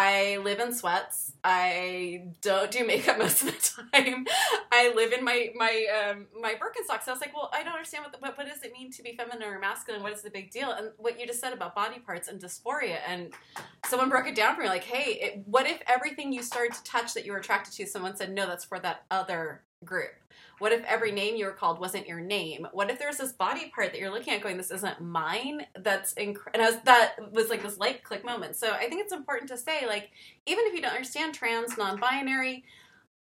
I 0.00 0.36
live 0.36 0.60
in 0.60 0.72
sweats. 0.72 1.32
I 1.42 2.26
don't 2.40 2.70
do 2.70 2.86
makeup 2.86 3.18
most 3.18 3.42
of 3.42 3.48
the 3.48 3.82
time. 3.92 4.26
I 4.70 4.92
live 4.94 5.12
in 5.12 5.24
my 5.24 5.50
my 5.56 5.86
um, 6.00 6.26
my 6.40 6.54
Birkenstocks. 6.54 7.02
So 7.02 7.10
I 7.10 7.14
was 7.14 7.20
like, 7.20 7.34
well, 7.34 7.50
I 7.52 7.64
don't 7.64 7.72
understand 7.72 8.04
what, 8.04 8.12
the, 8.12 8.18
what 8.18 8.38
what 8.38 8.46
does 8.46 8.62
it 8.62 8.72
mean 8.72 8.92
to 8.92 9.02
be 9.02 9.16
feminine 9.16 9.42
or 9.42 9.58
masculine? 9.58 10.04
What 10.04 10.12
is 10.12 10.22
the 10.22 10.30
big 10.30 10.52
deal? 10.52 10.70
And 10.70 10.92
what 10.98 11.18
you 11.18 11.26
just 11.26 11.40
said 11.40 11.52
about 11.52 11.74
body 11.74 11.98
parts 11.98 12.28
and 12.28 12.40
dysphoria, 12.40 12.98
and 13.08 13.32
someone 13.86 14.08
broke 14.08 14.28
it 14.28 14.36
down 14.36 14.54
for 14.54 14.62
me, 14.62 14.68
like, 14.68 14.84
hey, 14.84 15.14
it, 15.14 15.42
what 15.46 15.66
if 15.66 15.82
everything 15.88 16.32
you 16.32 16.44
started 16.44 16.74
to 16.74 16.84
touch 16.84 17.12
that 17.14 17.26
you 17.26 17.32
were 17.32 17.38
attracted 17.38 17.74
to, 17.74 17.84
someone 17.84 18.14
said, 18.14 18.32
no, 18.32 18.46
that's 18.46 18.64
for 18.64 18.78
that 18.78 19.02
other 19.10 19.62
group. 19.84 20.12
What 20.58 20.72
if 20.72 20.82
every 20.84 21.12
name 21.12 21.36
you 21.36 21.46
were 21.46 21.52
called 21.52 21.78
wasn't 21.78 22.08
your 22.08 22.20
name? 22.20 22.66
What 22.72 22.90
if 22.90 22.98
there's 22.98 23.18
this 23.18 23.32
body 23.32 23.70
part 23.74 23.92
that 23.92 24.00
you're 24.00 24.10
looking 24.10 24.34
at 24.34 24.42
going, 24.42 24.56
this 24.56 24.70
isn't 24.70 25.00
mine? 25.00 25.66
That's 25.78 26.14
inc- 26.14 26.38
and 26.52 26.62
was, 26.62 26.76
that 26.84 27.32
was 27.32 27.48
like 27.48 27.62
this 27.62 27.78
light 27.78 28.02
click 28.02 28.24
moment. 28.24 28.56
So 28.56 28.72
I 28.72 28.88
think 28.88 29.02
it's 29.02 29.12
important 29.12 29.48
to 29.50 29.56
say, 29.56 29.86
like, 29.86 30.10
even 30.46 30.64
if 30.66 30.74
you 30.74 30.82
don't 30.82 30.92
understand 30.92 31.34
trans, 31.34 31.76
non-binary, 31.78 32.64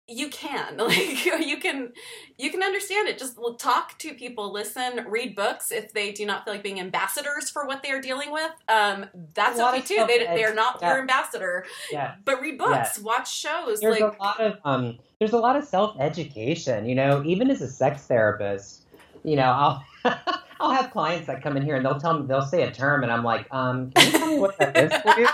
you 0.08 0.30
can 0.30 0.78
like 0.78 1.26
you 1.26 1.58
can 1.58 1.92
you 2.38 2.52
can 2.52 2.64
understand 2.64 3.08
it. 3.08 3.18
Just 3.18 3.38
talk 3.58 3.98
to 4.00 4.14
people 4.14 4.52
listen 4.52 5.06
read 5.08 5.36
books 5.36 5.72
if 5.72 5.94
they 5.94 6.12
do 6.12 6.26
not 6.26 6.46
feel 6.46 6.54
like 6.54 6.64
being 6.64 6.80
ambassadors 6.80 7.50
for 7.50 7.66
what 7.66 7.84
they 7.84 7.92
are 7.92 8.02
dealing 8.02 8.32
with. 8.32 8.52
Um 8.68 9.08
that's 9.34 9.60
okay 9.60 9.82
too. 9.82 10.06
They, 10.08 10.20
they 10.20 10.44
are 10.44 10.54
not 10.54 10.80
yeah. 10.82 10.92
your 10.92 11.00
ambassador 11.00 11.66
yeah. 11.92 12.16
but 12.24 12.42
read 12.42 12.58
books 12.58 13.00
watch 13.00 13.34
shows 13.34 13.80
there's 13.80 14.00
like 14.00 14.14
a 14.14 14.24
lot 14.24 14.40
of 14.40 14.58
um 14.66 14.98
there's 15.20 15.34
a 15.34 15.38
lot 15.38 15.56
of 15.56 15.64
self-education 15.64 16.86
you 16.86 16.96
know 16.96 17.24
even 17.26 17.50
as 17.50 17.62
a 17.62 17.68
sex 17.68 18.04
therapist 18.04 18.86
you 19.24 19.36
know 19.36 19.44
i'll 19.44 19.86
i'll 20.60 20.72
have 20.72 20.92
clients 20.92 21.28
that 21.28 21.42
come 21.42 21.58
in 21.58 21.64
here 21.64 21.76
and 21.76 21.86
they'll 21.86 22.00
tell 22.00 22.20
me 22.20 22.26
they'll 22.28 22.42
say 22.42 22.64
a 22.64 22.72
term 22.72 23.04
and 23.04 23.12
i'm 23.12 23.24
like 23.24 23.48
um 23.52 23.92
can 23.92 24.12
you 24.12 24.20
tell 24.20 24.28
me 24.28 24.40
what 24.40 24.58
that 24.58 24.76
is 24.78 24.92
please 25.02 25.30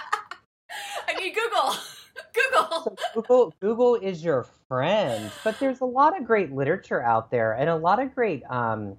i 1.07 1.13
need 1.19 1.33
google 1.33 1.75
Google. 2.33 2.97
So 3.13 3.21
Google 3.21 3.53
Google 3.59 3.95
is 3.95 4.23
your 4.23 4.45
friend, 4.67 5.31
but 5.43 5.59
there's 5.59 5.81
a 5.81 5.85
lot 5.85 6.19
of 6.19 6.25
great 6.25 6.51
literature 6.51 7.01
out 7.01 7.31
there 7.31 7.53
and 7.53 7.69
a 7.69 7.75
lot 7.75 8.01
of 8.01 8.13
great 8.13 8.43
um, 8.49 8.95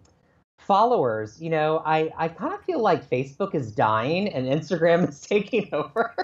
followers. 0.59 1.41
You 1.41 1.51
know, 1.51 1.83
I 1.85 2.11
I 2.17 2.29
kind 2.29 2.55
of 2.55 2.63
feel 2.65 2.81
like 2.81 3.09
Facebook 3.09 3.55
is 3.55 3.73
dying 3.73 4.29
and 4.29 4.47
Instagram 4.47 5.09
is 5.09 5.21
taking 5.21 5.69
over. 5.73 6.15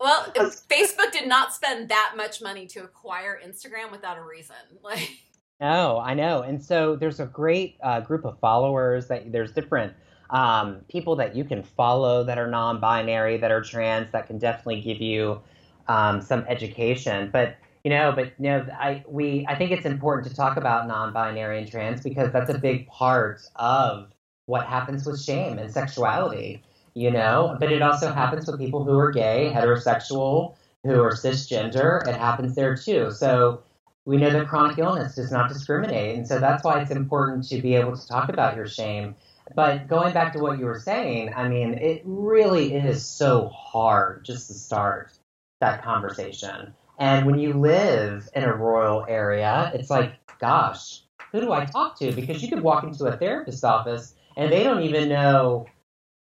well, 0.00 0.24
Facebook 0.34 1.12
did 1.12 1.28
not 1.28 1.54
spend 1.54 1.88
that 1.88 2.14
much 2.16 2.42
money 2.42 2.66
to 2.66 2.80
acquire 2.80 3.40
Instagram 3.44 3.90
without 3.90 4.18
a 4.18 4.22
reason. 4.22 4.56
Like. 4.82 5.10
No, 5.58 6.00
I 6.00 6.12
know, 6.12 6.42
and 6.42 6.62
so 6.62 6.96
there's 6.96 7.18
a 7.18 7.24
great 7.24 7.78
uh, 7.82 8.00
group 8.00 8.26
of 8.26 8.38
followers 8.40 9.08
that 9.08 9.32
there's 9.32 9.52
different 9.52 9.94
um, 10.28 10.80
people 10.88 11.16
that 11.16 11.34
you 11.34 11.44
can 11.44 11.62
follow 11.62 12.24
that 12.24 12.36
are 12.36 12.46
non-binary, 12.46 13.38
that 13.38 13.50
are 13.50 13.62
trans, 13.62 14.10
that 14.12 14.26
can 14.26 14.38
definitely 14.38 14.82
give 14.82 15.00
you 15.00 15.40
um, 15.88 16.20
some 16.20 16.44
education. 16.48 17.30
But 17.32 17.56
you 17.84 17.90
know, 17.90 18.12
but 18.12 18.32
you 18.38 18.48
know, 18.48 18.66
I 18.72 19.04
we 19.06 19.46
I 19.48 19.54
think 19.54 19.70
it's 19.70 19.86
important 19.86 20.26
to 20.28 20.34
talk 20.34 20.56
about 20.56 20.88
non-binary 20.88 21.58
and 21.58 21.70
trans 21.70 22.02
because 22.02 22.32
that's 22.32 22.50
a 22.50 22.58
big 22.58 22.88
part 22.88 23.42
of 23.56 24.08
what 24.46 24.66
happens 24.66 25.06
with 25.06 25.22
shame 25.22 25.58
and 25.58 25.72
sexuality. 25.72 26.62
You 26.94 27.10
know, 27.10 27.56
but 27.60 27.70
it 27.70 27.82
also 27.82 28.10
happens 28.10 28.46
with 28.46 28.58
people 28.58 28.82
who 28.82 28.98
are 28.98 29.12
gay, 29.12 29.52
heterosexual, 29.54 30.54
who 30.82 31.02
are 31.02 31.12
cisgender. 31.12 32.06
It 32.08 32.16
happens 32.16 32.54
there 32.54 32.74
too. 32.74 33.10
So 33.12 33.62
we 34.06 34.16
know 34.16 34.30
that 34.30 34.48
chronic 34.48 34.78
illness 34.78 35.14
does 35.14 35.30
not 35.30 35.48
discriminate, 35.48 36.16
and 36.16 36.26
so 36.26 36.38
that's 36.38 36.64
why 36.64 36.80
it's 36.80 36.90
important 36.90 37.46
to 37.50 37.60
be 37.60 37.74
able 37.74 37.96
to 37.96 38.08
talk 38.08 38.30
about 38.30 38.56
your 38.56 38.66
shame. 38.66 39.14
But 39.54 39.86
going 39.86 40.12
back 40.12 40.32
to 40.32 40.40
what 40.40 40.58
you 40.58 40.64
were 40.64 40.80
saying, 40.80 41.32
I 41.34 41.48
mean, 41.48 41.74
it 41.74 42.02
really 42.04 42.74
is 42.74 43.04
so 43.04 43.48
hard 43.48 44.24
just 44.24 44.48
to 44.48 44.54
start 44.54 45.12
that 45.60 45.82
conversation. 45.82 46.74
And 46.98 47.26
when 47.26 47.38
you 47.38 47.52
live 47.52 48.28
in 48.34 48.44
a 48.44 48.54
rural 48.54 49.04
area, 49.08 49.70
it's 49.74 49.90
like, 49.90 50.14
gosh, 50.38 51.02
who 51.32 51.40
do 51.40 51.52
I 51.52 51.64
talk 51.64 51.98
to? 51.98 52.12
Because 52.12 52.42
you 52.42 52.48
could 52.48 52.62
walk 52.62 52.84
into 52.84 53.04
a 53.06 53.16
therapist's 53.16 53.64
office 53.64 54.14
and 54.36 54.50
they 54.50 54.64
don't 54.64 54.82
even 54.82 55.08
know 55.08 55.66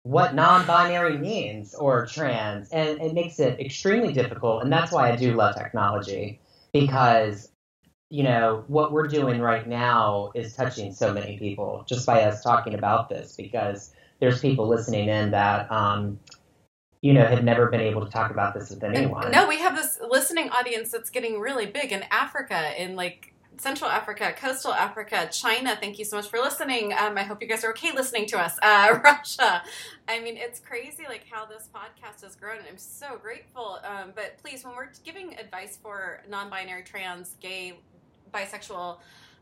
what 0.04 0.36
non 0.36 0.66
binary 0.66 1.18
means 1.18 1.74
or 1.76 2.06
trans. 2.06 2.70
And 2.72 3.00
it 3.02 3.14
makes 3.14 3.40
it 3.40 3.60
extremely 3.60 4.14
difficult. 4.14 4.64
And 4.64 4.72
that's 4.72 4.92
why 4.92 5.12
I 5.12 5.16
do 5.16 5.34
love 5.34 5.56
technology 5.56 6.40
because, 6.74 7.52
you 8.10 8.24
know, 8.24 8.64
what 8.68 8.92
we're 8.92 9.08
doing 9.08 9.40
right 9.40 9.68
now 9.68 10.32
is 10.36 10.56
touching 10.56 10.94
so 10.94 11.14
many 11.14 11.38
people 11.38 11.86
just 11.88 12.06
by 12.06 12.24
us 12.24 12.44
talking 12.44 12.74
about 12.74 13.10
this 13.10 13.36
because 13.36 13.94
there's 14.20 14.42
people 14.42 14.68
listening 14.68 15.10
in 15.10 15.32
that 15.32 15.72
um, 15.72 16.20
you 17.04 17.12
know, 17.12 17.26
had 17.26 17.44
never 17.44 17.68
been 17.68 17.82
able 17.82 18.04
to 18.06 18.10
talk 18.10 18.32
about 18.32 18.54
this 18.54 18.70
with 18.70 18.82
anyone. 18.82 19.30
No, 19.30 19.46
we 19.46 19.60
have 19.60 19.76
this 19.76 20.00
listening 20.10 20.50
audience 20.52 20.90
that's 20.90 21.10
getting 21.10 21.38
really 21.38 21.66
big 21.66 21.92
in 21.92 22.06
Africa, 22.10 22.82
in 22.82 22.96
like 22.96 23.34
Central 23.58 23.90
Africa, 23.90 24.34
Coastal 24.38 24.74
Africa, 24.74 25.28
China. 25.30 25.78
Thank 25.78 26.00
you 26.00 26.06
so 26.06 26.16
much 26.16 26.30
for 26.30 26.40
listening. 26.40 26.94
Um, 26.94 27.18
I 27.18 27.24
hope 27.24 27.42
you 27.42 27.48
guys 27.50 27.66
are 27.66 27.72
okay 27.72 27.92
listening 27.92 28.26
to 28.28 28.40
us. 28.40 28.58
Uh, 28.62 29.00
Russia. 29.04 29.64
I 30.08 30.22
mean, 30.22 30.38
it's 30.38 30.62
crazy 30.62 31.04
like 31.06 31.26
how 31.30 31.46
this 31.46 31.68
podcast 31.76 32.24
has 32.24 32.38
grown, 32.38 32.60
and 32.60 32.68
I'm 32.72 32.78
so 32.78 33.18
grateful. 33.22 33.80
Um, 33.84 34.14
but 34.16 34.38
please, 34.38 34.64
when 34.64 34.74
we're 34.74 34.88
giving 35.04 35.38
advice 35.38 35.78
for 35.82 36.22
non-binary, 36.30 36.84
trans, 36.84 37.36
gay, 37.42 37.80
bisexual 38.34 39.00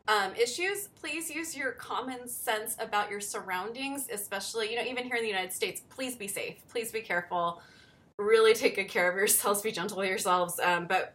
um, 0.08 0.34
issues, 0.36 0.88
please 1.00 1.30
use 1.30 1.56
your 1.56 1.72
common 1.74 2.28
sense 2.28 2.76
about 2.80 3.10
your 3.12 3.22
surroundings, 3.22 4.08
especially, 4.12 4.72
you 4.72 4.76
know, 4.76 4.84
even 4.84 5.04
here 5.04 5.16
in 5.16 5.22
the 5.22 5.28
United 5.28 5.54
States. 5.54 5.82
Please 5.90 6.16
be 6.16 6.28
safe. 6.28 6.56
Please 6.70 6.92
be 6.92 7.02
careful. 7.02 7.62
Really 8.18 8.54
take 8.54 8.76
good 8.76 8.88
care 8.88 9.10
of 9.10 9.16
yourselves. 9.16 9.62
Be 9.62 9.72
gentle 9.72 9.98
with 9.98 10.10
yourselves. 10.10 10.60
Um, 10.60 10.88
but 10.88 11.14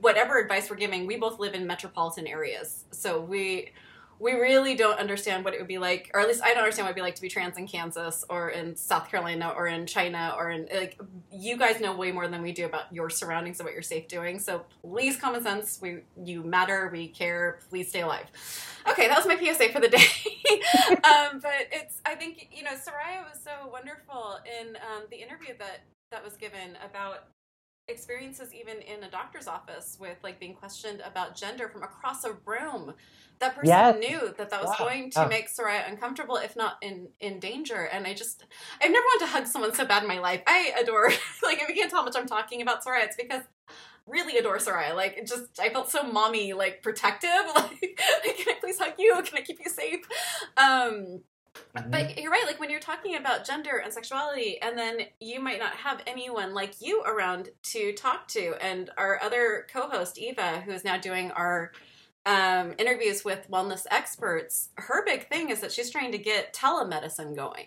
whatever 0.00 0.38
advice 0.38 0.70
we're 0.70 0.76
giving, 0.76 1.06
we 1.06 1.16
both 1.16 1.38
live 1.38 1.54
in 1.54 1.66
metropolitan 1.66 2.26
areas. 2.26 2.84
So 2.92 3.20
we 3.20 3.72
we 4.18 4.32
really 4.32 4.74
don't 4.74 4.98
understand 4.98 5.44
what 5.44 5.54
it 5.54 5.60
would 5.60 5.68
be 5.68 5.78
like, 5.78 6.10
or 6.14 6.20
at 6.20 6.28
least 6.28 6.42
I 6.42 6.48
don't 6.48 6.58
understand 6.58 6.86
what 6.86 6.90
it'd 6.90 6.96
be 6.96 7.02
like 7.02 7.14
to 7.16 7.22
be 7.22 7.28
trans 7.28 7.58
in 7.58 7.66
Kansas 7.66 8.24
or 8.28 8.50
in 8.50 8.76
South 8.76 9.10
Carolina 9.10 9.52
or 9.56 9.66
in 9.66 9.86
China 9.86 10.34
or 10.36 10.50
in 10.50 10.68
like 10.74 10.98
you 11.32 11.56
guys 11.56 11.80
know 11.80 11.96
way 11.96 12.12
more 12.12 12.28
than 12.28 12.42
we 12.42 12.52
do 12.52 12.66
about 12.66 12.92
your 12.92 13.10
surroundings 13.10 13.58
and 13.58 13.66
what 13.66 13.72
you're 13.72 13.82
safe 13.82 14.08
doing. 14.08 14.38
So 14.38 14.64
please, 14.82 15.16
common 15.16 15.42
sense, 15.42 15.78
we 15.80 15.98
you 16.22 16.42
matter, 16.42 16.88
we 16.92 17.08
care. 17.08 17.58
Please 17.70 17.88
stay 17.88 18.02
alive. 18.02 18.26
Okay, 18.88 19.08
that 19.08 19.16
was 19.16 19.26
my 19.26 19.36
PSA 19.36 19.70
for 19.70 19.80
the 19.80 19.88
day. 19.88 19.98
um, 21.04 21.40
but 21.40 21.68
it's 21.72 22.00
I 22.04 22.14
think 22.14 22.48
you 22.52 22.62
know 22.62 22.72
Soraya 22.72 23.24
was 23.28 23.40
so 23.42 23.68
wonderful 23.70 24.38
in 24.60 24.76
um, 24.76 25.04
the 25.10 25.16
interview 25.16 25.54
that 25.58 25.80
that 26.10 26.22
was 26.22 26.36
given 26.36 26.76
about 26.88 27.24
experiences 27.88 28.54
even 28.54 28.78
in 28.78 29.04
a 29.04 29.10
doctor's 29.10 29.46
office 29.46 29.98
with 30.00 30.16
like 30.22 30.40
being 30.40 30.54
questioned 30.54 31.02
about 31.04 31.36
gender 31.36 31.68
from 31.68 31.82
across 31.82 32.24
a 32.24 32.32
room 32.46 32.94
that 33.40 33.54
person 33.54 33.68
Yes. 33.68 33.96
knew 33.98 34.34
that 34.38 34.50
that 34.50 34.62
was 34.62 34.74
Yeah. 34.78 34.84
going 34.86 35.10
to 35.10 35.20
Yeah. 35.20 35.26
make 35.28 35.48
Soraya 35.50 35.88
uncomfortable, 35.88 36.36
if 36.36 36.56
not 36.56 36.78
in 36.82 37.08
in 37.20 37.40
danger. 37.40 37.84
And 37.84 38.06
I 38.06 38.14
just, 38.14 38.44
I've 38.80 38.90
never 38.90 39.04
wanted 39.04 39.26
to 39.26 39.32
hug 39.32 39.46
someone 39.46 39.74
so 39.74 39.84
bad 39.84 40.02
in 40.02 40.08
my 40.08 40.18
life. 40.18 40.42
I 40.46 40.72
adore, 40.80 41.08
like, 41.42 41.60
if 41.60 41.68
you 41.68 41.74
can't 41.74 41.90
tell 41.90 42.00
how 42.00 42.04
much 42.04 42.16
I'm 42.16 42.26
talking 42.26 42.62
about 42.62 42.84
Soraya, 42.84 43.04
it's 43.04 43.16
because 43.16 43.42
really 44.06 44.36
adore 44.38 44.58
Soraya. 44.58 44.94
Like, 44.94 45.16
it 45.16 45.26
just, 45.26 45.58
I 45.58 45.70
felt 45.70 45.90
so 45.90 46.02
mommy, 46.02 46.52
like, 46.52 46.82
protective. 46.82 47.30
Like, 47.54 48.36
can 48.38 48.54
I 48.54 48.58
please 48.60 48.78
hug 48.78 48.94
you? 48.98 49.14
Can 49.24 49.38
I 49.38 49.42
keep 49.42 49.58
you 49.64 49.70
safe? 49.70 50.00
Um, 50.56 51.22
Mhm. 51.76 51.90
but 51.90 52.18
you're 52.18 52.32
right, 52.32 52.46
like 52.46 52.58
when 52.58 52.68
you're 52.70 52.80
talking 52.80 53.14
about 53.16 53.44
gender 53.46 53.76
and 53.82 53.92
sexuality, 53.92 54.60
and 54.60 54.76
then 54.76 54.98
you 55.20 55.38
might 55.40 55.58
not 55.60 55.74
have 55.74 56.02
anyone 56.06 56.52
like 56.52 56.74
you 56.80 57.02
around 57.04 57.50
to 57.62 57.92
talk 57.92 58.26
to. 58.28 58.54
And 58.60 58.90
our 58.98 59.20
other 59.22 59.66
co 59.72 59.88
host, 59.88 60.18
Eva, 60.18 60.60
who 60.62 60.72
is 60.72 60.82
now 60.84 60.96
doing 60.98 61.30
our 61.30 61.70
um, 62.26 62.74
interviews 62.78 63.24
with 63.24 63.50
wellness 63.50 63.86
experts, 63.90 64.70
her 64.76 65.04
big 65.04 65.28
thing 65.28 65.50
is 65.50 65.60
that 65.60 65.72
she's 65.72 65.90
trying 65.90 66.12
to 66.12 66.18
get 66.18 66.54
telemedicine 66.54 67.36
going. 67.36 67.66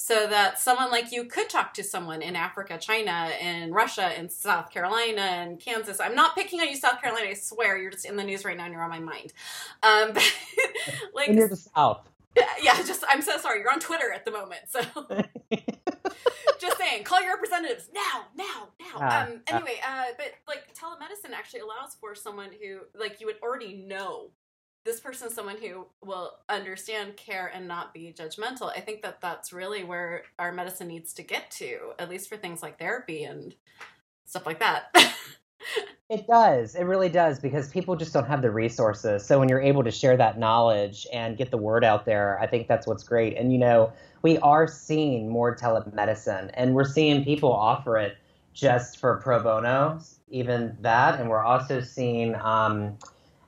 So 0.00 0.28
that 0.28 0.60
someone 0.60 0.92
like 0.92 1.10
you 1.10 1.24
could 1.24 1.50
talk 1.50 1.74
to 1.74 1.82
someone 1.82 2.22
in 2.22 2.36
Africa, 2.36 2.78
China, 2.78 3.32
in 3.40 3.72
Russia, 3.72 4.16
in 4.16 4.28
South 4.28 4.70
Carolina, 4.70 5.22
and 5.22 5.58
Kansas. 5.58 5.98
I'm 5.98 6.14
not 6.14 6.36
picking 6.36 6.60
on 6.60 6.68
you, 6.68 6.76
South 6.76 7.00
Carolina. 7.02 7.30
I 7.30 7.34
swear, 7.34 7.76
you're 7.76 7.90
just 7.90 8.04
in 8.04 8.14
the 8.14 8.22
news 8.22 8.44
right 8.44 8.56
now, 8.56 8.66
and 8.66 8.72
you're 8.72 8.82
on 8.84 8.90
my 8.90 9.00
mind. 9.00 9.32
Um, 9.82 10.12
but, 10.14 10.32
like, 11.14 11.28
and 11.28 11.36
you're 11.36 11.48
the 11.48 11.56
South. 11.56 12.08
yeah, 12.62 12.80
just 12.82 13.04
I'm 13.08 13.22
so 13.22 13.38
sorry. 13.38 13.60
You're 13.60 13.72
on 13.72 13.80
Twitter 13.80 14.12
at 14.12 14.24
the 14.24 14.30
moment, 14.30 14.60
so 14.68 14.80
just 16.60 16.78
saying, 16.78 17.04
call 17.04 17.22
your 17.22 17.34
representatives 17.34 17.88
now, 17.92 18.26
now, 18.36 18.68
now. 18.80 18.96
Ah, 18.96 19.26
um, 19.26 19.40
anyway, 19.46 19.80
uh, 19.86 20.06
but 20.16 20.32
like 20.46 20.74
telemedicine 20.74 21.32
actually 21.34 21.60
allows 21.60 21.96
for 22.00 22.14
someone 22.14 22.50
who, 22.60 22.80
like, 22.98 23.20
you 23.20 23.26
would 23.26 23.36
already 23.42 23.74
know 23.74 24.30
this 24.84 25.00
person 25.00 25.28
is 25.28 25.34
someone 25.34 25.56
who 25.60 25.86
will 26.02 26.32
understand 26.48 27.16
care 27.16 27.50
and 27.52 27.68
not 27.68 27.92
be 27.92 28.14
judgmental. 28.16 28.72
I 28.74 28.80
think 28.80 29.02
that 29.02 29.20
that's 29.20 29.52
really 29.52 29.84
where 29.84 30.22
our 30.38 30.52
medicine 30.52 30.88
needs 30.88 31.12
to 31.14 31.22
get 31.22 31.50
to, 31.52 31.92
at 31.98 32.08
least 32.08 32.28
for 32.28 32.36
things 32.36 32.62
like 32.62 32.78
therapy 32.78 33.24
and 33.24 33.54
stuff 34.24 34.46
like 34.46 34.60
that. 34.60 34.94
It 36.10 36.26
does. 36.26 36.74
It 36.74 36.84
really 36.84 37.10
does 37.10 37.38
because 37.38 37.68
people 37.68 37.94
just 37.94 38.14
don't 38.14 38.26
have 38.26 38.40
the 38.40 38.50
resources. 38.50 39.26
So 39.26 39.38
when 39.38 39.50
you're 39.50 39.60
able 39.60 39.84
to 39.84 39.90
share 39.90 40.16
that 40.16 40.38
knowledge 40.38 41.06
and 41.12 41.36
get 41.36 41.50
the 41.50 41.58
word 41.58 41.84
out 41.84 42.06
there, 42.06 42.40
I 42.40 42.46
think 42.46 42.66
that's 42.66 42.86
what's 42.86 43.02
great. 43.02 43.36
And 43.36 43.52
you 43.52 43.58
know, 43.58 43.92
we 44.22 44.38
are 44.38 44.66
seeing 44.66 45.28
more 45.28 45.54
telemedicine 45.56 46.50
and 46.54 46.74
we're 46.74 46.84
seeing 46.84 47.24
people 47.24 47.52
offer 47.52 47.96
it 47.96 48.16
just 48.52 48.98
for 48.98 49.16
pro 49.18 49.42
bono, 49.42 50.00
even 50.30 50.76
that. 50.80 51.20
And 51.20 51.30
we're 51.30 51.44
also 51.44 51.80
seeing 51.80 52.34
um, 52.36 52.98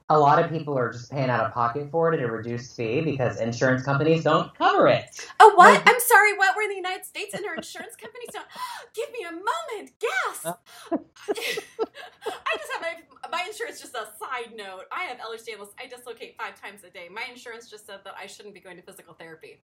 a 0.08 0.18
lot 0.18 0.42
of 0.42 0.50
people 0.50 0.76
are 0.78 0.92
just 0.92 1.10
paying 1.10 1.30
out 1.30 1.44
of 1.44 1.52
pocket 1.52 1.88
for 1.90 2.12
it 2.12 2.20
at 2.20 2.28
a 2.28 2.30
reduced 2.30 2.76
fee 2.76 3.00
because 3.00 3.40
insurance 3.40 3.84
companies 3.84 4.24
don't 4.24 4.54
cover 4.56 4.88
it. 4.88 5.26
oh, 5.40 5.54
what? 5.54 5.74
Like- 5.74 5.88
I'm 5.88 6.00
sorry. 6.00 6.36
What? 6.36 6.54
We're 6.56 6.62
in 6.62 6.70
the 6.70 6.76
United 6.76 7.04
States 7.04 7.34
and 7.34 7.44
our 7.46 7.54
insurance 7.54 7.96
companies 7.96 8.28
don't. 8.32 8.46
Give 8.94 9.10
me 9.12 9.26
a 9.28 9.32
moment. 9.32 9.92
Gasp. 10.00 10.58
I 10.92 12.56
just 12.56 12.72
have 12.72 12.82
my 12.82 12.94
my 13.30 13.44
insurance. 13.46 13.80
Just 13.80 13.94
a 13.94 14.06
side 14.18 14.54
note. 14.56 14.84
I 14.92 15.04
have 15.04 15.18
Ehlers-Danlos. 15.18 15.70
I 15.78 15.86
dislocate 15.86 16.36
five 16.36 16.60
times 16.60 16.82
a 16.84 16.90
day. 16.90 17.08
My 17.12 17.24
insurance 17.30 17.68
just 17.70 17.86
said 17.86 18.00
that 18.04 18.14
I 18.20 18.26
shouldn't 18.26 18.54
be 18.54 18.60
going 18.60 18.76
to 18.76 18.82
physical 18.82 19.14
therapy. 19.14 19.62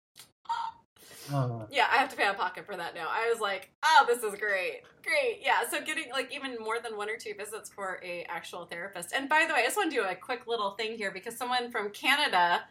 Oh. 1.32 1.66
Yeah, 1.70 1.86
I 1.90 1.96
have 1.96 2.08
to 2.10 2.16
pay 2.16 2.24
out 2.24 2.34
of 2.34 2.40
pocket 2.40 2.66
for 2.66 2.76
that 2.76 2.94
now. 2.94 3.06
I 3.08 3.30
was 3.30 3.40
like, 3.40 3.70
oh, 3.84 4.04
this 4.06 4.22
is 4.22 4.38
great, 4.38 4.82
great. 5.04 5.40
Yeah, 5.42 5.68
so 5.70 5.80
getting 5.84 6.10
like 6.12 6.34
even 6.34 6.56
more 6.58 6.78
than 6.82 6.96
one 6.96 7.08
or 7.08 7.16
two 7.16 7.34
visits 7.36 7.70
for 7.70 8.00
a 8.04 8.24
actual 8.28 8.66
therapist. 8.66 9.12
And 9.12 9.28
by 9.28 9.44
the 9.46 9.54
way, 9.54 9.60
I 9.60 9.64
just 9.64 9.76
want 9.76 9.90
to 9.90 9.96
do 9.96 10.02
a 10.02 10.14
quick 10.14 10.46
little 10.46 10.72
thing 10.72 10.96
here 10.96 11.10
because 11.10 11.36
someone 11.36 11.70
from 11.70 11.90
Canada, 11.90 12.62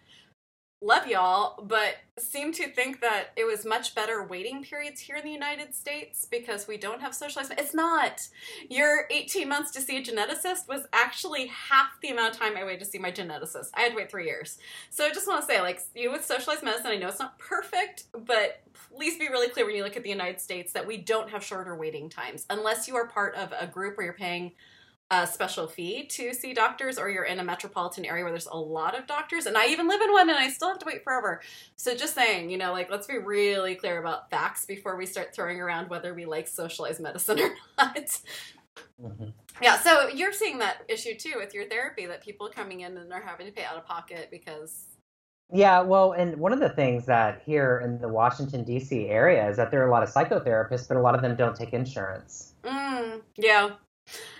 love 0.81 1.07
y'all, 1.07 1.61
but 1.63 1.97
seem 2.17 2.53
to 2.53 2.69
think 2.69 3.01
that 3.01 3.31
it 3.35 3.45
was 3.45 3.65
much 3.65 3.95
better 3.95 4.23
waiting 4.23 4.63
periods 4.63 5.01
here 5.01 5.17
in 5.17 5.25
the 5.25 5.31
United 5.31 5.75
States 5.75 6.25
because 6.29 6.67
we 6.67 6.77
don't 6.77 7.01
have 7.01 7.13
socialized. 7.13 7.53
It's 7.57 7.73
not. 7.73 8.21
Your 8.69 9.05
18 9.11 9.49
months 9.49 9.71
to 9.71 9.81
see 9.81 9.97
a 9.97 10.03
geneticist 10.03 10.69
was 10.69 10.83
actually 10.93 11.47
half 11.47 11.99
the 12.01 12.09
amount 12.09 12.33
of 12.33 12.39
time 12.39 12.55
I 12.55 12.63
waited 12.63 12.79
to 12.79 12.85
see 12.85 12.97
my 12.97 13.11
geneticist. 13.11 13.71
I 13.73 13.81
had 13.81 13.91
to 13.91 13.97
wait 13.97 14.09
three 14.09 14.25
years. 14.25 14.57
So 14.89 15.05
I 15.05 15.09
just 15.09 15.27
want 15.27 15.41
to 15.41 15.47
say, 15.47 15.61
like, 15.61 15.81
you 15.95 16.11
with 16.11 16.23
socialized 16.23 16.63
medicine, 16.63 16.91
I 16.91 16.97
know 16.97 17.09
it's 17.09 17.19
not 17.19 17.37
perfect, 17.39 18.05
but 18.25 18.61
please 18.95 19.19
be 19.19 19.27
really 19.27 19.49
clear 19.49 19.65
when 19.65 19.75
you 19.75 19.83
look 19.83 19.97
at 19.97 20.03
the 20.03 20.09
United 20.09 20.39
States 20.39 20.71
that 20.73 20.87
we 20.87 20.97
don't 20.97 21.29
have 21.29 21.43
shorter 21.43 21.75
waiting 21.75 22.09
times 22.09 22.45
unless 22.49 22.87
you 22.87 22.95
are 22.95 23.07
part 23.07 23.35
of 23.35 23.53
a 23.59 23.67
group 23.67 23.97
where 23.97 24.05
you're 24.05 24.13
paying 24.13 24.53
a 25.11 25.25
special 25.25 25.67
fee 25.67 26.05
to 26.05 26.33
see 26.33 26.53
doctors 26.53 26.97
or 26.99 27.09
you're 27.09 27.23
in 27.23 27.39
a 27.39 27.43
metropolitan 27.43 28.05
area 28.05 28.23
where 28.23 28.31
there's 28.31 28.45
a 28.47 28.57
lot 28.57 28.97
of 28.97 29.07
doctors. 29.07 29.45
And 29.47 29.57
I 29.57 29.67
even 29.67 29.87
live 29.87 30.01
in 30.01 30.11
one 30.11 30.29
and 30.29 30.37
I 30.37 30.49
still 30.49 30.69
have 30.69 30.79
to 30.79 30.85
wait 30.85 31.03
forever. 31.03 31.41
So 31.77 31.95
just 31.95 32.13
saying, 32.15 32.49
you 32.51 32.57
know, 32.57 32.71
like, 32.73 32.91
let's 32.91 33.07
be 33.07 33.17
really 33.17 33.75
clear 33.75 33.99
about 33.99 34.29
facts 34.29 34.65
before 34.65 34.97
we 34.97 35.05
start 35.07 35.33
throwing 35.33 35.59
around 35.59 35.89
whether 35.89 36.13
we 36.13 36.25
like 36.25 36.47
socialized 36.47 36.99
medicine 37.01 37.39
or 37.41 37.51
not. 37.77 38.21
Mhm. 39.01 39.33
Yeah, 39.61 39.77
so 39.79 40.07
you're 40.09 40.33
seeing 40.33 40.59
that 40.59 40.83
issue 40.87 41.15
too 41.15 41.33
with 41.37 41.53
your 41.53 41.67
therapy 41.67 42.05
that 42.05 42.23
people 42.23 42.49
coming 42.49 42.81
in 42.81 42.97
and 42.97 43.11
are 43.11 43.21
having 43.21 43.45
to 43.47 43.51
pay 43.51 43.63
out 43.65 43.77
of 43.77 43.85
pocket 43.85 44.29
because 44.31 44.85
Yeah, 45.51 45.81
well, 45.81 46.13
and 46.13 46.37
one 46.37 46.53
of 46.53 46.59
the 46.59 46.69
things 46.69 47.05
that 47.07 47.41
here 47.45 47.81
in 47.83 47.99
the 47.99 48.07
Washington, 48.07 48.63
D.C. 48.63 49.07
area 49.09 49.47
is 49.49 49.57
that 49.57 49.71
there 49.71 49.83
are 49.83 49.87
a 49.87 49.91
lot 49.91 50.03
of 50.03 50.09
psychotherapists, 50.09 50.87
but 50.87 50.97
a 50.97 51.01
lot 51.01 51.15
of 51.15 51.21
them 51.21 51.35
don't 51.35 51.55
take 51.55 51.73
insurance. 51.73 52.53
mm, 52.63 53.21
yeah. 53.37 53.71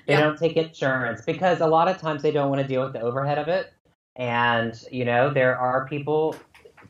They 0.10 0.16
Yeah. 0.16 0.22
don't 0.22 0.40
take 0.40 0.58
insurance 0.58 1.22
because 1.24 1.62
a 1.62 1.68
lot 1.68 1.88
of 1.88 2.00
times 2.00 2.24
they 2.24 2.32
don't 2.32 2.50
want 2.50 2.64
to 2.64 2.68
deal 2.68 2.84
with 2.84 2.94
the 2.94 3.02
overhead 3.02 3.38
of 3.38 3.48
it. 3.48 3.72
And, 4.16 4.74
you 4.92 5.06
know, 5.06 5.32
there 5.32 5.56
are 5.56 5.88
people, 5.88 6.36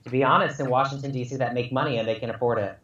to 0.06 0.10
be 0.10 0.24
honest, 0.24 0.62
in 0.62 0.70
Washington, 0.70 1.12
D.C. 1.12 1.36
that 1.36 1.54
make 1.54 1.70
money 1.74 1.98
and 1.98 2.08
they 2.08 2.16
can 2.16 2.30
afford 2.30 2.60
it. 2.60 2.78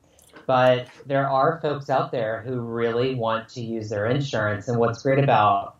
But 0.45 0.87
there 1.05 1.25
are 1.25 1.61
folks 1.61 1.89
out 1.89 2.11
there 2.11 2.41
who 2.45 2.59
really 2.59 3.15
want 3.15 3.47
to 3.49 3.61
use 3.61 3.87
their 3.87 4.07
insurance. 4.07 4.67
And 4.67 4.77
what's 4.77 5.01
great 5.01 5.23
about 5.23 5.77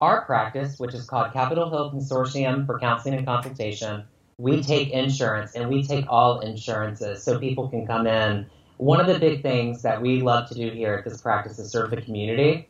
our 0.00 0.24
practice, 0.24 0.78
which 0.78 0.94
is 0.94 1.04
called 1.08 1.32
Capitol 1.32 1.68
Hill 1.68 1.90
Consortium 1.90 2.64
for 2.64 2.78
Counseling 2.78 3.14
and 3.14 3.26
Consultation, 3.26 4.04
we 4.38 4.62
take 4.62 4.90
insurance 4.90 5.56
and 5.56 5.68
we 5.68 5.82
take 5.82 6.04
all 6.08 6.38
insurances 6.38 7.24
so 7.24 7.40
people 7.40 7.68
can 7.68 7.88
come 7.88 8.06
in. 8.06 8.46
One 8.76 9.00
of 9.00 9.08
the 9.08 9.18
big 9.18 9.42
things 9.42 9.82
that 9.82 10.00
we 10.00 10.22
love 10.22 10.48
to 10.50 10.54
do 10.54 10.70
here 10.70 10.94
at 10.94 11.04
this 11.04 11.20
practice 11.20 11.58
is 11.58 11.72
serve 11.72 11.90
the 11.90 12.00
community. 12.00 12.68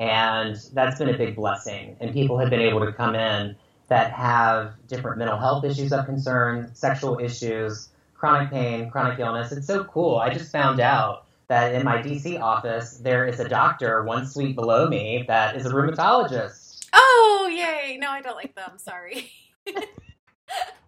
And 0.00 0.56
that's 0.72 0.98
been 0.98 1.10
a 1.10 1.16
big 1.16 1.36
blessing. 1.36 1.96
And 2.00 2.12
people 2.12 2.38
have 2.38 2.50
been 2.50 2.60
able 2.60 2.80
to 2.84 2.92
come 2.92 3.14
in 3.14 3.54
that 3.88 4.10
have 4.12 4.74
different 4.88 5.18
mental 5.18 5.38
health 5.38 5.64
issues 5.64 5.92
of 5.92 6.06
concern, 6.06 6.74
sexual 6.74 7.20
issues, 7.20 7.90
chronic 8.14 8.50
pain, 8.50 8.90
chronic 8.90 9.20
illness. 9.20 9.52
It's 9.52 9.66
so 9.66 9.84
cool. 9.84 10.16
I 10.16 10.30
just 10.32 10.50
found 10.50 10.80
out 10.80 11.26
that 11.48 11.74
in 11.74 11.84
my 11.84 12.02
DC 12.02 12.40
office, 12.40 12.96
there 12.98 13.26
is 13.26 13.38
a 13.40 13.48
doctor 13.48 14.02
one 14.04 14.26
suite 14.26 14.56
below 14.56 14.88
me 14.88 15.24
that 15.28 15.54
is 15.54 15.66
a 15.66 15.70
rheumatologist. 15.70 16.88
Oh, 16.92 17.48
yay. 17.52 17.96
No, 18.00 18.10
I 18.10 18.22
don't 18.22 18.36
like 18.36 18.56
them. 18.56 18.72
Sorry. 18.78 19.30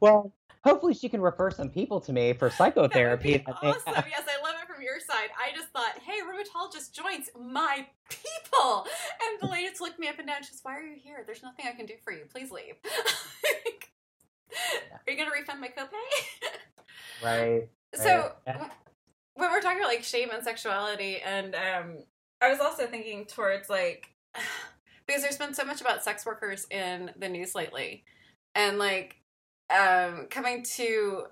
Well, 0.00 0.32
hopefully 0.64 0.94
she 0.94 1.08
can 1.08 1.20
refer 1.20 1.50
some 1.52 1.70
people 1.70 2.00
to 2.00 2.12
me 2.12 2.32
for 2.32 2.50
psychotherapy. 2.58 3.44
awesome. 3.46 3.62
Yes, 3.86 4.24
I 4.26 4.42
love 4.42 4.56
it 4.61 4.61
your 4.93 5.01
side. 5.01 5.30
I 5.38 5.57
just 5.57 5.68
thought, 5.70 5.99
hey, 6.05 6.20
rheumatologist 6.20 6.93
joints 6.93 7.30
my 7.38 7.86
people. 8.09 8.84
And 8.84 9.40
the 9.40 9.47
lady 9.47 9.68
just 9.68 9.80
looked 9.80 9.99
me 9.99 10.09
up 10.09 10.18
and 10.18 10.28
down. 10.28 10.43
She 10.43 10.51
says, 10.51 10.61
why 10.62 10.76
are 10.76 10.82
you 10.82 10.97
here? 11.03 11.22
There's 11.26 11.43
nothing 11.43 11.64
I 11.66 11.72
can 11.72 11.86
do 11.86 11.95
for 12.05 12.12
you. 12.12 12.24
Please 12.30 12.51
leave. 12.51 12.74
are 15.07 15.11
you 15.11 15.16
going 15.16 15.28
to 15.30 15.34
refund 15.34 15.61
my 15.61 15.68
copay? 15.68 15.88
Right. 17.22 17.68
So 17.95 18.32
Right. 18.47 18.70
when 19.34 19.51
we're 19.51 19.61
talking 19.61 19.78
about 19.78 19.88
like 19.88 20.03
shame 20.03 20.30
and 20.32 20.45
sexuality, 20.45 21.18
and 21.24 21.55
um, 21.55 21.99
I 22.40 22.51
was 22.51 22.61
also 22.61 22.86
thinking 22.86 23.26
towards 23.26 23.68
like 23.70 24.09
because 25.07 25.22
there's 25.22 25.38
been 25.38 25.55
so 25.55 25.64
much 25.64 25.80
about 25.80 26.03
sex 26.05 26.26
workers 26.26 26.66
in 26.70 27.11
the 27.18 27.28
news 27.28 27.55
lately, 27.55 28.05
and 28.55 28.78
like 28.78 29.16
um, 29.70 30.26
coming 30.30 30.64
to 30.76 31.24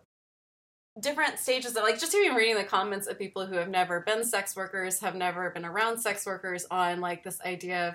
different 0.99 1.39
stages 1.39 1.77
of 1.77 1.83
like 1.83 2.01
just 2.01 2.15
even 2.15 2.35
reading 2.35 2.57
the 2.57 2.65
comments 2.65 3.07
of 3.07 3.19
people 3.19 3.47
who 3.47 3.55
have 3.55 3.69
never 3.69 4.01
been 4.01 4.25
sex 4.25 4.57
workers, 4.57 5.01
have 5.01 5.15
never 5.15 5.51
been 5.51 5.65
around 5.65 5.99
sex 5.99 6.27
workers 6.27 6.67
on 6.71 7.01
like 7.01 7.23
this 7.23 7.41
idea 7.43 7.89
of 7.89 7.95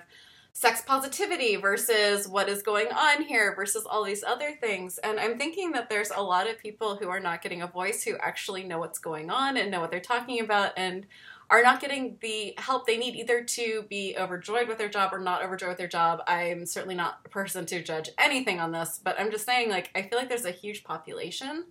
sex 0.54 0.80
positivity 0.80 1.56
versus 1.56 2.26
what 2.26 2.48
is 2.48 2.62
going 2.62 2.86
on 2.86 3.22
here 3.22 3.54
versus 3.54 3.84
all 3.84 4.02
these 4.02 4.24
other 4.24 4.52
things. 4.58 4.96
And 4.96 5.20
I'm 5.20 5.36
thinking 5.36 5.72
that 5.72 5.90
there's 5.90 6.10
a 6.10 6.22
lot 6.22 6.48
of 6.48 6.58
people 6.58 6.96
who 6.96 7.10
are 7.10 7.20
not 7.20 7.42
getting 7.42 7.60
a 7.60 7.66
voice 7.66 8.02
who 8.02 8.16
actually 8.16 8.64
know 8.64 8.78
what's 8.78 8.98
going 8.98 9.28
on 9.28 9.58
and 9.58 9.70
know 9.70 9.80
what 9.80 9.90
they're 9.90 10.00
talking 10.00 10.40
about 10.40 10.72
and 10.78 11.06
are 11.50 11.62
not 11.62 11.80
getting 11.80 12.16
the 12.22 12.54
help 12.56 12.86
they 12.86 12.96
need 12.96 13.14
either 13.14 13.44
to 13.44 13.84
be 13.90 14.16
overjoyed 14.18 14.66
with 14.66 14.78
their 14.78 14.88
job 14.88 15.12
or 15.12 15.18
not 15.18 15.44
overjoyed 15.44 15.68
with 15.68 15.78
their 15.78 15.86
job. 15.86 16.22
I'm 16.26 16.64
certainly 16.64 16.96
not 16.96 17.20
a 17.26 17.28
person 17.28 17.66
to 17.66 17.82
judge 17.82 18.08
anything 18.18 18.58
on 18.58 18.72
this, 18.72 18.98
but 19.04 19.20
I'm 19.20 19.30
just 19.30 19.44
saying 19.44 19.68
like 19.68 19.90
I 19.94 20.02
feel 20.02 20.18
like 20.18 20.30
there's 20.30 20.46
a 20.46 20.50
huge 20.50 20.84
population 20.84 21.66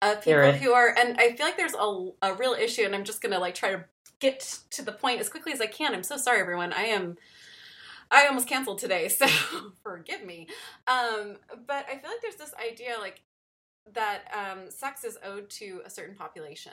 of 0.00 0.22
people 0.22 0.52
who 0.52 0.72
are 0.72 0.94
and 0.96 1.18
I 1.18 1.32
feel 1.32 1.46
like 1.46 1.56
there's 1.56 1.74
a, 1.74 2.10
a 2.22 2.34
real 2.34 2.52
issue 2.52 2.82
and 2.82 2.94
I'm 2.94 3.04
just 3.04 3.20
to 3.22 3.38
like 3.38 3.54
try 3.54 3.72
to 3.72 3.84
get 4.20 4.60
to 4.70 4.82
the 4.82 4.92
point 4.92 5.20
as 5.20 5.28
quickly 5.28 5.52
as 5.52 5.60
I 5.60 5.66
can. 5.66 5.94
I'm 5.94 6.02
so 6.02 6.16
sorry 6.16 6.40
everyone. 6.40 6.72
I 6.72 6.84
am 6.84 7.16
I 8.10 8.26
almost 8.26 8.48
canceled 8.48 8.78
today, 8.78 9.08
so 9.08 9.26
forgive 9.82 10.24
me. 10.24 10.48
Um, 10.86 11.36
but 11.66 11.86
I 11.88 11.98
feel 11.98 12.10
like 12.10 12.22
there's 12.22 12.36
this 12.36 12.54
idea 12.54 12.96
like 12.98 13.22
that 13.94 14.22
um, 14.32 14.70
sex 14.70 15.04
is 15.04 15.18
owed 15.24 15.50
to 15.50 15.82
a 15.84 15.90
certain 15.90 16.14
population, 16.14 16.72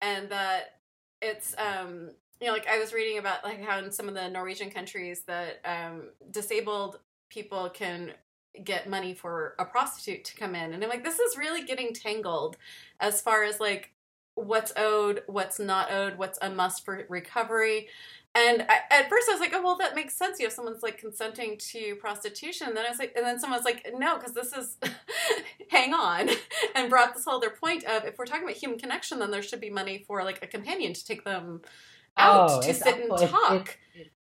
and 0.00 0.28
that 0.30 0.80
it's 1.20 1.54
um, 1.58 2.10
you 2.40 2.46
know 2.46 2.52
like 2.52 2.68
I 2.68 2.78
was 2.78 2.92
reading 2.92 3.18
about 3.18 3.44
like 3.44 3.62
how 3.62 3.78
in 3.78 3.92
some 3.92 4.08
of 4.08 4.14
the 4.14 4.28
Norwegian 4.28 4.70
countries 4.70 5.22
that 5.26 5.60
um, 5.64 6.10
disabled 6.30 6.98
people 7.30 7.70
can 7.70 8.12
get 8.64 8.88
money 8.88 9.14
for 9.14 9.54
a 9.58 9.64
prostitute 9.64 10.24
to 10.24 10.36
come 10.36 10.54
in, 10.54 10.72
and 10.72 10.82
I'm 10.82 10.90
like, 10.90 11.04
this 11.04 11.18
is 11.18 11.36
really 11.36 11.64
getting 11.64 11.92
tangled 11.92 12.56
as 13.00 13.20
far 13.20 13.44
as 13.44 13.60
like 13.60 13.92
what's 14.34 14.72
owed, 14.76 15.22
what's 15.26 15.58
not 15.58 15.90
owed, 15.90 16.16
what's 16.16 16.38
a 16.40 16.50
must 16.50 16.84
for 16.84 17.04
recovery. 17.08 17.88
And 18.34 18.64
I, 18.68 18.80
at 18.90 19.08
first 19.08 19.28
I 19.28 19.32
was 19.32 19.40
like, 19.40 19.52
oh, 19.54 19.62
well, 19.62 19.76
that 19.78 19.94
makes 19.94 20.14
sense. 20.14 20.38
You 20.38 20.46
have 20.46 20.52
someone's 20.52 20.82
like 20.82 20.98
consenting 20.98 21.56
to 21.58 21.96
prostitution. 21.96 22.68
And 22.68 22.76
then 22.76 22.86
I 22.86 22.90
was 22.90 22.98
like, 22.98 23.14
and 23.16 23.24
then 23.24 23.40
someone's 23.40 23.64
like, 23.64 23.90
no, 23.96 24.16
because 24.16 24.34
this 24.34 24.52
is, 24.52 24.76
hang 25.70 25.92
on, 25.92 26.28
and 26.74 26.90
brought 26.90 27.14
this 27.14 27.24
whole 27.24 27.38
other 27.38 27.50
point 27.50 27.84
of 27.84 28.04
if 28.04 28.16
we're 28.18 28.26
talking 28.26 28.44
about 28.44 28.56
human 28.56 28.78
connection, 28.78 29.18
then 29.18 29.30
there 29.30 29.42
should 29.42 29.60
be 29.60 29.70
money 29.70 30.04
for 30.06 30.22
like 30.22 30.42
a 30.42 30.46
companion 30.46 30.92
to 30.92 31.04
take 31.04 31.24
them 31.24 31.62
out 32.16 32.50
oh, 32.50 32.60
to 32.60 32.74
sit 32.74 32.98
and 32.98 33.30
talk. 33.30 33.76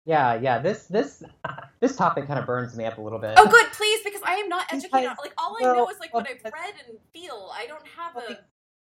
Yeah, 0.05 0.35
yeah. 0.35 0.59
This 0.59 0.85
this 0.87 1.23
this 1.79 1.95
topic 1.95 2.27
kind 2.27 2.39
of 2.39 2.45
burns 2.45 2.75
me 2.75 2.85
up 2.85 2.97
a 2.97 3.01
little 3.01 3.19
bit. 3.19 3.33
Oh, 3.37 3.47
good, 3.47 3.67
please, 3.73 4.01
because 4.03 4.21
I 4.25 4.35
am 4.35 4.49
not 4.49 4.71
educated. 4.71 5.11
Like 5.21 5.33
all 5.37 5.57
I 5.59 5.63
know 5.63 5.89
is 5.89 5.99
like 5.99 6.13
what 6.13 6.27
I've 6.29 6.43
read 6.43 6.73
and 6.87 6.97
feel. 7.13 7.51
I 7.53 7.67
don't 7.67 7.85
have 7.97 8.17
a 8.17 8.39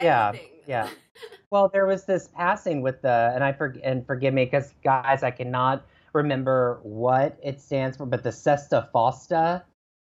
yeah 0.01 0.31
yeah 0.65 0.87
well 1.51 1.69
there 1.69 1.85
was 1.85 2.05
this 2.05 2.27
passing 2.35 2.81
with 2.81 3.01
the 3.01 3.31
and 3.33 3.43
i 3.43 3.51
forg 3.51 3.79
and 3.83 4.05
forgive 4.05 4.33
me 4.33 4.45
because 4.45 4.73
guys 4.83 5.23
i 5.23 5.31
cannot 5.31 5.85
remember 6.13 6.79
what 6.83 7.37
it 7.43 7.59
stands 7.59 7.97
for 7.97 8.05
but 8.05 8.23
the 8.23 8.31
sesta 8.31 8.89
fosta 8.93 9.63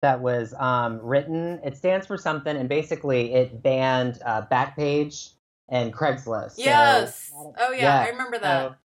that 0.03 0.21
was 0.21 0.53
um, 0.59 0.99
written 1.01 1.61
it 1.65 1.77
stands 1.77 2.07
for 2.07 2.19
something 2.19 2.57
and 2.57 2.69
basically 2.69 3.35
it 3.35 3.63
banned 3.63 4.19
uh, 4.25 4.43
backpage 4.51 5.31
and 5.69 5.93
craigslist 5.93 6.55
yes 6.59 7.31
so, 7.31 7.55
oh 7.59 7.73
yeah, 7.73 7.83
yeah, 7.83 8.01
i 8.01 8.09
remember 8.09 8.39
that 8.39 8.71
so 8.71 8.77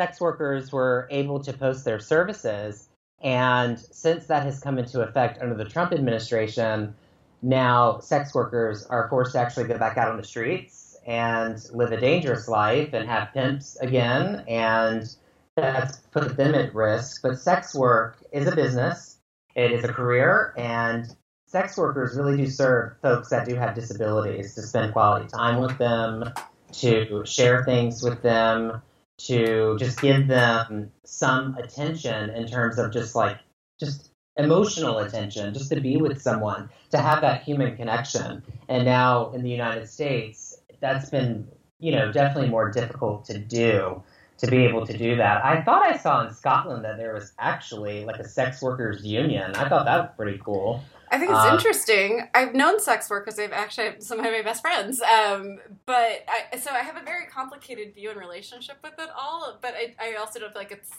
sex 0.00 0.18
workers 0.18 0.72
were 0.72 1.06
able 1.10 1.40
to 1.40 1.52
post 1.52 1.84
their 1.84 2.00
services. 2.00 2.88
And 3.20 3.78
since 3.78 4.28
that 4.28 4.44
has 4.44 4.58
come 4.58 4.78
into 4.78 5.02
effect 5.02 5.42
under 5.42 5.54
the 5.54 5.66
trump 5.66 5.92
administration 5.92 6.94
now 7.42 7.98
sex 7.98 8.34
workers 8.34 8.86
are 8.86 9.10
forced 9.10 9.32
to 9.32 9.40
actually 9.40 9.64
go 9.64 9.76
back 9.76 9.98
out 9.98 10.08
on 10.08 10.16
the 10.16 10.24
streets 10.24 10.96
and 11.06 11.62
live 11.74 11.92
a 11.92 12.00
dangerous 12.00 12.48
life 12.48 12.94
and 12.94 13.06
have 13.06 13.34
pimps 13.34 13.76
again, 13.80 14.42
and 14.48 15.14
that's 15.54 15.98
put 16.12 16.34
them 16.34 16.54
at 16.54 16.74
risk. 16.74 17.20
But 17.20 17.38
sex 17.38 17.74
work 17.74 18.16
is 18.32 18.46
a 18.46 18.56
business, 18.56 19.18
it 19.54 19.70
is 19.70 19.84
a 19.84 19.92
career, 19.92 20.54
and 20.56 21.14
sex 21.46 21.76
workers 21.76 22.16
really 22.16 22.38
do 22.38 22.46
serve 22.46 22.94
folks 23.02 23.28
that 23.30 23.46
do 23.46 23.54
have 23.54 23.74
disabilities 23.74 24.54
to 24.54 24.62
spend 24.62 24.94
quality 24.94 25.28
time 25.28 25.60
with 25.60 25.76
them, 25.76 26.24
to 26.72 27.22
share 27.26 27.64
things 27.64 28.02
with 28.02 28.22
them, 28.22 28.80
to 29.26 29.76
just 29.78 30.00
give 30.00 30.28
them 30.28 30.90
some 31.04 31.56
attention 31.56 32.30
in 32.30 32.46
terms 32.46 32.78
of 32.78 32.92
just 32.92 33.14
like 33.14 33.38
just 33.78 34.10
emotional 34.36 34.98
attention, 34.98 35.52
just 35.52 35.70
to 35.70 35.80
be 35.80 35.96
with 35.96 36.20
someone, 36.20 36.68
to 36.90 36.98
have 36.98 37.20
that 37.20 37.42
human 37.42 37.76
connection. 37.76 38.42
And 38.68 38.84
now 38.84 39.30
in 39.32 39.42
the 39.42 39.50
United 39.50 39.88
States, 39.88 40.60
that's 40.80 41.10
been, 41.10 41.46
you 41.78 41.92
know, 41.92 42.12
definitely 42.12 42.50
more 42.50 42.70
difficult 42.70 43.24
to 43.26 43.38
do 43.38 44.02
to 44.38 44.46
be 44.46 44.64
able 44.64 44.86
to 44.86 44.96
do 44.96 45.16
that. 45.16 45.44
I 45.44 45.60
thought 45.62 45.82
I 45.82 45.98
saw 45.98 46.26
in 46.26 46.32
Scotland 46.32 46.84
that 46.84 46.96
there 46.96 47.12
was 47.12 47.32
actually 47.38 48.06
like 48.06 48.18
a 48.18 48.26
sex 48.26 48.62
workers 48.62 49.04
union. 49.04 49.54
I 49.54 49.68
thought 49.68 49.84
that 49.84 49.98
was 49.98 50.10
pretty 50.16 50.40
cool. 50.42 50.82
I 51.10 51.18
think 51.18 51.32
it's 51.32 51.40
um, 51.40 51.54
interesting. 51.54 52.28
I've 52.34 52.54
known 52.54 52.78
sex 52.78 53.10
workers. 53.10 53.38
I've 53.38 53.52
actually 53.52 54.00
some 54.00 54.20
of 54.20 54.24
my 54.24 54.42
best 54.42 54.62
friends. 54.62 55.02
Um, 55.02 55.58
but 55.84 56.24
I, 56.28 56.56
so 56.56 56.70
I 56.70 56.80
have 56.80 56.96
a 56.96 57.04
very 57.04 57.26
complicated 57.26 57.94
view 57.94 58.10
and 58.10 58.18
relationship 58.18 58.76
with 58.84 58.94
it 58.98 59.08
all. 59.16 59.58
But 59.60 59.74
I, 59.74 59.94
I 60.00 60.14
also 60.14 60.38
don't 60.38 60.52
feel 60.52 60.62
like 60.62 60.70
it's 60.70 60.90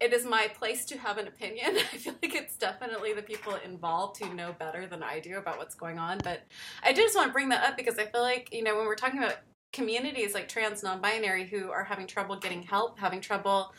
it 0.00 0.14
is 0.14 0.24
my 0.24 0.48
place 0.48 0.86
to 0.86 0.98
have 0.98 1.18
an 1.18 1.28
opinion. 1.28 1.76
I 1.92 1.96
feel 1.98 2.14
like 2.22 2.34
it's 2.34 2.56
definitely 2.56 3.12
the 3.12 3.22
people 3.22 3.54
involved 3.62 4.18
who 4.18 4.32
know 4.34 4.54
better 4.58 4.86
than 4.86 5.02
I 5.02 5.20
do 5.20 5.36
about 5.36 5.58
what's 5.58 5.74
going 5.74 5.98
on. 5.98 6.18
But 6.24 6.40
I 6.82 6.92
do 6.92 7.02
just 7.02 7.14
want 7.14 7.28
to 7.28 7.32
bring 7.32 7.50
that 7.50 7.62
up 7.62 7.76
because 7.76 7.98
I 7.98 8.06
feel 8.06 8.22
like 8.22 8.48
you 8.52 8.64
know 8.64 8.76
when 8.76 8.86
we're 8.86 8.94
talking 8.94 9.22
about 9.22 9.36
communities 9.72 10.32
like 10.32 10.48
trans, 10.48 10.82
non-binary 10.82 11.48
who 11.48 11.70
are 11.70 11.84
having 11.84 12.06
trouble 12.06 12.36
getting 12.36 12.62
help, 12.62 12.98
having 12.98 13.20
trouble 13.20 13.74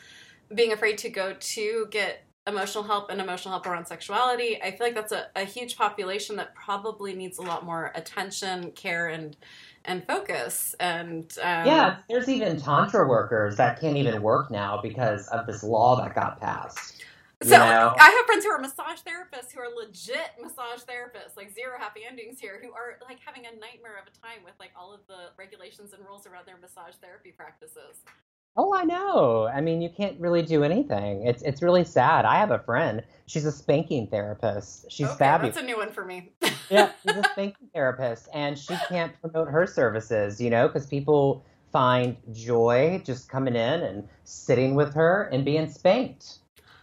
being 0.54 0.72
afraid 0.72 0.98
to 0.98 1.08
go 1.08 1.34
to 1.38 1.86
get 1.90 2.24
emotional 2.46 2.84
help 2.84 3.10
and 3.10 3.20
emotional 3.20 3.52
help 3.52 3.66
around 3.66 3.86
sexuality. 3.86 4.60
I 4.62 4.72
feel 4.72 4.86
like 4.86 4.94
that's 4.94 5.12
a, 5.12 5.26
a 5.36 5.44
huge 5.44 5.76
population 5.76 6.36
that 6.36 6.54
probably 6.54 7.14
needs 7.14 7.38
a 7.38 7.42
lot 7.42 7.64
more 7.64 7.92
attention, 7.94 8.72
care, 8.72 9.08
and 9.08 9.36
and 9.84 10.06
focus. 10.06 10.74
And 10.80 11.24
um, 11.42 11.66
yeah, 11.66 11.96
there's 12.08 12.28
even 12.28 12.60
tantra 12.60 13.06
workers 13.08 13.56
that 13.56 13.80
can't 13.80 13.96
even 13.96 14.22
work 14.22 14.50
now 14.50 14.80
because 14.82 15.28
of 15.28 15.46
this 15.46 15.62
law 15.62 15.96
that 15.96 16.14
got 16.14 16.40
passed. 16.40 17.04
So 17.42 17.58
know? 17.58 17.94
I 17.98 18.10
have 18.10 18.26
friends 18.26 18.44
who 18.44 18.50
are 18.52 18.58
massage 18.60 19.00
therapists 19.02 19.50
who 19.52 19.58
are 19.60 19.68
legit 19.74 20.38
massage 20.40 20.86
therapists, 20.86 21.36
like 21.36 21.50
zero 21.52 21.74
happy 21.76 22.02
endings 22.08 22.38
here, 22.38 22.60
who 22.62 22.70
are 22.70 22.98
like 23.02 23.18
having 23.24 23.46
a 23.46 23.50
nightmare 23.58 23.98
of 23.98 24.06
a 24.06 24.14
time 24.14 24.44
with 24.44 24.54
like 24.60 24.70
all 24.78 24.94
of 24.94 25.00
the 25.08 25.34
regulations 25.36 25.92
and 25.92 26.06
rules 26.06 26.24
around 26.26 26.46
their 26.46 26.58
massage 26.58 26.94
therapy 27.02 27.32
practices. 27.32 28.06
Oh, 28.54 28.74
I 28.74 28.84
know. 28.84 29.46
I 29.46 29.62
mean, 29.62 29.80
you 29.80 29.88
can't 29.88 30.20
really 30.20 30.42
do 30.42 30.62
anything. 30.62 31.26
It's 31.26 31.42
it's 31.42 31.62
really 31.62 31.84
sad. 31.84 32.26
I 32.26 32.36
have 32.36 32.50
a 32.50 32.58
friend. 32.58 33.02
She's 33.26 33.46
a 33.46 33.52
spanking 33.52 34.08
therapist. 34.08 34.90
She's 34.90 35.06
okay, 35.06 35.16
fabulous. 35.16 35.54
That's 35.54 35.64
a 35.64 35.66
new 35.66 35.78
one 35.78 35.90
for 35.90 36.04
me. 36.04 36.32
yeah, 36.68 36.92
she's 37.02 37.16
a 37.16 37.24
spanking 37.32 37.68
therapist, 37.72 38.28
and 38.34 38.58
she 38.58 38.74
can't 38.88 39.18
promote 39.22 39.48
her 39.48 39.66
services. 39.66 40.38
You 40.38 40.50
know, 40.50 40.68
because 40.68 40.86
people 40.86 41.44
find 41.72 42.16
joy 42.32 43.00
just 43.04 43.30
coming 43.30 43.56
in 43.56 43.82
and 43.82 44.06
sitting 44.24 44.74
with 44.74 44.92
her 44.94 45.30
and 45.32 45.44
being 45.46 45.70
spanked. 45.70 46.38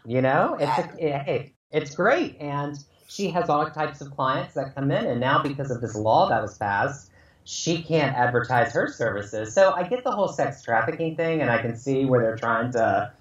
You 0.05 0.23
know, 0.23 0.57
oh, 0.59 0.63
it's 0.63 0.79
a, 0.79 1.05
it, 1.05 1.23
eh, 1.27 1.49
it's 1.71 1.95
great, 1.95 2.37
and 2.39 2.75
she 3.07 3.29
has 3.29 3.47
all 3.47 3.69
types 3.69 4.01
of 4.01 4.09
clients 4.09 4.55
that 4.55 4.73
come 4.73 4.89
in, 4.89 5.05
and 5.05 5.19
now 5.19 5.43
because 5.43 5.69
of 5.69 5.81
this 5.81 5.95
law 5.95 6.29
that 6.29 6.41
was 6.41 6.57
passed 6.57 7.08
she 7.49 7.81
can't 7.81 8.15
advertise 8.15 8.71
her 8.73 8.87
services. 8.87 9.55
So 9.55 9.71
I 9.71 9.81
get 9.81 10.03
the 10.03 10.11
whole 10.11 10.27
sex 10.27 10.61
trafficking 10.61 11.15
thing, 11.15 11.41
and 11.41 11.49
I 11.49 11.59
can 11.59 11.75
see 11.75 12.05
where 12.05 12.21
they're 12.21 12.37
trying 12.37 12.71
to, 12.73 13.11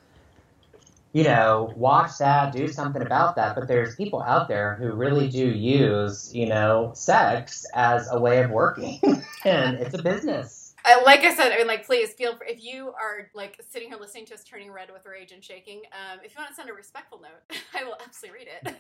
you 1.14 1.24
know, 1.24 1.72
watch 1.74 2.18
that, 2.18 2.52
do 2.52 2.68
something 2.68 3.00
about 3.00 3.36
that. 3.36 3.54
But 3.54 3.68
there's 3.68 3.96
people 3.96 4.22
out 4.22 4.46
there 4.46 4.74
who 4.74 4.92
really 4.92 5.28
do 5.28 5.48
use, 5.48 6.30
you 6.34 6.44
know, 6.44 6.92
sex 6.94 7.64
as 7.72 8.10
a 8.12 8.20
way 8.20 8.42
of 8.42 8.50
working, 8.50 9.00
and 9.46 9.78
it's 9.78 9.94
a 9.94 10.02
business 10.02 10.68
like 11.04 11.24
I 11.24 11.34
said, 11.34 11.52
I 11.52 11.58
mean, 11.58 11.66
like, 11.66 11.86
please 11.86 12.12
feel 12.12 12.36
free, 12.36 12.48
if 12.50 12.62
you 12.62 12.88
are 12.88 13.30
like 13.34 13.60
sitting 13.68 13.88
here 13.88 13.98
listening 13.98 14.26
to 14.26 14.34
us 14.34 14.44
turning 14.44 14.70
red 14.70 14.88
with 14.92 15.04
rage 15.04 15.32
and 15.32 15.42
shaking. 15.42 15.82
Um, 15.92 16.20
if 16.24 16.34
you 16.34 16.38
want 16.38 16.50
to 16.50 16.54
send 16.54 16.70
a 16.70 16.72
respectful 16.72 17.20
note, 17.20 17.58
I 17.74 17.84
will 17.84 17.96
absolutely 18.04 18.40
read 18.40 18.48
it. 18.48 18.66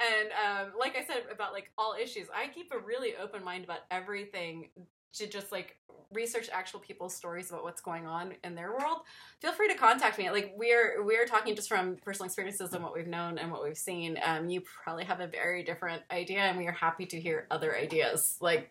and 0.00 0.28
um, 0.32 0.72
like 0.78 0.96
I 0.96 1.04
said 1.04 1.24
about 1.32 1.52
like 1.52 1.70
all 1.78 1.94
issues, 2.00 2.28
I 2.34 2.48
keep 2.48 2.72
a 2.72 2.78
really 2.78 3.14
open 3.22 3.44
mind 3.44 3.64
about 3.64 3.80
everything 3.90 4.68
to 5.14 5.26
just 5.26 5.52
like 5.52 5.76
research 6.12 6.48
actual 6.52 6.78
people's 6.78 7.14
stories 7.14 7.50
about 7.50 7.64
what's 7.64 7.80
going 7.80 8.06
on 8.06 8.34
in 8.44 8.54
their 8.54 8.70
world 8.70 8.98
feel 9.44 9.52
free 9.52 9.68
to 9.68 9.74
contact 9.74 10.18
me. 10.18 10.30
Like 10.30 10.54
we're 10.56 11.04
we're 11.04 11.26
talking 11.26 11.54
just 11.54 11.68
from 11.68 11.96
personal 11.96 12.24
experiences 12.26 12.72
and 12.72 12.82
what 12.82 12.94
we've 12.94 13.06
known 13.06 13.36
and 13.36 13.52
what 13.52 13.62
we've 13.62 13.76
seen. 13.76 14.18
Um, 14.24 14.48
you 14.48 14.62
probably 14.62 15.04
have 15.04 15.20
a 15.20 15.26
very 15.26 15.62
different 15.62 16.02
idea 16.10 16.38
and 16.38 16.56
we 16.56 16.66
are 16.66 16.72
happy 16.72 17.04
to 17.06 17.20
hear 17.20 17.46
other 17.50 17.76
ideas. 17.76 18.38
Like 18.40 18.70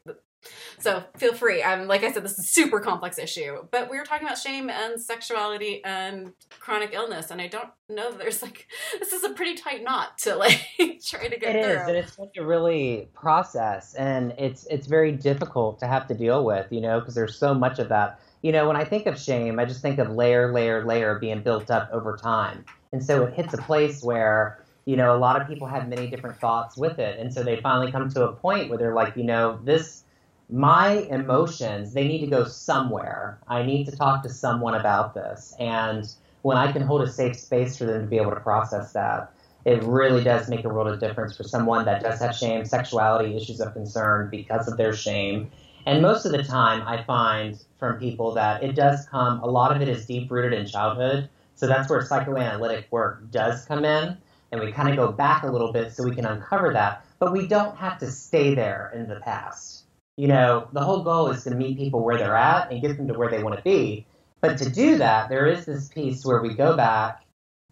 so 0.79 1.03
feel 1.17 1.33
free. 1.33 1.61
Um, 1.61 1.87
like 1.87 2.03
I 2.03 2.11
said, 2.11 2.23
this 2.23 2.33
is 2.33 2.39
a 2.39 2.47
super 2.47 2.79
complex 2.79 3.17
issue, 3.17 3.65
but 3.71 3.89
we 3.89 3.97
were 3.97 4.03
talking 4.03 4.27
about 4.27 4.37
shame 4.37 4.69
and 4.69 4.99
sexuality 4.99 5.83
and 5.83 6.33
chronic 6.59 6.91
illness, 6.93 7.31
and 7.31 7.41
I 7.41 7.47
don't 7.47 7.69
know 7.89 8.11
that 8.11 8.19
there's 8.19 8.41
like 8.41 8.67
this 8.99 9.13
is 9.13 9.23
a 9.23 9.29
pretty 9.29 9.55
tight 9.55 9.83
knot 9.83 10.17
to 10.19 10.35
like 10.37 10.59
try 11.05 11.27
to 11.27 11.39
get 11.39 11.55
it 11.55 11.63
through. 11.63 11.73
It 11.73 11.81
is, 11.81 11.87
and 11.87 11.97
it's 11.97 12.15
such 12.15 12.37
a 12.37 12.45
really 12.45 13.09
process, 13.13 13.93
and 13.95 14.33
it's 14.37 14.65
it's 14.69 14.87
very 14.87 15.11
difficult 15.11 15.79
to 15.79 15.87
have 15.87 16.07
to 16.07 16.13
deal 16.13 16.43
with, 16.43 16.71
you 16.71 16.81
know, 16.81 16.99
because 16.99 17.15
there's 17.15 17.37
so 17.37 17.53
much 17.53 17.79
of 17.79 17.89
that. 17.89 18.19
You 18.41 18.51
know, 18.51 18.67
when 18.67 18.75
I 18.75 18.83
think 18.83 19.05
of 19.05 19.17
shame, 19.17 19.57
I 19.57 19.65
just 19.65 19.81
think 19.81 19.99
of 19.99 20.09
layer, 20.09 20.51
layer, 20.51 20.85
layer 20.85 21.17
being 21.17 21.41
built 21.41 21.71
up 21.71 21.89
over 21.93 22.17
time, 22.17 22.65
and 22.91 23.03
so 23.03 23.23
it 23.23 23.33
hits 23.33 23.53
a 23.53 23.57
place 23.57 24.03
where 24.03 24.59
you 24.85 24.97
know 24.97 25.15
a 25.15 25.19
lot 25.19 25.41
of 25.41 25.47
people 25.47 25.67
have 25.67 25.87
many 25.87 26.07
different 26.07 26.37
thoughts 26.39 26.75
with 26.75 26.99
it, 26.99 27.19
and 27.19 27.33
so 27.33 27.43
they 27.43 27.57
finally 27.57 27.91
come 27.91 28.09
to 28.09 28.23
a 28.27 28.33
point 28.33 28.69
where 28.69 28.77
they're 28.77 28.93
like, 28.93 29.15
you 29.15 29.23
know, 29.23 29.59
this 29.63 30.02
my 30.49 31.07
emotions, 31.09 31.93
they 31.93 32.07
need 32.07 32.19
to 32.19 32.27
go 32.27 32.43
somewhere. 32.43 33.39
I 33.47 33.63
need 33.63 33.85
to 33.85 33.95
talk 33.95 34.23
to 34.23 34.29
someone 34.29 34.75
about 34.75 35.13
this. 35.13 35.55
And 35.59 36.07
when 36.41 36.57
I 36.57 36.71
can 36.71 36.81
hold 36.81 37.01
a 37.01 37.09
safe 37.09 37.39
space 37.39 37.77
for 37.77 37.85
them 37.85 38.01
to 38.01 38.07
be 38.07 38.17
able 38.17 38.31
to 38.31 38.39
process 38.39 38.93
that, 38.93 39.31
it 39.65 39.81
really 39.83 40.23
does 40.23 40.49
make 40.49 40.65
a 40.65 40.69
world 40.69 40.87
of 40.87 40.99
difference 40.99 41.37
for 41.37 41.43
someone 41.43 41.85
that 41.85 42.03
does 42.03 42.19
have 42.19 42.35
shame, 42.35 42.65
sexuality 42.65 43.35
issues 43.37 43.61
of 43.61 43.73
concern 43.73 44.29
because 44.29 44.67
of 44.67 44.77
their 44.77 44.93
shame. 44.93 45.49
And 45.85 46.01
most 46.01 46.25
of 46.25 46.33
the 46.33 46.43
time, 46.43 46.85
I 46.85 47.03
find 47.03 47.57
from 47.79 47.97
people 47.97 48.33
that 48.33 48.63
it 48.63 48.75
does 48.75 49.05
come, 49.07 49.39
a 49.41 49.47
lot 49.47 49.73
of 49.75 49.81
it 49.81 49.87
is 49.87 50.05
deep 50.05 50.29
rooted 50.29 50.53
in 50.53 50.65
childhood. 50.65 51.29
So 51.55 51.67
that's 51.67 51.89
where 51.89 52.01
psychoanalytic 52.01 52.87
work 52.91 53.31
does 53.31 53.65
come 53.65 53.85
in. 53.85 54.17
and 54.51 54.61
we 54.61 54.71
kind 54.71 54.89
of 54.89 54.95
go 54.95 55.11
back 55.11 55.43
a 55.43 55.51
little 55.51 55.73
bit 55.73 55.91
so 55.91 56.03
we 56.03 56.13
can 56.13 56.25
uncover 56.25 56.73
that. 56.73 57.03
But 57.17 57.33
we 57.33 57.47
don't 57.47 57.75
have 57.77 57.97
to 57.99 58.11
stay 58.11 58.53
there 58.53 58.91
in 58.93 59.07
the 59.07 59.19
past. 59.21 59.82
You 60.17 60.27
know, 60.27 60.67
the 60.73 60.81
whole 60.81 61.03
goal 61.03 61.31
is 61.31 61.43
to 61.45 61.51
meet 61.51 61.77
people 61.77 62.03
where 62.03 62.17
they're 62.17 62.35
at 62.35 62.71
and 62.71 62.81
get 62.81 62.97
them 62.97 63.07
to 63.07 63.13
where 63.13 63.29
they 63.29 63.41
want 63.41 63.55
to 63.57 63.63
be. 63.63 64.05
But 64.41 64.57
to 64.59 64.69
do 64.69 64.97
that, 64.97 65.29
there 65.29 65.47
is 65.47 65.65
this 65.65 65.87
piece 65.87 66.25
where 66.25 66.41
we 66.41 66.53
go 66.53 66.75
back 66.75 67.23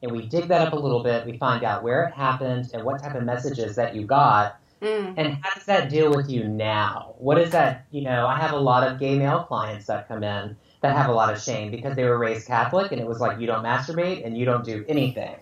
and 0.02 0.12
we 0.12 0.26
dig 0.26 0.48
that 0.48 0.68
up 0.68 0.74
a 0.74 0.80
little 0.80 1.04
bit. 1.04 1.26
We 1.26 1.38
find 1.38 1.64
out 1.64 1.84
where 1.84 2.06
it 2.06 2.14
happened 2.14 2.72
and 2.74 2.84
what 2.84 3.02
type 3.02 3.16
of 3.16 3.24
messages 3.24 3.76
that 3.76 3.96
you 3.96 4.06
got. 4.06 4.60
Mm. 4.82 5.14
And 5.18 5.38
how 5.42 5.54
does 5.54 5.66
that 5.66 5.89
deal 5.89 6.12
with 6.12 6.30
you 6.30 6.48
now? 6.48 7.14
What 7.20 7.38
is 7.38 7.52
that? 7.52 7.86
You 7.92 8.02
know, 8.02 8.26
I 8.26 8.39
have 8.39 8.54
a 8.54 8.60
lot 8.60 8.88
of 8.88 9.00
gay 9.00 9.18
male 9.18 9.44
clients 9.44 9.86
that 9.88 10.08
come 10.08 10.24
in 10.24 10.58
that 10.82 10.96
have 10.96 11.10
a 11.10 11.14
lot 11.14 11.32
of 11.32 11.39
shame 11.39 11.70
because 11.70 11.96
they 11.96 12.06
were 12.06 12.18
raised 12.18 12.48
Catholic 12.48 12.92
and 12.92 13.00
it 13.00 13.06
was 13.06 13.20
like, 13.20 13.39
you 13.39 13.46
don't 13.46 13.64
masturbate 13.64 14.26
and 14.26 14.36
you 14.36 14.46
don't 14.46 14.66
do 14.66 14.84
anything. 14.89 15.36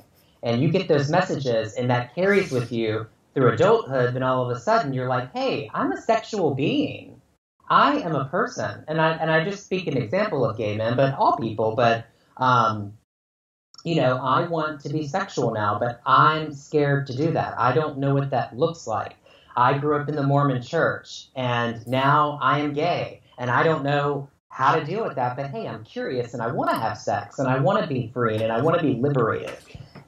And 0.44 0.62
you 0.62 0.70
get 0.70 0.90
those 0.90 1.10
messages 1.10 1.76
and 1.76 1.90
that 1.90 2.14
carries 2.14 2.52
with 2.52 2.72
you 2.72 3.08
through 3.34 3.54
adulthood. 3.54 4.14
Then 4.14 4.24
all 4.24 4.50
of 4.50 4.56
a 4.56 4.60
sudden 4.60 4.94
you're 4.94 5.08
like, 5.08 5.34
hey, 5.34 5.70
I'm 5.74 5.92
a 5.92 6.02
sexual 6.02 6.56
being. 6.56 7.22
I 7.70 8.00
am 8.00 8.16
a 8.16 8.26
person. 8.26 8.84
And 8.88 9.00
I, 9.00 9.12
and 9.12 9.30
I 9.30 9.44
just 9.44 9.66
speak 9.66 9.88
an 9.88 9.98
example 9.98 10.44
of 10.44 10.58
gay 10.58 10.76
men, 10.76 10.96
but 10.96 11.14
all 11.16 11.38
people, 11.38 11.76
but, 11.76 12.08
um, 12.38 12.94
you 13.84 13.96
know, 13.96 14.18
I 14.18 14.48
want 14.48 14.82
to 14.82 14.90
be 14.90 15.08
sexual 15.08 15.52
now, 15.52 15.78
but 15.80 16.02
I'm 16.06 16.54
scared 16.54 17.08
to 17.08 17.16
do 17.16 17.32
that. 17.32 17.60
I 17.60 17.72
don't 17.74 18.00
know 18.00 18.14
what 18.16 18.32
that 18.32 18.58
looks 18.58 18.88
like. 18.88 19.16
I 19.56 19.78
grew 19.78 19.98
up 19.98 20.10
in 20.10 20.16
the 20.16 20.24
Mormon 20.24 20.62
church 20.62 21.28
and 21.36 21.86
now 21.88 22.40
I 22.42 22.60
am 22.60 22.74
gay 22.74 23.22
and 23.38 23.50
I 23.50 23.64
don't 23.64 23.84
know 23.84 24.30
how 24.50 24.76
to 24.76 24.84
deal 24.84 25.04
with 25.06 25.16
that, 25.16 25.36
but 25.38 25.48
hey, 25.48 25.68
I'm 25.68 25.84
curious 25.84 26.34
and 26.34 26.42
I 26.42 26.48
want 26.48 26.70
to 26.72 26.76
have 26.76 26.98
sex 26.98 27.40
and 27.40 27.48
I 27.48 27.60
want 27.60 27.82
to 27.82 27.88
be 27.88 28.10
free 28.14 28.38
and 28.38 28.52
I 28.52 28.62
want 28.62 28.78
to 28.78 28.84
be 28.84 28.96
liberated. 28.96 29.58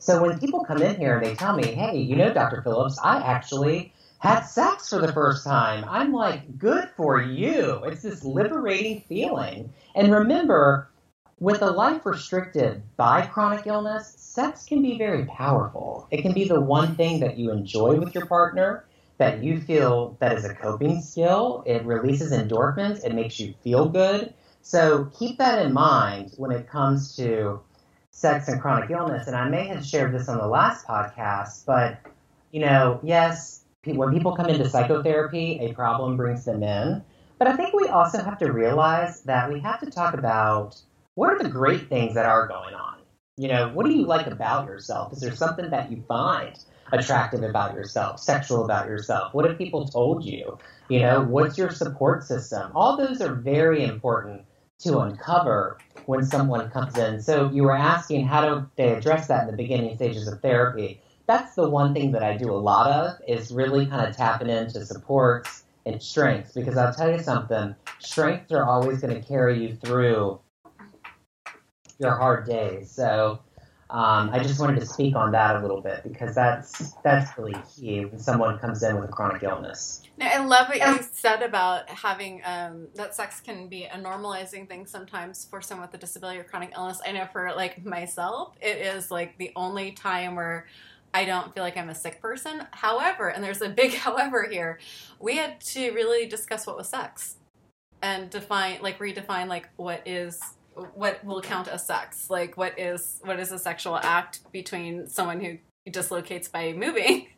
So 0.01 0.19
when 0.19 0.39
people 0.39 0.65
come 0.65 0.81
in 0.81 0.95
here 0.95 1.17
and 1.17 1.23
they 1.23 1.35
tell 1.35 1.55
me, 1.55 1.63
hey, 1.67 1.95
you 1.95 2.15
know, 2.15 2.33
Dr. 2.33 2.63
Phillips, 2.63 2.97
I 3.03 3.17
actually 3.21 3.93
had 4.17 4.39
sex 4.41 4.89
for 4.89 4.97
the 4.97 5.13
first 5.13 5.43
time, 5.43 5.85
I'm 5.87 6.11
like, 6.11 6.57
good 6.57 6.89
for 6.97 7.21
you. 7.21 7.83
It's 7.83 8.01
this 8.01 8.23
liberating 8.23 9.01
feeling. 9.01 9.71
And 9.93 10.11
remember, 10.11 10.89
with 11.39 11.61
a 11.61 11.69
life 11.69 12.03
restricted 12.03 12.81
by 12.97 13.27
chronic 13.27 13.67
illness, 13.67 14.15
sex 14.17 14.65
can 14.65 14.81
be 14.81 14.97
very 14.97 15.25
powerful. 15.25 16.07
It 16.09 16.23
can 16.23 16.33
be 16.33 16.45
the 16.45 16.59
one 16.59 16.95
thing 16.95 17.19
that 17.19 17.37
you 17.37 17.51
enjoy 17.51 17.99
with 17.99 18.15
your 18.15 18.25
partner, 18.25 18.85
that 19.19 19.43
you 19.43 19.61
feel 19.61 20.17
that 20.19 20.35
is 20.35 20.45
a 20.45 20.55
coping 20.55 20.99
skill. 21.01 21.63
It 21.67 21.85
releases 21.85 22.31
endorphins, 22.31 23.05
it 23.05 23.13
makes 23.13 23.39
you 23.39 23.53
feel 23.63 23.87
good. 23.87 24.33
So 24.63 25.11
keep 25.17 25.37
that 25.37 25.63
in 25.63 25.73
mind 25.73 26.33
when 26.37 26.49
it 26.49 26.67
comes 26.67 27.15
to 27.17 27.61
sex 28.21 28.47
and 28.47 28.61
chronic 28.61 28.91
illness. 28.91 29.25
And 29.25 29.35
I 29.35 29.49
may 29.49 29.67
have 29.67 29.83
shared 29.83 30.13
this 30.13 30.29
on 30.29 30.37
the 30.37 30.45
last 30.45 30.85
podcast, 30.85 31.65
but 31.65 31.97
you 32.51 32.59
know, 32.61 32.99
yes, 33.01 33.63
when 33.83 34.13
people 34.13 34.35
come 34.35 34.47
into 34.47 34.69
psychotherapy, 34.69 35.57
a 35.59 35.73
problem 35.73 36.17
brings 36.17 36.45
them 36.45 36.61
in. 36.61 37.03
But 37.39 37.47
I 37.47 37.57
think 37.57 37.73
we 37.73 37.87
also 37.87 38.21
have 38.21 38.37
to 38.37 38.51
realize 38.51 39.23
that 39.23 39.51
we 39.51 39.59
have 39.61 39.79
to 39.79 39.89
talk 39.89 40.13
about 40.13 40.79
what 41.15 41.33
are 41.33 41.39
the 41.41 41.49
great 41.49 41.89
things 41.89 42.13
that 42.13 42.27
are 42.27 42.47
going 42.47 42.75
on? 42.75 42.99
You 43.37 43.47
know, 43.47 43.69
what 43.69 43.87
do 43.87 43.91
you 43.91 44.05
like 44.05 44.27
about 44.27 44.67
yourself? 44.67 45.13
Is 45.13 45.21
there 45.21 45.35
something 45.35 45.71
that 45.71 45.91
you 45.91 46.03
find 46.07 46.55
attractive 46.91 47.41
about 47.41 47.73
yourself, 47.73 48.19
sexual 48.19 48.63
about 48.65 48.87
yourself? 48.87 49.33
What 49.33 49.45
have 49.45 49.57
people 49.57 49.87
told 49.87 50.23
you? 50.23 50.59
You 50.89 50.99
know, 50.99 51.23
what's 51.23 51.57
your 51.57 51.71
support 51.71 52.23
system? 52.23 52.71
All 52.75 52.97
those 52.97 53.19
are 53.21 53.33
very 53.33 53.83
important 53.83 54.45
to 54.83 54.99
uncover 54.99 55.77
when 56.05 56.25
someone 56.25 56.69
comes 56.69 56.97
in. 56.97 57.21
So 57.21 57.49
you 57.51 57.63
were 57.63 57.75
asking 57.75 58.25
how 58.25 58.41
do 58.41 58.69
they 58.75 58.93
address 58.93 59.27
that 59.27 59.41
in 59.41 59.51
the 59.51 59.57
beginning 59.57 59.95
stages 59.95 60.27
of 60.27 60.41
therapy? 60.41 61.01
That's 61.27 61.55
the 61.55 61.69
one 61.69 61.93
thing 61.93 62.11
that 62.13 62.23
I 62.23 62.35
do 62.35 62.51
a 62.51 62.57
lot 62.57 62.91
of 62.91 63.21
is 63.27 63.51
really 63.51 63.85
kind 63.85 64.07
of 64.07 64.15
tapping 64.15 64.49
into 64.49 64.85
supports 64.85 65.63
and 65.85 66.01
strengths 66.01 66.53
because 66.53 66.77
I'll 66.77 66.93
tell 66.93 67.11
you 67.11 67.19
something, 67.19 67.75
strengths 67.99 68.51
are 68.51 68.65
always 68.65 69.01
going 69.01 69.13
to 69.13 69.27
carry 69.27 69.61
you 69.61 69.75
through 69.75 70.39
your 71.99 72.15
hard 72.15 72.45
days. 72.45 72.91
So 72.91 73.39
um, 73.91 74.29
I 74.31 74.39
just 74.39 74.57
wanted 74.57 74.79
to 74.79 74.85
speak 74.85 75.17
on 75.17 75.33
that 75.33 75.57
a 75.57 75.59
little 75.59 75.81
bit 75.81 76.03
because 76.03 76.33
that's 76.33 76.93
that's 77.03 77.37
really 77.37 77.55
key 77.75 78.05
when 78.05 78.19
someone 78.19 78.57
comes 78.57 78.81
in 78.83 78.95
with 78.95 79.09
a 79.09 79.11
chronic 79.11 79.43
illness. 79.43 80.03
No, 80.17 80.27
I 80.27 80.37
love 80.45 80.69
what 80.69 80.77
you 80.77 81.05
said 81.11 81.41
about 81.41 81.89
having 81.89 82.41
um, 82.45 82.87
that 82.95 83.13
sex 83.13 83.41
can 83.41 83.67
be 83.67 83.83
a 83.83 83.97
normalizing 83.97 84.65
thing 84.65 84.85
sometimes 84.85 85.43
for 85.43 85.61
someone 85.61 85.87
with 85.87 85.95
a 85.95 85.97
disability 85.97 86.39
or 86.39 86.45
chronic 86.45 86.71
illness. 86.73 87.01
I 87.05 87.11
know 87.11 87.27
for 87.33 87.51
like 87.53 87.85
myself, 87.85 88.55
it 88.61 88.77
is 88.77 89.11
like 89.11 89.37
the 89.37 89.51
only 89.57 89.91
time 89.91 90.35
where 90.35 90.67
I 91.13 91.25
don't 91.25 91.53
feel 91.53 91.63
like 91.63 91.75
I'm 91.75 91.89
a 91.89 91.95
sick 91.95 92.21
person. 92.21 92.65
However, 92.71 93.27
and 93.27 93.43
there's 93.43 93.61
a 93.61 93.67
big 93.67 93.93
however 93.95 94.47
here, 94.49 94.79
we 95.19 95.35
had 95.35 95.59
to 95.61 95.91
really 95.91 96.27
discuss 96.27 96.65
what 96.65 96.77
was 96.77 96.87
sex 96.87 97.35
and 98.01 98.29
define 98.29 98.79
like 98.81 98.99
redefine 98.99 99.47
like 99.47 99.67
what 99.75 100.01
is 100.07 100.41
what 100.93 101.23
will 101.23 101.41
count 101.41 101.67
as 101.67 101.85
sex? 101.85 102.29
Like 102.29 102.57
what 102.57 102.79
is 102.79 103.19
what 103.23 103.39
is 103.39 103.51
a 103.51 103.59
sexual 103.59 103.97
act 103.97 104.51
between 104.51 105.07
someone 105.07 105.39
who 105.39 105.57
dislocates 105.89 106.47
by 106.47 106.73
moving? 106.73 107.27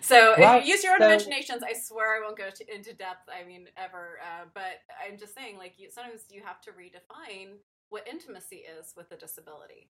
So 0.00 0.34
right. 0.36 0.64
use 0.64 0.82
your 0.82 0.94
own 0.94 1.00
so, 1.00 1.06
imaginations 1.06 1.62
i 1.62 1.72
swear 1.72 2.16
i 2.16 2.20
won't 2.20 2.36
go 2.36 2.50
to, 2.50 2.74
into 2.74 2.92
depth 2.94 3.28
i 3.30 3.46
mean 3.46 3.68
ever 3.76 4.18
uh, 4.20 4.46
but 4.52 4.80
i'm 5.06 5.16
just 5.16 5.36
saying 5.36 5.56
like 5.56 5.74
you, 5.78 5.88
sometimes 5.88 6.22
you 6.30 6.42
have 6.44 6.60
to 6.62 6.70
redefine 6.72 7.58
what 7.90 8.06
intimacy 8.08 8.64
is 8.78 8.92
with 8.96 9.10
a 9.12 9.16
disability. 9.16 9.88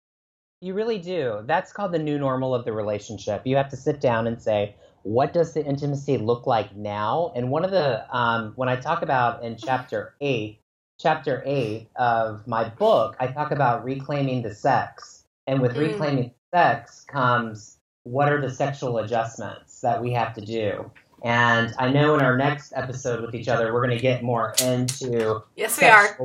You 0.61 0.73
really 0.73 0.99
do. 0.99 1.43
That's 1.45 1.71
called 1.71 1.91
the 1.91 1.99
new 1.99 2.17
normal 2.17 2.53
of 2.53 2.65
the 2.65 2.73
relationship. 2.73 3.43
You 3.45 3.55
have 3.57 3.69
to 3.69 3.77
sit 3.77 4.01
down 4.01 4.27
and 4.27 4.41
say 4.41 4.75
what 5.03 5.31
does 5.31 5.53
the 5.53 5.63
intimacy 5.63 6.17
look 6.17 6.47
like 6.47 6.75
now? 6.75 7.31
And 7.35 7.49
one 7.49 7.63
of 7.63 7.71
the 7.71 8.15
um, 8.15 8.53
when 8.55 8.69
i 8.69 8.75
talk 8.75 9.01
about 9.01 9.43
in 9.43 9.55
chapter 9.57 10.15
8 10.21 10.59
chapter 10.99 11.43
eight 11.45 11.89
of 11.95 12.45
my 12.47 12.69
book, 12.69 13.15
I 13.19 13.27
talk 13.27 13.51
about 13.51 13.83
reclaiming 13.83 14.41
the 14.41 14.53
sex. 14.53 15.23
And 15.45 15.61
with 15.61 15.75
mm. 15.75 15.89
reclaiming 15.89 16.31
sex 16.53 17.05
comes 17.07 17.77
what 18.03 18.31
are 18.31 18.41
the 18.41 18.49
sexual 18.49 18.99
adjustments 18.99 19.81
that 19.81 20.01
we 20.01 20.11
have 20.13 20.33
to 20.35 20.41
do. 20.41 20.89
And 21.23 21.73
I 21.77 21.89
know 21.89 22.15
in 22.15 22.21
our 22.21 22.37
next 22.37 22.73
episode 22.75 23.21
with 23.21 23.33
each 23.33 23.47
other, 23.47 23.73
we're 23.73 23.85
going 23.85 23.97
to 23.97 24.01
get 24.01 24.23
more 24.23 24.53
into 24.61 25.43
yes, 25.55 25.79
we 25.79 25.87
are 25.87 26.17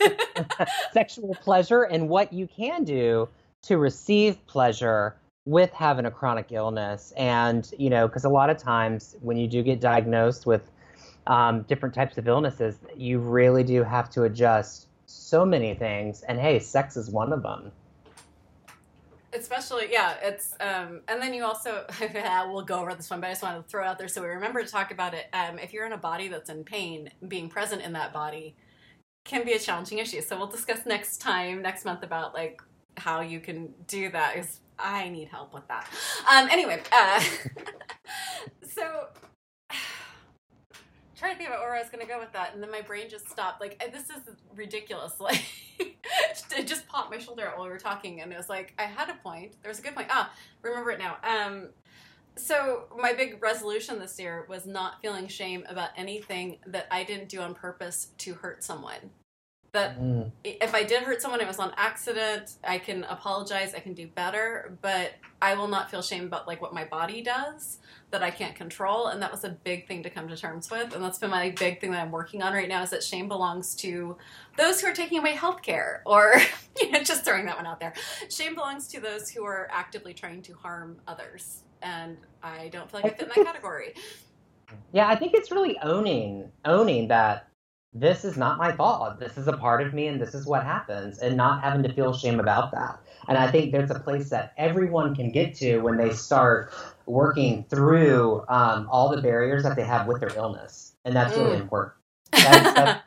sexual 0.92 1.34
pleasure 1.36 1.84
and 1.84 2.08
what 2.08 2.32
you 2.32 2.46
can 2.46 2.84
do 2.84 3.28
to 3.62 3.78
receive 3.78 4.44
pleasure 4.46 5.16
with 5.46 5.72
having 5.72 6.04
a 6.04 6.10
chronic 6.10 6.52
illness. 6.52 7.12
And 7.16 7.68
you 7.78 7.88
know, 7.88 8.06
because 8.06 8.24
a 8.24 8.28
lot 8.28 8.50
of 8.50 8.58
times 8.58 9.16
when 9.20 9.36
you 9.36 9.48
do 9.48 9.62
get 9.62 9.80
diagnosed 9.80 10.44
with 10.44 10.70
um, 11.26 11.62
different 11.62 11.94
types 11.94 12.18
of 12.18 12.28
illnesses, 12.28 12.78
you 12.96 13.18
really 13.18 13.64
do 13.64 13.82
have 13.82 14.10
to 14.10 14.24
adjust 14.24 14.88
so 15.06 15.44
many 15.44 15.74
things. 15.74 16.22
And 16.22 16.38
hey, 16.38 16.58
sex 16.58 16.96
is 16.96 17.10
one 17.10 17.32
of 17.32 17.42
them. 17.42 17.72
Especially, 19.32 19.88
yeah, 19.90 20.14
it's, 20.22 20.54
um, 20.60 21.02
and 21.08 21.20
then 21.20 21.34
you 21.34 21.44
also, 21.44 21.84
we'll 22.48 22.64
go 22.64 22.80
over 22.80 22.94
this 22.94 23.10
one, 23.10 23.20
but 23.20 23.26
I 23.26 23.30
just 23.32 23.42
wanted 23.42 23.62
to 23.62 23.68
throw 23.68 23.82
it 23.82 23.86
out 23.86 23.98
there 23.98 24.08
so 24.08 24.22
we 24.22 24.28
remember 24.28 24.62
to 24.62 24.68
talk 24.68 24.90
about 24.90 25.14
it. 25.14 25.26
Um, 25.32 25.58
if 25.58 25.72
you're 25.72 25.84
in 25.84 25.92
a 25.92 25.98
body 25.98 26.28
that's 26.28 26.48
in 26.48 26.64
pain, 26.64 27.10
being 27.28 27.48
present 27.48 27.82
in 27.82 27.92
that 27.92 28.12
body 28.12 28.56
can 29.24 29.44
be 29.44 29.52
a 29.52 29.58
challenging 29.58 29.98
issue. 29.98 30.22
So 30.22 30.38
we'll 30.38 30.46
discuss 30.46 30.86
next 30.86 31.18
time, 31.18 31.60
next 31.60 31.84
month, 31.84 32.02
about 32.02 32.32
like 32.32 32.62
how 32.96 33.20
you 33.20 33.40
can 33.40 33.74
do 33.86 34.10
that. 34.10 34.34
Because 34.34 34.60
I 34.78 35.08
need 35.08 35.28
help 35.28 35.52
with 35.52 35.66
that. 35.68 35.88
Um, 36.30 36.48
anyway, 36.50 36.80
uh, 36.92 37.22
so 38.62 39.08
trying 41.16 41.32
to 41.32 41.38
think 41.38 41.48
about 41.48 41.60
where 41.60 41.74
I 41.74 41.80
was 41.80 41.88
going 41.88 42.06
to 42.06 42.12
go 42.12 42.18
with 42.18 42.32
that, 42.32 42.54
and 42.54 42.62
then 42.62 42.70
my 42.70 42.82
brain 42.82 43.08
just 43.08 43.28
stopped. 43.28 43.60
Like, 43.60 43.78
this 43.92 44.10
is 44.10 44.22
ridiculous. 44.54 45.14
Like, 45.20 45.42
it 46.56 46.66
just 46.66 46.86
popped 46.86 47.10
my 47.10 47.18
shoulder 47.18 47.46
out 47.48 47.58
while 47.58 47.66
we 47.66 47.72
were 47.72 47.78
talking, 47.78 48.20
and 48.20 48.32
it 48.32 48.36
was 48.36 48.48
like 48.48 48.72
I 48.78 48.84
had 48.84 49.10
a 49.10 49.14
point. 49.14 49.54
There 49.62 49.68
was 49.68 49.78
a 49.78 49.82
good 49.82 49.94
point. 49.94 50.08
Ah, 50.10 50.32
remember 50.62 50.90
it 50.90 50.98
now. 50.98 51.16
Um, 51.22 51.68
so 52.36 52.84
my 52.96 53.12
big 53.12 53.42
resolution 53.42 53.98
this 53.98 54.18
year 54.18 54.46
was 54.48 54.66
not 54.66 55.00
feeling 55.02 55.26
shame 55.26 55.64
about 55.68 55.90
anything 55.96 56.58
that 56.66 56.86
I 56.90 57.02
didn't 57.04 57.28
do 57.28 57.40
on 57.40 57.54
purpose 57.54 58.08
to 58.18 58.34
hurt 58.34 58.62
someone 58.62 59.10
that 59.76 60.00
mm. 60.00 60.30
if 60.42 60.74
I 60.74 60.82
did 60.82 61.02
hurt 61.02 61.22
someone, 61.22 61.40
it 61.40 61.46
was 61.46 61.58
on 61.58 61.72
accident. 61.76 62.54
I 62.66 62.78
can 62.78 63.04
apologize. 63.04 63.74
I 63.74 63.80
can 63.80 63.94
do 63.94 64.08
better, 64.08 64.76
but 64.82 65.12
I 65.40 65.54
will 65.54 65.68
not 65.68 65.90
feel 65.90 66.02
shame 66.02 66.24
about 66.24 66.46
like 66.46 66.60
what 66.60 66.74
my 66.74 66.84
body 66.84 67.22
does 67.22 67.78
that 68.10 68.22
I 68.22 68.30
can't 68.30 68.54
control. 68.54 69.08
And 69.08 69.20
that 69.22 69.30
was 69.30 69.44
a 69.44 69.50
big 69.50 69.86
thing 69.86 70.02
to 70.02 70.10
come 70.10 70.28
to 70.28 70.36
terms 70.36 70.70
with. 70.70 70.94
And 70.94 71.04
that's 71.04 71.18
been 71.18 71.30
my 71.30 71.50
big 71.50 71.80
thing 71.80 71.90
that 71.92 72.02
I'm 72.02 72.10
working 72.10 72.42
on 72.42 72.52
right 72.52 72.68
now 72.68 72.82
is 72.82 72.90
that 72.90 73.02
shame 73.02 73.28
belongs 73.28 73.74
to 73.76 74.16
those 74.56 74.80
who 74.80 74.88
are 74.88 74.94
taking 74.94 75.18
away 75.18 75.32
health 75.32 75.62
care 75.62 76.02
or 76.06 76.34
you 76.80 76.90
know, 76.90 77.02
just 77.02 77.24
throwing 77.24 77.44
that 77.46 77.56
one 77.56 77.66
out 77.66 77.78
there. 77.78 77.92
Shame 78.30 78.54
belongs 78.54 78.88
to 78.88 79.00
those 79.00 79.30
who 79.30 79.44
are 79.44 79.68
actively 79.70 80.14
trying 80.14 80.42
to 80.42 80.54
harm 80.54 80.96
others. 81.06 81.62
And 81.82 82.16
I 82.42 82.68
don't 82.68 82.90
feel 82.90 83.00
like 83.02 83.12
I 83.12 83.16
fit 83.16 83.28
in 83.36 83.44
that 83.44 83.52
category. 83.52 83.94
Yeah, 84.92 85.06
I 85.06 85.16
think 85.16 85.34
it's 85.34 85.50
really 85.50 85.78
owning 85.80 86.50
owning 86.64 87.08
that 87.08 87.48
this 88.00 88.24
is 88.24 88.36
not 88.36 88.58
my 88.58 88.72
fault. 88.72 89.18
This 89.18 89.38
is 89.38 89.48
a 89.48 89.56
part 89.56 89.80
of 89.84 89.94
me 89.94 90.06
and 90.06 90.20
this 90.20 90.34
is 90.34 90.46
what 90.46 90.64
happens, 90.64 91.18
and 91.18 91.36
not 91.36 91.62
having 91.62 91.82
to 91.82 91.92
feel 91.92 92.12
shame 92.12 92.40
about 92.40 92.70
that. 92.72 93.00
And 93.28 93.38
I 93.38 93.50
think 93.50 93.72
there's 93.72 93.90
a 93.90 93.98
place 93.98 94.28
that 94.30 94.52
everyone 94.56 95.14
can 95.14 95.32
get 95.32 95.54
to 95.56 95.78
when 95.78 95.96
they 95.96 96.12
start 96.12 96.72
working 97.06 97.64
through 97.70 98.44
um, 98.48 98.86
all 98.90 99.08
the 99.08 99.22
barriers 99.22 99.62
that 99.62 99.76
they 99.76 99.84
have 99.84 100.06
with 100.06 100.20
their 100.20 100.34
illness. 100.36 100.92
And 101.04 101.16
that's 101.16 101.34
mm. 101.34 101.44
really 101.44 101.56
important. 101.56 101.94
That's, 102.32 102.74
that's, 102.74 103.02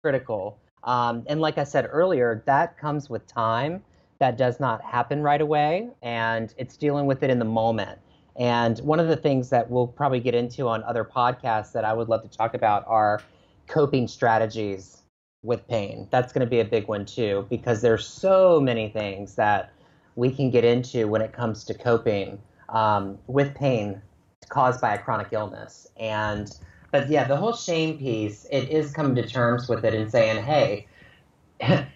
critical. 0.00 0.58
Um, 0.82 1.24
and 1.28 1.40
like 1.40 1.56
I 1.58 1.64
said 1.64 1.88
earlier, 1.90 2.42
that 2.46 2.76
comes 2.78 3.08
with 3.08 3.26
time. 3.26 3.82
That 4.18 4.36
does 4.36 4.58
not 4.58 4.82
happen 4.82 5.22
right 5.22 5.40
away. 5.40 5.90
And 6.02 6.52
it's 6.56 6.76
dealing 6.76 7.06
with 7.06 7.22
it 7.22 7.30
in 7.30 7.38
the 7.38 7.44
moment. 7.44 7.98
And 8.36 8.78
one 8.80 8.98
of 8.98 9.08
the 9.08 9.16
things 9.16 9.50
that 9.50 9.70
we'll 9.70 9.86
probably 9.86 10.20
get 10.20 10.34
into 10.34 10.66
on 10.68 10.82
other 10.84 11.04
podcasts 11.04 11.72
that 11.72 11.84
I 11.84 11.92
would 11.92 12.08
love 12.08 12.22
to 12.22 12.36
talk 12.36 12.54
about 12.54 12.84
are 12.86 13.20
coping 13.72 14.06
strategies 14.06 14.98
with 15.42 15.66
pain. 15.66 16.06
That's 16.10 16.32
going 16.32 16.44
to 16.46 16.50
be 16.50 16.60
a 16.60 16.64
big 16.64 16.88
one 16.88 17.06
too, 17.06 17.46
because 17.48 17.80
there's 17.80 18.06
so 18.06 18.60
many 18.60 18.90
things 18.90 19.34
that 19.36 19.72
we 20.14 20.30
can 20.30 20.50
get 20.50 20.64
into 20.64 21.08
when 21.08 21.22
it 21.22 21.32
comes 21.32 21.64
to 21.64 21.74
coping 21.74 22.38
um, 22.68 23.18
with 23.26 23.54
pain 23.54 24.00
caused 24.50 24.80
by 24.80 24.94
a 24.94 24.98
chronic 24.98 25.28
illness. 25.32 25.88
And 25.98 26.54
but 26.90 27.08
yeah, 27.08 27.24
the 27.24 27.36
whole 27.36 27.54
shame 27.54 27.98
piece, 27.98 28.46
it 28.50 28.68
is 28.68 28.92
coming 28.92 29.14
to 29.14 29.26
terms 29.26 29.68
with 29.68 29.84
it 29.84 29.94
and 29.94 30.10
saying, 30.10 30.42
hey, 30.42 30.86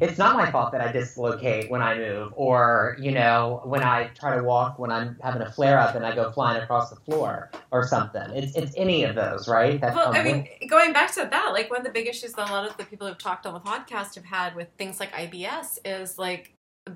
it's 0.00 0.18
not 0.18 0.36
my 0.36 0.50
fault 0.50 0.72
that 0.72 0.80
I 0.80 0.90
dislocate 0.90 1.70
when 1.70 1.80
I 1.82 1.96
move, 1.96 2.32
or 2.34 2.96
you 3.00 3.12
know, 3.12 3.60
when 3.64 3.82
I 3.82 4.08
try 4.08 4.36
to 4.36 4.42
walk 4.42 4.78
when 4.78 4.90
I'm 4.90 5.16
having 5.22 5.42
a 5.42 5.50
flare 5.50 5.78
up 5.78 5.94
and 5.94 6.04
I 6.04 6.14
go 6.14 6.30
flying 6.32 6.60
across 6.62 6.90
the 6.90 6.96
floor 6.96 7.50
or 7.70 7.86
something. 7.86 8.22
It's 8.30 8.56
it's 8.56 8.74
any 8.76 9.04
of 9.04 9.14
those, 9.14 9.48
right? 9.48 9.80
That 9.80 9.94
well, 9.94 10.14
I 10.14 10.22
mean, 10.22 10.48
going 10.68 10.92
back 10.92 11.12
to 11.14 11.28
that, 11.30 11.50
like 11.52 11.70
one 11.70 11.80
of 11.80 11.86
the 11.86 11.92
big 11.92 12.08
issues 12.08 12.32
that 12.32 12.50
a 12.50 12.52
lot 12.52 12.68
of 12.68 12.76
the 12.76 12.84
people 12.84 13.06
who've 13.06 13.18
talked 13.18 13.46
on 13.46 13.54
the 13.54 13.60
podcast 13.60 14.16
have 14.16 14.24
had 14.24 14.56
with 14.56 14.68
things 14.76 14.98
like 14.98 15.12
IBS 15.12 15.78
is 15.84 16.18
like 16.18 16.52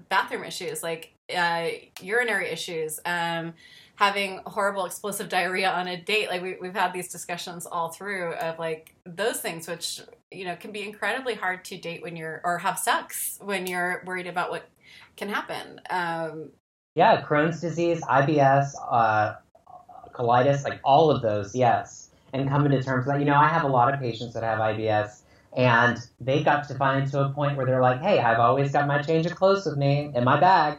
bathroom 0.09 0.45
issues, 0.45 0.83
like 0.83 1.13
uh, 1.35 1.69
urinary 2.01 2.49
issues. 2.51 3.01
Um, 3.05 3.55
having 3.97 4.41
horrible 4.47 4.85
explosive 4.85 5.29
diarrhea 5.29 5.71
on 5.71 5.89
a 5.89 6.01
date 6.01 6.29
like 6.29 6.43
we, 6.43 6.57
we've 6.61 6.75
had 6.75 6.93
these 6.93 7.09
discussions 7.09 7.67
all 7.67 7.89
through 7.89 8.33
of 8.35 8.59
like 8.59 8.95
those 9.05 9.41
things 9.41 9.67
which 9.67 10.01
you 10.31 10.45
know 10.45 10.55
can 10.57 10.71
be 10.71 10.83
incredibly 10.83 11.35
hard 11.35 11.65
to 11.65 11.77
date 11.77 12.03
when 12.03 12.15
you're 12.15 12.41
or 12.45 12.59
have 12.59 12.79
sex 12.79 13.39
when 13.43 13.67
you're 13.67 14.03
worried 14.07 14.27
about 14.27 14.51
what 14.51 14.69
can 15.17 15.29
happen. 15.29 15.81
Um, 15.91 16.51
yeah 16.95 17.21
crohn's 17.23 17.61
disease 17.61 18.01
ibs 18.03 18.73
uh, 18.91 19.35
colitis 20.13 20.65
like 20.65 20.81
all 20.85 21.11
of 21.11 21.23
those 21.23 21.55
yes 21.55 22.11
and 22.33 22.49
coming 22.49 22.73
to 22.73 22.83
terms 22.83 23.07
with 23.07 23.15
that. 23.15 23.21
You 23.21 23.27
know 23.27 23.35
i 23.35 23.49
have 23.49 23.65
a 23.65 23.69
lot 23.69 23.93
of 23.93 23.99
patients 23.99 24.35
that 24.35 24.43
have 24.43 24.59
ibs 24.59 25.23
and 25.57 25.99
they 26.21 26.43
got 26.43 26.69
to 26.69 26.75
find 26.75 27.11
to 27.11 27.21
a 27.21 27.31
point 27.31 27.57
where 27.57 27.65
they're 27.65 27.81
like 27.81 28.03
hey 28.03 28.19
i've 28.19 28.41
always 28.41 28.73
got 28.73 28.87
my 28.87 29.01
change 29.01 29.25
of 29.25 29.35
clothes 29.35 29.65
with 29.65 29.79
me 29.79 30.11
in 30.15 30.25
my 30.25 30.39
bag 30.39 30.79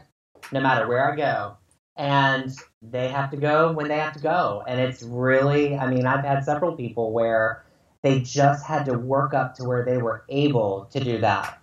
no 0.52 0.60
matter 0.60 0.88
where 0.88 1.12
i 1.12 1.16
go 1.16 1.58
and 1.98 2.56
they 2.82 3.10
have 3.10 3.32
to 3.32 3.38
go 3.38 3.72
when 3.72 3.88
they 3.88 3.98
have 3.98 4.14
to 4.14 4.20
go. 4.20 4.64
And 4.68 4.80
it's 4.80 5.04
really, 5.04 5.76
I 5.76 5.90
mean, 5.90 6.06
I've 6.06 6.24
had 6.24 6.46
several 6.46 6.76
people 6.76 7.12
where 7.12 7.64
they 8.04 8.22
just 8.22 8.66
had 8.66 8.86
to 8.86 8.94
work 8.94 9.34
up 9.34 9.56
to 9.56 9.64
where 9.66 9.84
they 9.84 9.98
were 9.98 10.24
able 10.30 10.88
to 10.92 11.04
do 11.04 11.18
that. 11.20 11.60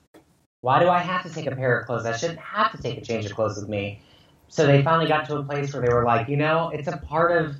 Why 0.61 0.80
do 0.80 0.89
I 0.89 0.99
have 0.99 1.22
to 1.22 1.32
take 1.32 1.47
a 1.47 1.55
pair 1.55 1.78
of 1.78 1.87
clothes? 1.87 2.05
I 2.05 2.16
shouldn't 2.16 2.41
have 2.41 2.72
to 2.72 2.78
take 2.78 2.99
a 2.99 3.01
change 3.01 3.26
of 3.26 3.35
clothes 3.35 3.57
with 3.57 3.68
me. 3.68 4.01
So 4.49 4.66
they 4.66 4.82
finally 4.82 5.07
got 5.07 5.26
to 5.28 5.37
a 5.37 5.43
place 5.43 5.72
where 5.72 5.82
they 5.82 5.93
were 5.93 6.05
like, 6.05 6.28
you 6.28 6.37
know, 6.37 6.70
it's 6.70 6.89
a 6.89 6.97
part 6.97 7.32
of 7.32 7.57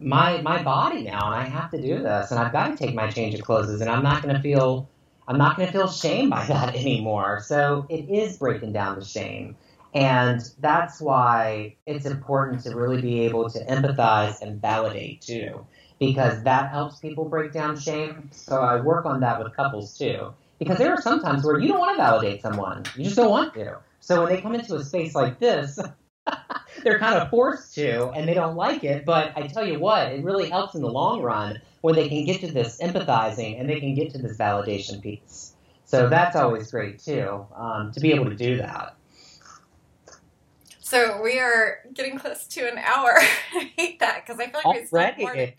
my 0.00 0.40
my 0.42 0.62
body 0.62 1.02
now, 1.02 1.26
and 1.26 1.34
I 1.34 1.44
have 1.44 1.70
to 1.72 1.80
do 1.80 2.02
this, 2.02 2.30
and 2.30 2.38
I've 2.38 2.52
got 2.52 2.68
to 2.68 2.76
take 2.76 2.94
my 2.94 3.10
change 3.10 3.34
of 3.34 3.42
clothes, 3.42 3.80
and 3.80 3.90
I'm 3.90 4.02
not 4.02 4.22
going 4.22 4.34
to 4.34 4.40
feel 4.40 4.88
I'm 5.26 5.38
not 5.38 5.56
going 5.56 5.66
to 5.66 5.72
feel 5.72 5.88
shame 5.88 6.30
by 6.30 6.44
that 6.48 6.74
anymore. 6.74 7.40
So 7.44 7.86
it 7.88 8.08
is 8.08 8.36
breaking 8.36 8.72
down 8.72 8.98
the 8.98 9.04
shame. 9.04 9.56
And 9.98 10.48
that's 10.60 11.00
why 11.00 11.74
it's 11.84 12.06
important 12.06 12.62
to 12.62 12.76
really 12.76 13.02
be 13.02 13.22
able 13.22 13.50
to 13.50 13.58
empathize 13.64 14.40
and 14.40 14.62
validate 14.62 15.22
too, 15.22 15.66
because 15.98 16.40
that 16.44 16.70
helps 16.70 17.00
people 17.00 17.24
break 17.24 17.52
down 17.52 17.76
shame. 17.76 18.30
So 18.30 18.60
I 18.60 18.80
work 18.80 19.06
on 19.06 19.18
that 19.20 19.42
with 19.42 19.56
couples 19.56 19.98
too, 19.98 20.32
because 20.60 20.78
there 20.78 20.92
are 20.92 21.02
some 21.02 21.20
times 21.20 21.44
where 21.44 21.58
you 21.58 21.66
don't 21.66 21.80
want 21.80 21.96
to 21.96 22.00
validate 22.00 22.42
someone, 22.42 22.84
you 22.94 23.02
just 23.02 23.16
don't 23.16 23.28
want 23.30 23.54
to. 23.54 23.78
So 23.98 24.22
when 24.22 24.32
they 24.32 24.40
come 24.40 24.54
into 24.54 24.76
a 24.76 24.84
space 24.84 25.16
like 25.16 25.40
this, 25.40 25.80
they're 26.84 27.00
kind 27.00 27.16
of 27.16 27.28
forced 27.28 27.74
to 27.74 28.10
and 28.10 28.28
they 28.28 28.34
don't 28.34 28.54
like 28.54 28.84
it. 28.84 29.04
But 29.04 29.32
I 29.36 29.48
tell 29.48 29.66
you 29.66 29.80
what, 29.80 30.12
it 30.12 30.22
really 30.22 30.48
helps 30.48 30.76
in 30.76 30.82
the 30.82 30.92
long 30.92 31.22
run 31.22 31.60
when 31.80 31.96
they 31.96 32.08
can 32.08 32.24
get 32.24 32.40
to 32.42 32.52
this 32.52 32.78
empathizing 32.80 33.58
and 33.58 33.68
they 33.68 33.80
can 33.80 33.96
get 33.96 34.12
to 34.12 34.18
this 34.18 34.36
validation 34.36 35.02
piece. 35.02 35.54
So 35.86 36.08
that's 36.08 36.36
always 36.36 36.70
great 36.70 37.00
too, 37.00 37.44
um, 37.56 37.90
to 37.90 37.98
be 37.98 38.12
able 38.12 38.26
to 38.26 38.36
do 38.36 38.58
that. 38.58 38.94
So 40.88 41.20
we 41.20 41.38
are 41.38 41.80
getting 41.92 42.18
close 42.18 42.46
to 42.46 42.66
an 42.66 42.78
hour. 42.78 43.12
I 43.54 43.70
hate 43.76 44.00
that 44.00 44.24
because 44.24 44.40
I 44.40 44.46
feel 44.46 44.62
like 44.64 44.80
we 44.80 44.86
still 44.86 45.34
to 45.34 45.52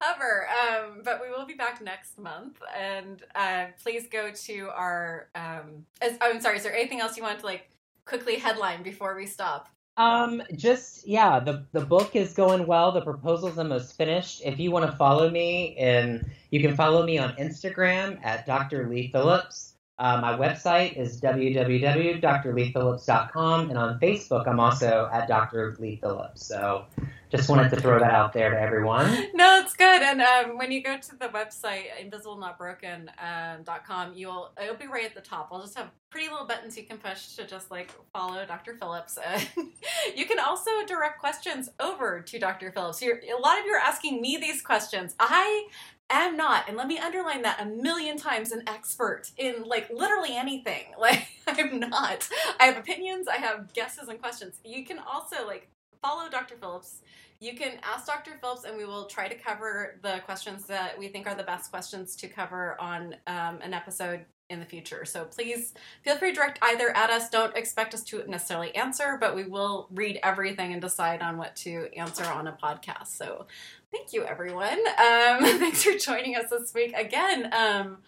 cover. 0.00 0.46
Um, 0.48 1.00
but 1.04 1.20
we 1.20 1.28
will 1.28 1.44
be 1.44 1.54
back 1.54 1.82
next 1.82 2.20
month, 2.20 2.62
and 2.78 3.20
uh, 3.34 3.66
please 3.82 4.06
go 4.06 4.30
to 4.30 4.68
our. 4.68 5.28
Um, 5.34 5.84
as, 6.00 6.16
oh, 6.20 6.30
I'm 6.30 6.40
sorry. 6.40 6.58
Is 6.58 6.62
there 6.62 6.72
anything 6.72 7.00
else 7.00 7.16
you 7.16 7.24
want 7.24 7.40
to 7.40 7.46
like 7.46 7.68
quickly 8.04 8.36
headline 8.36 8.84
before 8.84 9.16
we 9.16 9.26
stop? 9.26 9.70
Um, 9.96 10.40
just 10.54 11.04
yeah, 11.04 11.40
the 11.40 11.66
the 11.72 11.84
book 11.84 12.14
is 12.14 12.32
going 12.32 12.64
well. 12.64 12.92
The 12.92 13.02
proposal's 13.02 13.58
almost 13.58 13.96
finished. 13.96 14.42
If 14.44 14.60
you 14.60 14.70
want 14.70 14.88
to 14.88 14.96
follow 14.96 15.28
me, 15.28 15.76
and 15.78 16.30
you 16.52 16.60
can 16.60 16.76
follow 16.76 17.04
me 17.04 17.18
on 17.18 17.34
Instagram 17.38 18.24
at 18.24 18.46
Dr. 18.46 18.88
Lee 18.88 19.10
Phillips. 19.10 19.74
Uh, 19.98 20.20
my 20.20 20.36
website 20.36 20.98
is 20.98 21.18
www.drleephillips.com, 21.22 23.70
and 23.70 23.78
on 23.78 23.98
Facebook, 23.98 24.46
I'm 24.46 24.60
also 24.60 25.08
at 25.10 25.26
Dr. 25.26 25.74
Lee 25.78 25.96
Phillips. 25.96 26.46
So, 26.46 26.84
just 27.30 27.48
wanted 27.48 27.70
to 27.70 27.80
throw 27.80 27.98
that 27.98 28.12
out 28.12 28.32
there 28.32 28.50
to 28.50 28.60
everyone. 28.60 29.26
No, 29.34 29.60
it's 29.62 29.74
good. 29.74 30.02
And 30.02 30.22
um, 30.22 30.56
when 30.56 30.72
you 30.72 30.82
go 30.82 30.96
to 30.96 31.16
the 31.16 31.28
website 31.28 31.88
invisiblenotbroken.com, 32.00 34.08
um, 34.08 34.14
you'll 34.14 34.50
it'll 34.62 34.76
be 34.76 34.86
right 34.86 35.04
at 35.04 35.14
the 35.14 35.20
top. 35.20 35.48
I'll 35.52 35.60
just 35.60 35.76
have 35.76 35.90
pretty 36.08 36.28
little 36.28 36.46
buttons 36.46 36.76
you 36.76 36.84
can 36.84 36.96
push 36.96 37.34
to 37.34 37.46
just 37.46 37.70
like 37.70 37.92
follow 38.12 38.44
Dr. 38.46 38.74
Phillips. 38.74 39.18
you 40.16 40.24
can 40.24 40.38
also 40.38 40.70
direct 40.86 41.20
questions 41.20 41.68
over 41.80 42.22
to 42.22 42.38
Dr. 42.38 42.72
Phillips. 42.72 43.02
You're, 43.02 43.18
a 43.18 43.40
lot 43.40 43.58
of 43.58 43.66
you 43.66 43.72
are 43.72 43.80
asking 43.80 44.22
me 44.22 44.38
these 44.38 44.62
questions. 44.62 45.14
I 45.20 45.68
am 46.10 46.36
not, 46.36 46.68
and 46.68 46.76
let 46.76 46.86
me 46.86 46.98
underline 46.98 47.42
that 47.42 47.60
a 47.60 47.66
million 47.66 48.16
times, 48.16 48.52
an 48.52 48.62
expert 48.66 49.30
in 49.36 49.64
like 49.64 49.90
literally 49.90 50.36
anything. 50.36 50.84
Like 50.98 51.28
I'm 51.46 51.78
not. 51.78 52.28
I 52.58 52.64
have 52.64 52.76
opinions, 52.76 53.28
I 53.28 53.36
have 53.36 53.72
guesses 53.72 54.08
and 54.08 54.20
questions. 54.20 54.58
You 54.64 54.84
can 54.84 54.98
also 54.98 55.46
like 55.46 55.68
follow 56.02 56.28
Dr. 56.28 56.56
Phillips. 56.56 57.02
You 57.38 57.54
can 57.54 57.78
ask 57.82 58.06
Dr. 58.06 58.38
Phillips, 58.40 58.64
and 58.64 58.76
we 58.76 58.84
will 58.84 59.06
try 59.06 59.28
to 59.28 59.34
cover 59.34 60.00
the 60.02 60.20
questions 60.24 60.66
that 60.66 60.98
we 60.98 61.08
think 61.08 61.26
are 61.26 61.34
the 61.34 61.44
best 61.44 61.70
questions 61.70 62.16
to 62.16 62.28
cover 62.28 62.80
on 62.80 63.14
um, 63.26 63.60
an 63.62 63.74
episode 63.74 64.24
in 64.48 64.60
the 64.60 64.66
future. 64.66 65.04
So 65.04 65.24
please 65.24 65.74
feel 66.02 66.16
free 66.16 66.30
to 66.30 66.36
direct 66.36 66.58
either 66.62 66.96
at 66.96 67.10
us. 67.10 67.28
Don't 67.28 67.56
expect 67.56 67.94
us 67.94 68.02
to 68.04 68.22
necessarily 68.28 68.74
answer, 68.74 69.16
but 69.20 69.34
we 69.34 69.44
will 69.44 69.88
read 69.90 70.20
everything 70.22 70.72
and 70.72 70.80
decide 70.80 71.22
on 71.22 71.36
what 71.36 71.56
to 71.56 71.88
answer 71.96 72.24
on 72.24 72.46
a 72.46 72.52
podcast. 72.52 73.08
So 73.08 73.46
thank 73.90 74.12
you, 74.12 74.24
everyone. 74.24 74.78
Um, 74.78 75.40
thanks 75.58 75.82
for 75.82 75.98
joining 75.98 76.36
us 76.36 76.50
this 76.50 76.72
week 76.74 76.94
again. 76.96 77.52
Um, 77.52 77.98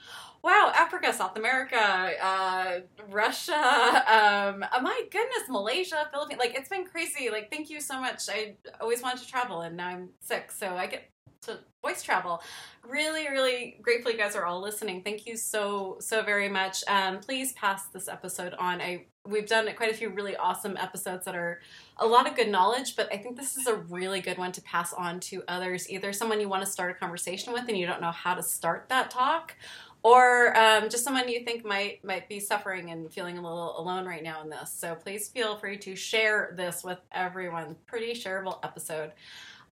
wow, 0.42 0.72
Africa, 0.74 1.12
South 1.12 1.36
America, 1.36 1.76
uh, 2.22 2.80
Russia, 3.10 3.54
um, 3.54 4.64
oh 4.72 4.80
my 4.80 5.02
goodness, 5.10 5.48
Malaysia, 5.48 6.08
Philippines. 6.12 6.38
Like, 6.38 6.54
it's 6.54 6.68
been 6.68 6.84
crazy. 6.84 7.30
Like, 7.30 7.50
thank 7.50 7.70
you 7.70 7.80
so 7.80 8.00
much. 8.00 8.28
I 8.28 8.54
always 8.80 9.02
wanted 9.02 9.22
to 9.22 9.28
travel, 9.28 9.62
and 9.62 9.76
now 9.76 9.88
I'm 9.88 10.10
sick, 10.20 10.52
so 10.52 10.76
I 10.76 10.86
get 10.86 11.10
to 11.42 11.58
voice 11.82 12.02
travel. 12.02 12.42
Really, 12.82 13.28
really 13.28 13.78
grateful 13.82 14.10
you 14.10 14.18
guys 14.18 14.34
are 14.36 14.44
all 14.44 14.60
listening. 14.60 15.02
Thank 15.02 15.26
you 15.26 15.36
so, 15.36 15.98
so 16.00 16.22
very 16.22 16.48
much. 16.48 16.82
Um, 16.88 17.20
please 17.20 17.52
pass 17.52 17.86
this 17.86 18.08
episode 18.08 18.54
on. 18.54 18.80
I 18.80 19.06
We've 19.28 19.46
done 19.46 19.68
quite 19.76 19.90
a 19.90 19.94
few 19.94 20.08
really 20.08 20.36
awesome 20.36 20.78
episodes 20.78 21.26
that 21.26 21.34
are 21.34 21.60
a 21.98 22.06
lot 22.06 22.26
of 22.26 22.34
good 22.34 22.48
knowledge, 22.48 22.96
but 22.96 23.12
I 23.12 23.18
think 23.18 23.36
this 23.36 23.58
is 23.58 23.66
a 23.66 23.74
really 23.74 24.20
good 24.22 24.38
one 24.38 24.52
to 24.52 24.62
pass 24.62 24.94
on 24.94 25.20
to 25.20 25.42
others. 25.46 25.90
Either 25.90 26.14
someone 26.14 26.40
you 26.40 26.48
want 26.48 26.64
to 26.64 26.70
start 26.70 26.90
a 26.90 26.94
conversation 26.94 27.52
with 27.52 27.68
and 27.68 27.76
you 27.76 27.86
don't 27.86 28.00
know 28.00 28.10
how 28.10 28.32
to 28.32 28.42
start 28.42 28.86
that 28.88 29.10
talk, 29.10 29.54
or 30.02 30.56
um, 30.56 30.88
just 30.88 31.04
someone 31.04 31.28
you 31.28 31.44
think 31.44 31.62
might 31.62 32.02
might 32.02 32.26
be 32.28 32.40
suffering 32.40 32.90
and 32.90 33.12
feeling 33.12 33.36
a 33.36 33.42
little 33.42 33.78
alone 33.78 34.06
right 34.06 34.22
now 34.22 34.40
in 34.42 34.48
this. 34.48 34.72
So 34.72 34.94
please 34.94 35.28
feel 35.28 35.56
free 35.56 35.76
to 35.78 35.94
share 35.94 36.54
this 36.56 36.82
with 36.82 36.98
everyone. 37.12 37.76
Pretty 37.86 38.12
shareable 38.12 38.58
episode. 38.64 39.12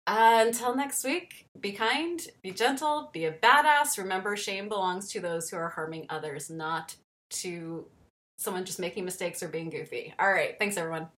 Uh, 0.07 0.44
until 0.46 0.74
next 0.74 1.05
week, 1.05 1.46
be 1.61 1.72
kind, 1.72 2.26
be 2.42 2.50
gentle, 2.50 3.11
be 3.12 3.24
a 3.24 3.32
badass. 3.32 3.98
Remember, 3.98 4.36
shame 4.36 4.68
belongs 4.68 5.09
to 5.09 5.20
those 5.20 5.48
who 5.48 5.57
are 5.57 5.68
harming 5.68 6.07
others, 6.09 6.50
not 6.50 6.96
to 7.30 7.86
someone 8.36 8.64
just 8.64 8.80
making 8.80 9.05
mistakes 9.05 9.42
or 9.42 9.48
being 9.48 9.70
goofy. 9.70 10.12
All 10.18 10.30
right, 10.30 10.59
thanks 10.59 10.76
everyone. 10.76 11.09